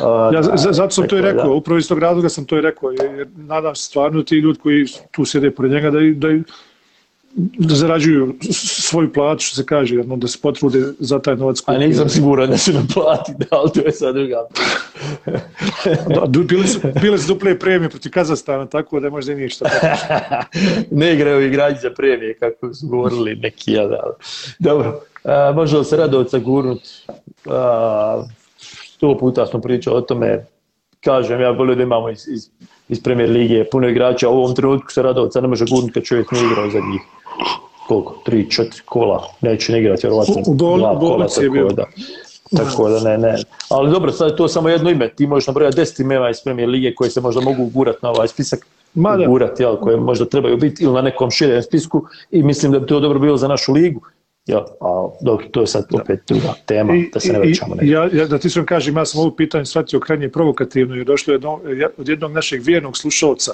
A, 0.00 0.30
Ja, 0.34 0.42
za- 0.42 0.72
zato 0.72 0.90
sam 0.90 1.08
to 1.08 1.16
i 1.16 1.20
tako 1.20 1.26
da- 1.26 1.32
rekao, 1.32 1.54
upravo 1.54 1.78
iz 1.78 1.88
tog 1.88 1.98
razloga 1.98 2.28
sam 2.28 2.44
to 2.44 2.58
i 2.58 2.60
rekao, 2.60 2.90
jer 2.92 3.28
nadam 3.36 3.74
se 3.74 3.82
stvarno 3.82 4.22
ti 4.22 4.34
ljudi 4.34 4.58
koji 4.58 4.84
tu 5.10 5.24
sjede 5.24 5.50
pored 5.50 5.72
njega 5.72 5.90
da, 5.90 5.98
da, 6.00 6.28
da 7.34 7.74
zarađuju 7.74 8.34
svoju 8.52 9.12
platu, 9.12 9.44
što 9.44 9.56
se 9.56 9.66
kaže, 9.66 9.94
jedno, 9.96 10.16
da 10.16 10.28
se 10.28 10.38
potrude 10.42 10.78
za 10.98 11.18
taj 11.18 11.36
novac. 11.36 11.62
A 11.66 11.78
nisam 11.78 12.08
siguran 12.08 12.50
da 12.50 12.58
se 12.58 12.72
naplati, 12.72 13.32
da, 13.38 13.46
ali 13.50 13.70
to 13.74 13.80
je 13.80 13.92
sad 13.92 14.14
druga. 14.14 14.36
Da, 16.14 16.26
du- 16.26 16.42
bile, 16.44 16.66
su, 16.66 16.80
bile 17.02 17.18
su 17.18 17.28
duple 17.34 17.58
premije 17.58 17.90
protiv 17.90 18.12
Kazastana, 18.12 18.66
tako 18.66 19.00
da 19.00 19.10
možda 19.10 19.32
i 19.32 19.36
ništa. 19.36 19.70
ne 20.90 21.14
igraju 21.14 21.46
igrači 21.46 21.78
za 21.82 21.90
premije, 21.90 22.34
kako 22.38 22.74
su 22.74 22.88
govorili 22.88 23.36
neki 23.36 23.72
jadali. 23.72 24.14
Dobro, 24.58 25.00
a, 25.24 25.52
može 25.54 25.76
li 25.76 25.84
se 25.84 25.96
Radovca 25.96 26.38
gurnut? 26.38 26.80
A, 27.46 28.24
sto 28.96 29.18
puta 29.18 29.46
smo 29.46 29.60
pričali 29.60 29.96
o 29.96 30.00
tome. 30.00 30.46
Kažem, 31.04 31.40
ja 31.40 31.50
volio 31.50 31.74
da 31.74 31.82
imamo 31.82 32.10
iz, 32.10 32.28
iz, 32.28 32.48
iz 32.88 33.02
premijer 33.02 33.30
lige 33.30 33.64
puno 33.72 33.88
igrača. 33.88 34.28
U 34.28 34.32
ovom 34.32 34.54
trenutku 34.54 34.92
se 34.92 35.02
Radovca 35.02 35.40
ne 35.40 35.48
može 35.48 35.64
gurnut 35.70 35.94
kad 35.94 36.02
čovjek 36.02 36.32
ne 36.32 36.38
igrao 36.38 36.70
za 36.70 36.78
njih. 36.78 37.00
Koliko? 37.88 38.14
Tri, 38.24 38.50
četiri 38.50 38.82
kola. 38.84 39.28
Neće 39.40 39.72
ne 39.72 39.80
igrati, 39.80 40.06
vjerovatno. 40.06 40.34
Dva 40.46 40.94
je 41.22 41.28
tako. 41.64 41.74
Da. 41.74 41.84
Tako 42.56 42.88
da 42.88 43.00
ne, 43.00 43.18
ne. 43.18 43.36
Ali 43.68 43.90
dobro, 43.90 44.12
sad 44.12 44.30
je 44.30 44.36
to 44.36 44.48
samo 44.48 44.68
jedno 44.68 44.90
ime. 44.90 45.08
Ti 45.08 45.26
možeš 45.26 45.46
nabrojati 45.46 45.76
deset 45.76 45.98
imena 46.00 46.30
iz 46.30 46.36
premijer 46.44 46.68
lige 46.68 46.94
koje 46.94 47.10
se 47.10 47.20
možda 47.20 47.40
mogu 47.40 47.62
ugurati 47.62 47.98
na 48.02 48.10
ovaj 48.10 48.28
spisak 48.28 48.66
Ma 48.94 49.16
da. 49.16 49.24
ugurati, 49.28 49.62
jel, 49.62 49.76
koje 49.76 49.96
možda 49.96 50.24
trebaju 50.24 50.56
biti 50.56 50.84
ili 50.84 50.92
na 50.92 51.02
nekom 51.02 51.30
širem 51.30 51.62
spisku 51.62 52.04
i 52.30 52.42
mislim 52.42 52.72
da 52.72 52.78
bi 52.78 52.86
to 52.86 53.00
dobro 53.00 53.18
bilo 53.18 53.36
za 53.36 53.48
našu 53.48 53.72
ligu. 53.72 54.00
Jel, 54.48 54.60
a 54.80 55.08
dobro, 55.20 55.46
to 55.52 55.60
je 55.60 55.66
sad 55.66 55.86
opet 55.92 56.20
druga 56.28 56.54
tema, 56.66 56.94
da 57.12 57.20
se 57.20 57.32
ne 57.32 57.38
vraćamo. 57.38 57.76
I, 57.82 57.88
ja, 57.88 58.08
ja, 58.12 58.26
da 58.26 58.38
ti 58.38 58.50
sam 58.50 58.66
kažem, 58.66 58.96
ja 58.96 59.04
sam 59.04 59.20
ovo 59.20 59.30
pitanje 59.30 59.64
shvatio 59.64 60.00
krajnje 60.00 60.28
provokativno 60.28 60.94
jer 60.94 61.06
došlo 61.06 61.32
je 61.32 61.34
jedno, 61.34 61.60
od 61.96 62.08
jednog 62.08 62.32
našeg 62.32 62.62
vjernog 62.62 62.96
slušalca 62.96 63.52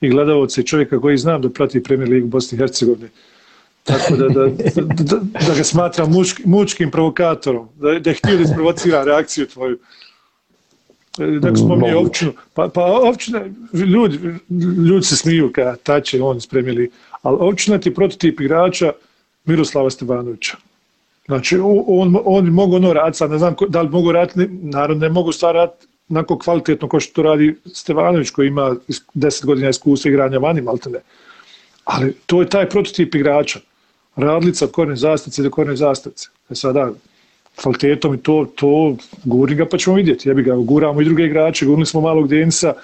i 0.00 0.08
gledalca 0.08 0.60
i 0.60 0.64
čovjeka 0.64 1.00
koji 1.00 1.18
znam 1.18 1.42
da 1.42 1.50
prati 1.50 1.82
Premier 1.82 2.08
Ligu 2.08 2.28
Bosne 2.28 2.56
i 2.56 2.58
Hercegovine. 2.58 3.08
Tako 3.84 4.16
da, 4.16 4.28
da, 4.28 4.46
da, 4.46 5.16
da, 5.46 5.54
ga 5.56 5.64
smatram 5.64 6.12
mučki, 6.12 6.42
mučkim 6.44 6.90
provokatorom, 6.90 7.68
da, 7.74 7.98
da 7.98 8.10
je 8.10 8.14
htio 8.14 8.36
da 8.36 8.42
isprovocira 8.42 9.04
reakciju 9.04 9.46
tvoju. 9.46 9.78
Dakle, 11.18 11.56
spominje 11.56 11.96
općinu. 11.96 12.32
Pa, 12.54 12.68
pa 12.68 12.84
općina, 12.84 13.40
ljudi, 13.72 14.18
ljudi 14.88 15.06
se 15.06 15.16
smiju 15.16 15.50
kada 15.54 15.76
tače 15.76 16.22
on 16.22 16.36
iz 16.36 16.46
Premier 16.46 16.76
Ligu, 16.76 16.92
ali 17.22 17.36
općina 17.40 17.78
ti 17.78 17.94
prototip 17.94 18.40
igrača 18.40 18.92
Miroslava 19.46 19.90
Stevanovića. 19.90 20.56
Znači, 21.26 21.58
on, 21.58 21.84
on, 21.86 22.16
on 22.24 22.46
mogu 22.46 22.76
ono 22.76 22.92
raditi, 22.92 23.18
sad 23.18 23.30
ne 23.30 23.38
znam 23.38 23.54
ko- 23.54 23.66
da 23.66 23.82
li 23.82 23.88
mogu 23.88 24.12
raditi, 24.12 24.48
naravno 24.52 24.94
ne 24.96 25.08
mogu 25.08 25.32
stvar 25.32 25.54
raditi 25.54 25.86
onako 26.10 26.38
kvalitetno 26.38 26.88
kao 26.88 27.00
što 27.00 27.12
to 27.12 27.22
radi 27.22 27.56
Stevanović 27.74 28.30
koji 28.30 28.48
ima 28.48 28.76
10 29.14 29.44
godina 29.44 29.68
iskustva 29.68 30.08
igranja 30.10 30.38
vani, 30.38 30.60
maltene. 30.60 30.98
Ali 31.84 32.12
to 32.26 32.40
je 32.40 32.48
taj 32.48 32.68
prototip 32.68 33.14
igrača. 33.14 33.60
Radlica 34.16 34.64
od 34.64 34.70
korne 34.70 34.96
zastavice 34.96 35.42
do 35.42 35.50
korne 35.50 35.76
zastavice. 35.76 36.28
E 36.50 36.54
sada, 36.54 36.90
kvalitetom 37.62 38.14
i 38.14 38.18
to, 38.18 38.46
to 38.54 38.96
guri 39.24 39.54
ga 39.54 39.66
pa 39.66 39.78
ćemo 39.78 39.96
vidjeti. 39.96 40.28
Jebi 40.28 40.42
ga, 40.42 40.56
guramo 40.56 41.00
i 41.00 41.04
druge 41.04 41.24
igrače, 41.24 41.66
gurili 41.66 41.86
smo 41.86 42.00
malog 42.00 42.28
Denisa 42.28 42.74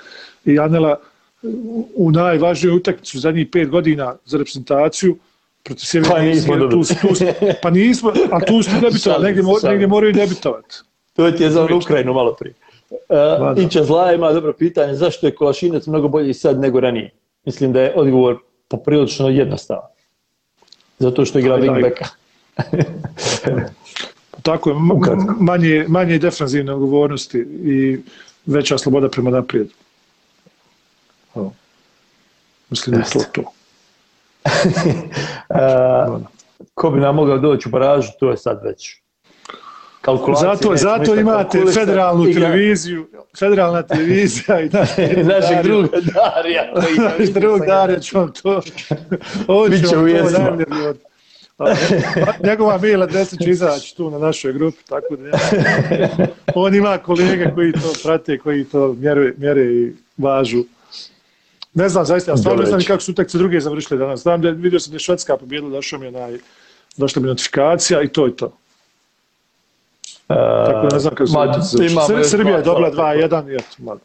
i 0.45 0.59
Anela 0.59 0.97
u- 1.43 1.89
u 1.95 2.11
najvažniju 2.11 2.77
utakmicu 2.77 3.19
zadnjih 3.19 3.47
pet 3.53 3.69
godina 3.69 4.15
za 4.25 4.39
reprezentaciju 4.39 5.17
protiv 5.63 5.85
Sjeverne 5.85 6.15
Pa 6.15 6.23
nismo 6.23 6.57
dobili. 6.57 6.85
tu, 6.85 6.95
tu, 6.95 7.25
pa 7.63 7.71
nismo, 7.71 8.13
a 8.33 8.41
tu 8.41 8.63
smo 8.63 8.81
debitovali, 8.91 9.25
negdje, 9.25 9.43
se, 9.43 9.47
mo, 9.47 9.59
šalim. 9.61 9.71
negdje 9.73 9.87
moraju 9.87 10.13
debitovati. 10.13 10.77
To 11.13 11.31
ti 11.31 11.43
je 11.43 11.51
za 11.51 11.69
Ukrajinu 11.77 12.13
malo 12.13 12.35
prije. 12.39 12.55
Uh, 12.91 13.65
Ića 13.65 13.85
Zla 13.85 14.13
ima 14.13 14.33
dobro 14.33 14.53
pitanje, 14.53 14.95
zašto 14.95 15.27
je 15.27 15.35
Kolašinac 15.35 15.87
mnogo 15.87 16.09
bolji 16.09 16.35
sad 16.35 16.61
nego 16.61 16.81
ranije? 16.81 17.11
Mislim 17.45 17.73
da 17.73 17.81
je 17.81 17.93
odgovor 17.97 18.39
poprilično 18.69 19.29
jednostavan. 19.29 19.89
Zato 20.99 21.25
što 21.25 21.39
igra 21.39 21.57
wingbacka. 21.57 22.07
Tako 24.43 24.71
je, 24.71 24.77
manje, 25.51 25.85
manje 25.89 26.19
defanzivne 26.19 26.73
odgovornosti 26.73 27.39
i 27.65 27.99
veća 28.47 28.79
sloboda 28.79 29.09
prema 29.09 29.31
naprijed. 29.31 29.69
Mislim 32.71 32.97
da 32.97 33.03
je 33.03 33.11
to 33.13 33.21
to. 33.33 33.53
Uh, 34.45 36.21
ko 36.75 36.91
bi 36.91 37.01
nam 37.01 37.15
mogao 37.15 37.39
doći 37.39 37.69
u 37.69 37.73
baražu, 37.73 38.09
to 38.21 38.31
je 38.31 38.37
sad 38.37 38.61
već. 38.65 39.03
Zato, 40.41 40.77
zato 40.77 41.15
imate 41.15 41.59
federalnu 41.75 42.25
Igra- 42.27 42.35
televiziju, 42.35 43.07
federalna 43.39 43.83
televizija 43.83 44.61
i 44.61 44.69
naš, 44.73 44.89
Našeg 45.25 45.63
druga 45.63 45.89
Darija. 46.15 46.73
Naš 46.99 47.29
drug 47.29 47.61
Darija 47.67 48.01
će 48.01 48.19
vam 48.19 48.33
to, 48.33 48.63
on 49.49 49.71
Bit 49.71 49.81
će 49.81 49.89
će 49.89 49.97
vam 49.97 50.05
u 50.05 50.09
to 50.09 50.31
najbolje 50.31 50.89
od- 50.89 50.99
Njegova 52.45 52.79
mail 52.79 53.03
adresa 53.03 53.37
će 53.37 53.51
izaći 53.51 53.97
tu 53.97 54.11
na 54.11 54.19
našoj 54.19 54.53
grupi, 54.53 54.79
tako 54.89 55.17
da 55.17 55.29
ja. 55.29 55.39
On 56.55 56.75
ima 56.75 56.99
kolege 56.99 57.51
koji 57.55 57.73
to 57.73 57.93
prate, 58.05 58.39
koji 58.39 58.65
to 58.65 58.93
mjere, 58.93 59.33
mjere 59.37 59.63
i 59.65 59.93
važu. 60.19 60.65
Ne 61.75 61.89
znam, 61.89 62.05
zaista, 62.05 62.31
ja 62.31 62.37
stvarno 62.37 62.63
ne 62.63 62.69
znam 62.69 62.81
kako 62.87 63.03
su 63.03 63.13
utakmice 63.13 63.39
druge 63.39 63.61
završile 63.61 63.99
danas. 63.99 64.21
Znam 64.21 64.43
da 64.43 64.51
vidio 64.51 64.81
sam 64.81 64.91
da 64.91 64.95
je 64.95 65.01
Švedska 65.01 65.37
pobjedila, 65.37 65.71
došao 65.71 65.99
mi 65.99 66.07
je 66.07 66.13
naj, 66.13 66.39
došla 66.97 67.23
mi 67.23 67.29
notifikacija 67.29 68.03
i 68.03 68.09
to 68.09 68.27
je 68.27 68.37
to. 68.37 68.53
Tako 70.27 70.87
da 70.87 70.89
ne 70.93 70.99
znam 70.99 71.15
kako 71.15 71.27
su 71.27 71.35
Ma, 71.35 71.47
Sr- 71.47 72.19
još 72.19 72.27
Srbija 72.27 72.57
je 72.57 72.63
dobila 72.63 72.91
kola. 72.91 73.15
2-1 73.15 73.53
i 73.53 73.55
eto, 73.55 73.67
malo. 73.79 73.99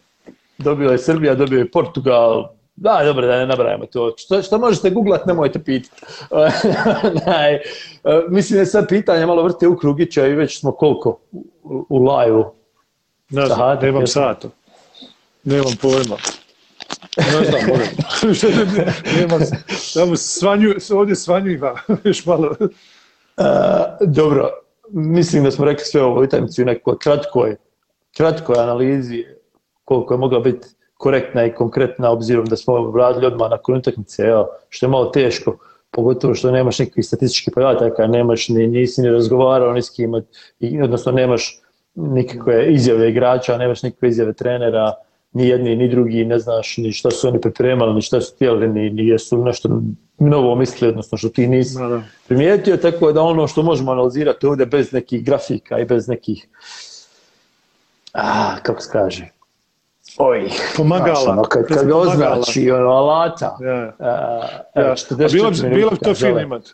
Dobio 0.57 0.89
je 0.89 0.97
Srbija, 0.97 1.35
dobio 1.35 1.59
je 1.59 1.71
Portugal. 1.71 2.47
Da, 2.75 3.01
dobro, 3.05 3.27
da 3.27 3.37
ne 3.37 3.47
nabrajamo 3.47 3.85
to. 3.85 4.13
Što, 4.17 4.41
što 4.41 4.57
možete 4.57 4.89
googlat, 4.89 5.25
nemojte 5.25 5.63
pitati. 5.63 6.01
Onaj, 7.25 7.53
e, 7.55 7.61
mislim 8.29 8.57
da 8.57 8.61
je 8.61 8.65
sad 8.65 8.87
pitanje 8.87 9.25
malo 9.25 9.43
vrte 9.43 9.67
u 9.67 9.77
krugića 9.77 10.27
i 10.27 10.35
već 10.35 10.59
smo 10.59 10.71
koliko 10.71 11.19
u, 11.63 11.85
u 11.89 12.05
live-u. 12.05 12.45
Ne 13.29 13.45
znam, 13.45 13.77
nemam 13.81 14.07
sata. 14.07 14.49
Nemam 15.43 15.73
pojma. 15.81 16.17
Ne 17.17 17.45
znam, 17.45 17.61
moram. 17.67 17.87
nemam, 19.19 19.39
samo 19.93 20.15
svanju, 20.15 20.73
ovdje 20.93 21.15
svanju 21.15 21.51
ima, 21.51 21.73
još 22.03 22.25
malo. 22.25 22.55
E, 22.59 23.43
dobro, 24.01 24.49
mislim 24.91 25.43
da 25.43 25.51
smo 25.51 25.65
rekli 25.65 25.85
sve 25.85 26.01
ovo 26.01 26.23
utakmicu 26.23 26.61
u 26.61 26.65
nekoj 26.65 26.97
kratkoj, 26.99 27.55
kratkoj 28.17 28.55
analizi 28.59 29.25
koliko 29.85 30.13
je 30.13 30.17
mogla 30.17 30.39
biti 30.39 30.67
korektna 30.97 31.45
i 31.45 31.53
konkretna 31.53 32.11
obzirom 32.11 32.45
da 32.45 32.55
smo 32.55 32.93
radili 32.97 33.25
odmah 33.25 33.49
nakon 33.49 33.77
utakmice, 33.77 34.23
evo, 34.23 34.47
što 34.69 34.85
je 34.85 34.89
malo 34.89 35.05
teško, 35.05 35.57
pogotovo 35.91 36.35
što 36.35 36.51
nemaš 36.51 36.79
nekakvih 36.79 37.05
statističkih 37.05 37.53
podataka, 37.53 38.07
nemaš 38.07 38.49
ni, 38.49 38.67
nisi 38.67 39.01
ni 39.01 39.09
razgovarao 39.09 39.73
ni 39.73 39.81
s 39.81 39.89
kim, 39.89 40.13
odnosno 40.83 41.11
nemaš 41.11 41.61
nikakve 41.95 42.73
izjave 42.73 43.09
igrača, 43.09 43.57
nemaš 43.57 43.83
nikakve 43.83 44.09
izjave 44.09 44.33
trenera, 44.33 44.93
ni 45.37 45.47
jedni 45.47 45.75
ni 45.75 45.87
drugi, 45.89 46.25
ne 46.25 46.39
znaš 46.39 46.77
ni 46.77 46.91
šta 46.91 47.11
su 47.11 47.27
oni 47.27 47.41
pripremali, 47.41 47.93
ni 47.93 48.01
šta 48.01 48.21
su 48.21 48.35
htjeli, 48.35 48.67
ni, 48.69 48.89
ni 48.89 49.07
jesu 49.07 49.37
nešto 49.39 49.81
novo 50.19 50.55
mislili, 50.55 50.89
odnosno 50.89 51.17
što 51.17 51.29
ti 51.29 51.47
nisi 51.47 51.77
Da, 51.77 51.87
da. 51.87 52.01
primijetio, 52.27 52.77
tako 52.77 53.11
da 53.11 53.21
ono 53.21 53.47
što 53.47 53.63
možemo 53.63 53.91
analizirati 53.91 54.45
ovdje 54.45 54.65
bez 54.65 54.93
nekih 54.93 55.23
grafika 55.23 55.79
i 55.79 55.85
bez 55.85 56.07
nekih, 56.07 56.47
a, 58.13 58.23
kako 58.57 58.81
se 58.81 58.89
kaže, 58.91 59.27
oj, 60.17 60.49
Pomagala. 60.77 61.15
znaš, 61.15 61.27
ono, 61.27 61.43
kad, 61.43 61.65
kad 61.67 61.87
ga 61.87 61.95
označi, 61.97 62.71
ono, 62.71 62.89
alata, 62.89 63.57
Ja. 63.61 63.93
a, 63.99 64.05
Ja. 64.05 64.63
evo, 64.75 64.89
A 64.89 64.95
44 64.95 65.31
bilo, 65.31 65.51
bi- 65.51 65.75
bilo 65.75 65.89
bi 65.91 65.97
to 65.97 66.13
zove, 66.13 66.43
imati. 66.43 66.71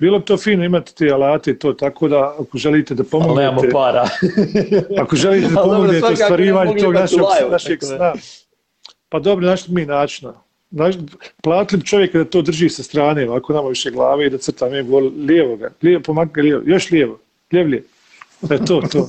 Bilo 0.00 0.18
bi 0.18 0.24
to 0.24 0.36
fino 0.36 0.64
imati 0.64 0.94
te 0.94 1.10
alate 1.12 1.58
to, 1.58 1.72
tako 1.72 2.08
da 2.08 2.34
ako 2.38 2.58
želite 2.58 2.94
da 2.94 3.04
Ali 3.12 3.22
nemamo 3.22 3.60
pomognete, 3.60 3.72
para. 3.72 4.08
ako 5.02 5.16
želite 5.16 5.48
da 5.48 5.62
pomognete 5.62 6.12
u 6.12 6.16
stvarivanju 6.16 6.68
mogli 6.68 6.82
tog 6.82 6.94
našeg, 6.94 7.20
našeg 7.50 7.82
sna, 7.82 8.12
pa 9.08 9.18
dobro, 9.18 9.46
našli 9.46 9.74
mi 9.74 9.86
načina. 9.86 10.32
Naš, 10.70 10.94
platili 11.42 11.80
bi 11.80 11.86
čovjeka 11.86 12.18
da 12.18 12.24
to 12.24 12.42
drži 12.42 12.68
sa 12.68 12.82
strane, 12.82 13.28
ovako 13.28 13.52
nama 13.52 13.68
više 13.68 13.90
glave 13.90 14.26
i 14.26 14.30
da 14.30 14.38
crta 14.38 14.68
mi 14.68 14.82
gol 14.82 15.10
lijevo 15.26 15.56
ga, 15.56 15.70
lijevo, 15.82 16.02
pomaga 16.02 16.30
ga 16.32 16.42
lijevo, 16.42 16.62
još 16.64 16.90
lijevo, 16.90 17.18
lijev 17.52 17.66
lijevo. 17.66 17.86
E 18.50 18.64
to, 18.64 18.82
to. 18.92 19.08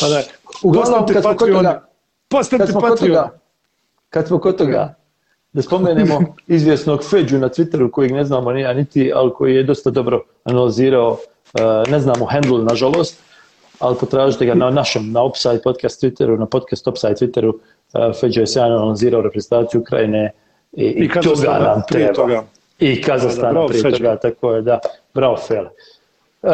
pa 0.00 0.08
da, 0.08 0.22
Uglavnom, 0.62 1.06
kad 1.06 1.22
smo 1.22 1.36
kod 1.36 1.48
toga, 1.48 1.62
kad 1.62 1.82
Postanite 2.28 2.72
smo 2.72 2.80
kod 2.80 2.98
toga, 2.98 3.38
kad 4.10 4.28
smo 4.28 4.38
kod 4.38 4.58
toga, 4.58 4.94
da 5.52 5.62
spomenemo 5.62 6.20
izvjesnog 6.46 7.04
Feđu 7.10 7.38
na 7.38 7.48
Twitteru 7.48 7.90
kojeg 7.90 8.12
ne 8.12 8.24
znamo 8.24 8.52
ni 8.52 8.60
ja 8.60 8.72
niti, 8.72 9.12
ali 9.14 9.30
koji 9.34 9.54
je 9.54 9.62
dosta 9.62 9.90
dobro 9.90 10.24
analizirao, 10.44 11.10
uh, 11.12 11.90
ne 11.90 12.00
znamo 12.00 12.26
handle 12.26 12.64
nažalost, 12.64 13.22
ali 13.78 13.96
potražite 14.00 14.46
ga 14.46 14.54
na 14.54 14.70
našem, 14.70 15.12
na 15.12 15.22
Upside 15.22 15.60
podcast 15.64 16.02
Twitteru, 16.02 16.38
na 16.38 16.46
podcast 16.46 16.86
Upside 16.86 17.14
Twitteru, 17.14 17.52
uh, 17.54 18.20
Feđa 18.20 18.40
je 18.40 18.46
sjajno 18.46 18.76
analizirao 18.76 19.22
reprezentaciju 19.22 19.80
Ukrajine 19.80 20.32
i, 20.72 20.84
i, 20.84 21.04
I 21.04 21.08
toga 21.08 21.58
nam 21.58 21.82
treba. 21.88 22.12
toga. 22.12 22.44
I 22.78 23.02
Kazahstana 23.02 23.52
bravo, 23.52 23.68
prije 23.68 23.82
toga, 23.82 24.16
tako 24.16 24.52
je, 24.52 24.62
da, 24.62 24.78
bravo 25.14 25.36
Fele. 25.36 25.70
Uh, 26.42 26.50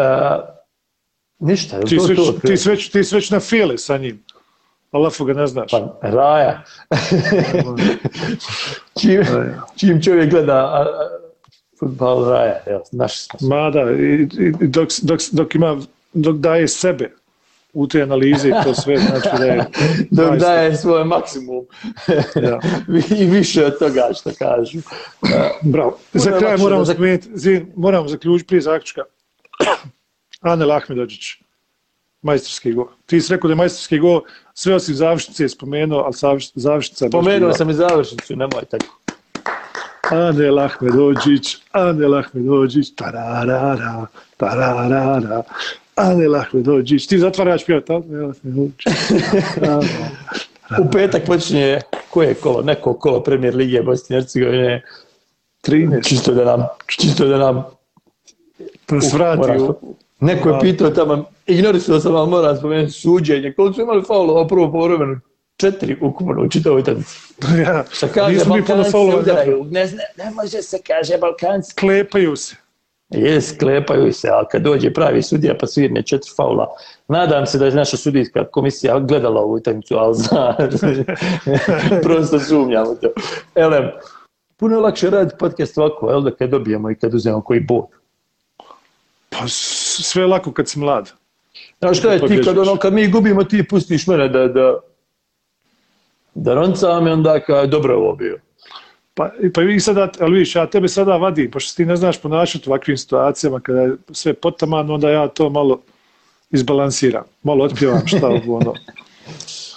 ništa, 1.39 1.77
je 1.77 1.85
Ti 1.85 1.99
sveć, 1.99 2.17
to? 2.17 2.33
ti 2.33 2.57
sveć, 2.57 2.91
ti 2.91 3.05
sveć 3.05 3.31
na 3.31 3.41
file 3.41 3.79
sa 3.79 3.99
njim. 3.99 4.25
Alafu 4.95 5.25
ga 5.25 5.33
ne 5.33 5.47
znaš. 5.47 5.71
Pa, 5.71 5.99
raja. 6.03 6.63
čim, 9.01 9.23
čim 9.77 10.03
čovjek 10.03 10.31
gleda 10.31 10.55
a, 10.57 10.83
a, 10.83 11.09
futbal 11.81 12.31
raja, 12.31 12.61
naši 12.93 13.19
smo. 13.19 13.49
Ma 13.49 13.71
da, 13.71 13.81
i, 13.81 14.29
i 14.61 14.69
dok, 14.69 14.89
dok, 15.03 15.21
dok, 15.33 15.55
ima, 15.55 15.79
dok 16.13 16.37
daje 16.37 16.69
sebe 16.69 17.11
u 17.73 17.89
te 17.89 18.03
analize 18.03 18.49
i 18.49 18.65
to 18.65 18.75
sve, 18.75 18.97
znači 18.97 19.29
da 19.39 19.45
je... 19.45 19.57
Dok 20.11 20.27
zaista- 20.27 20.39
daje 20.39 20.77
svoj 20.77 21.05
maksimum. 21.05 21.67
I 23.21 23.25
više 23.25 23.67
od 23.67 23.79
toga 23.79 24.09
što 24.21 24.31
kažu. 24.39 24.79
Bravo. 25.63 25.99
Puno 26.13 26.25
Za 26.25 26.39
kraj 26.39 26.57
moramo 26.57 26.85
zak- 26.85 27.21
zin, 27.35 27.73
moramo 27.77 28.09
zaključiti 28.09 28.49
prije 28.49 28.61
zaključka. 28.61 29.03
Anel 30.41 30.73
Ahmedođić, 30.73 31.44
majstorski 32.25 32.73
gol. 32.73 32.87
Ti 33.07 33.21
si 33.21 33.33
rekao 33.33 33.49
da 33.49 33.53
je 33.53 33.57
majstorski 33.57 33.99
gol, 33.99 34.21
sve 34.55 34.75
osim 34.75 34.95
završnice 34.95 35.45
je 35.45 35.49
spomenuo, 35.49 36.01
ali 36.01 36.15
završ, 36.15 36.53
završnica 36.55 37.05
je 37.05 37.09
baš 37.09 37.19
Pomenuo 37.19 37.49
bila. 37.49 37.55
sam 37.55 37.71
i 37.71 37.75
završnicu, 37.75 38.37
nemoj 38.37 38.65
tako. 38.71 38.99
Anel 40.11 40.59
Ahmedođić, 40.59 41.57
Anel 41.73 42.15
Ahmedođić, 42.15 42.95
tararara, 42.95 44.07
tararara, 44.37 45.43
Anel 45.95 46.37
Ahmedođić. 46.37 47.07
Ti 47.07 47.19
zatvaraš 47.19 47.67
pjevati, 47.67 47.93
Anel 47.93 48.31
Ahmedođić. 48.31 48.87
U 50.81 50.91
petak 50.93 51.27
počinje 51.27 51.81
koje 52.11 52.35
kolo, 52.35 52.63
neko 52.63 52.95
kolo 52.95 53.23
premijer 53.23 53.57
Lige 53.57 53.83
Bosne 53.83 54.17
i 54.17 54.21
Hercegovine, 54.21 54.83
13. 55.67 56.09
čisto 56.09 56.33
da 56.35 56.45
nam, 56.45 56.67
čisto 56.87 57.27
da 57.27 57.39
nam 57.39 57.65
Da 58.89 59.01
se 59.01 59.17
vrati 59.17 59.63
u... 59.63 59.95
Neko 60.25 60.49
je 60.49 60.61
pitao 60.61 60.91
tamo, 60.91 61.25
ignorisao 61.47 62.01
sam, 62.01 62.17
ali 62.17 62.31
moram 62.31 62.57
spomenuti 62.57 62.93
suđenje. 62.93 63.53
Koliko 63.53 63.75
su 63.75 63.83
imali 63.83 64.03
faulova 64.03 64.41
u 64.41 64.49
prvom 64.49 64.73
povremenu? 64.73 65.21
Četiri 65.57 65.97
ukupno 66.01 66.43
u 66.43 66.49
čitavoj 66.49 66.81
utakmici. 66.81 67.19
Ja, 67.65 67.85
Šta 67.91 68.09
kaže, 68.09 68.35
nismo 68.35 68.57
mi 68.57 68.65
puno 68.65 68.85
faulova 68.91 69.19
udaraju. 69.19 69.65
Ne, 69.71 69.87
zna, 69.87 70.03
ne 70.19 70.31
može 70.31 70.63
se, 70.63 70.79
kaže, 70.87 71.19
Balkanci. 71.19 71.75
Klepaju 71.75 72.37
se. 72.37 72.57
Jes, 73.09 73.59
klepaju 73.59 74.13
se, 74.13 74.29
ali 74.29 74.47
kad 74.51 74.63
dođe 74.63 74.93
pravi 74.93 75.23
sudija 75.23 75.55
pa 75.61 75.67
svirne 75.67 76.03
četiri 76.03 76.31
faula. 76.37 76.67
Nadam 77.09 77.47
se 77.47 77.59
da 77.59 77.67
je 77.67 77.75
naša 77.75 77.97
sudijska 77.97 78.45
komisija 78.45 78.99
gledala 78.99 79.41
ovu 79.41 79.55
utakmicu, 79.55 79.95
ali 79.97 80.15
zna, 80.15 80.57
prosto 82.05 82.41
sumnjam 82.41 82.89
u 82.89 82.95
to. 82.95 83.09
Elem, 83.55 83.91
puno 84.57 84.81
lakše 84.81 85.11
raditi 85.11 85.37
podcast 85.39 85.79
ovako, 85.79 86.11
jel 86.11 86.21
da 86.21 86.31
kad 86.31 86.51
dobijemo 86.51 86.91
i 86.91 86.95
kad 86.95 87.15
uzmemo 87.15 87.41
koji 87.41 87.61
bod. 87.61 87.87
Pa 89.31 89.49
sve 90.03 90.23
je 90.23 90.27
lako 90.27 90.53
kad 90.53 90.69
si 90.69 90.79
mlad. 90.79 91.13
Znaš 91.79 91.99
šta 91.99 92.13
je 92.13 92.27
ti 92.27 92.43
kad, 92.45 92.59
ono, 92.59 92.77
kad 92.77 92.93
mi 92.93 93.09
gubimo 93.09 93.45
ti 93.45 93.69
pustiš 93.69 94.07
mene 94.07 94.29
da, 94.29 94.49
da, 94.49 94.79
da 96.35 96.55
roncam 96.55 97.07
i 97.07 97.11
onda 97.11 97.41
dobro 97.69 97.93
je 97.93 97.99
ovo 97.99 98.15
bio. 98.15 98.39
Pa, 99.15 99.31
pa 99.55 99.61
vi 99.61 99.81
sada, 99.81 100.11
ali 100.21 100.33
vidiš, 100.33 100.57
ja 100.57 100.67
tebe 100.67 100.89
sada 100.89 101.17
vadim, 101.17 101.51
pošto 101.51 101.77
ti 101.77 101.87
ne 101.87 101.97
znaš 101.97 102.23
ponašati 102.23 102.69
u 102.69 102.73
ovakvim 102.73 102.97
situacijama, 102.97 103.61
kada 103.61 103.81
je 103.81 103.97
sve 104.13 104.35
potamano, 104.35 104.95
onda 104.95 105.11
ja 105.11 105.29
to 105.29 105.51
malo 105.51 105.81
izbalansiram, 106.51 107.25
malo 107.43 107.65
otpjevam 107.65 108.07
šta 108.07 108.29
ovo, 108.29 108.57
ono. 108.57 108.75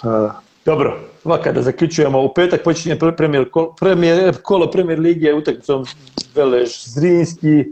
Uh, 0.02 0.30
Dobro, 0.68 0.98
ovako 1.24 1.52
da 1.52 1.62
zaključujemo, 1.62 2.22
u 2.22 2.34
petak 2.34 2.62
počinje 2.62 2.98
premijer, 3.16 3.50
kolo, 3.50 3.74
premijer, 3.80 4.34
kolo 4.42 4.70
premijer 4.70 5.00
lige 5.00 5.34
utakmicom 5.34 5.86
Veleš 6.34 6.84
Zrinski. 6.84 7.64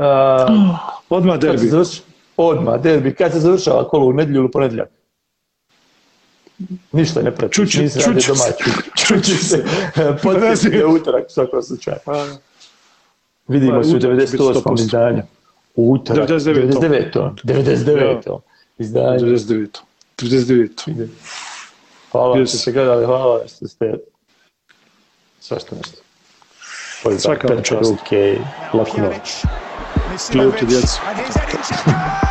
Uh, 0.00 0.78
odmah 1.08 1.38
derbi. 1.38 1.70
Odmah 2.36 2.82
derbi. 2.82 3.14
Kad 3.14 3.32
se 3.32 3.40
završava 3.40 3.88
kolo 3.88 4.06
u 4.06 4.12
nedjelju 4.12 4.40
ili 4.40 4.50
ponedjeljak? 4.50 4.88
Ništa 6.92 7.22
ne 7.22 7.30
prati. 7.30 7.54
Čuće, 7.54 7.88
čuće 7.88 8.34
se. 8.34 8.56
Čuće 9.06 9.34
se. 9.34 9.64
Podcast 10.22 10.64
je 10.64 10.86
utorak 10.86 11.26
u 11.26 11.32
svakom 11.32 11.62
slučaju. 11.62 11.96
Vidimo 13.48 13.84
se 13.84 13.96
u 13.96 14.00
98. 14.00 14.80
izdanju. 14.80 15.22
Utorak. 15.76 16.28
99. 16.28 17.34
99. 17.44 18.38
Izdanje. 18.78 19.18
99. 19.18 19.68
99. 20.18 21.06
Hvala 22.12 22.36
yes. 22.36 22.48
što 22.48 22.58
ste 22.58 22.72
gledali, 22.72 23.06
hvala 23.06 23.40
što 23.48 23.68
ste 23.68 23.94
svašta 25.40 25.76
nešto. 25.76 26.02
Svaka 27.18 27.48
vam 27.48 27.62
čast. 27.62 27.90
Ruke, 27.90 28.38
laku 28.72 29.00
noć. 29.00 29.44
blow 30.32 30.50
to 30.50 30.66
the 30.66 30.78
outside. 30.78 32.26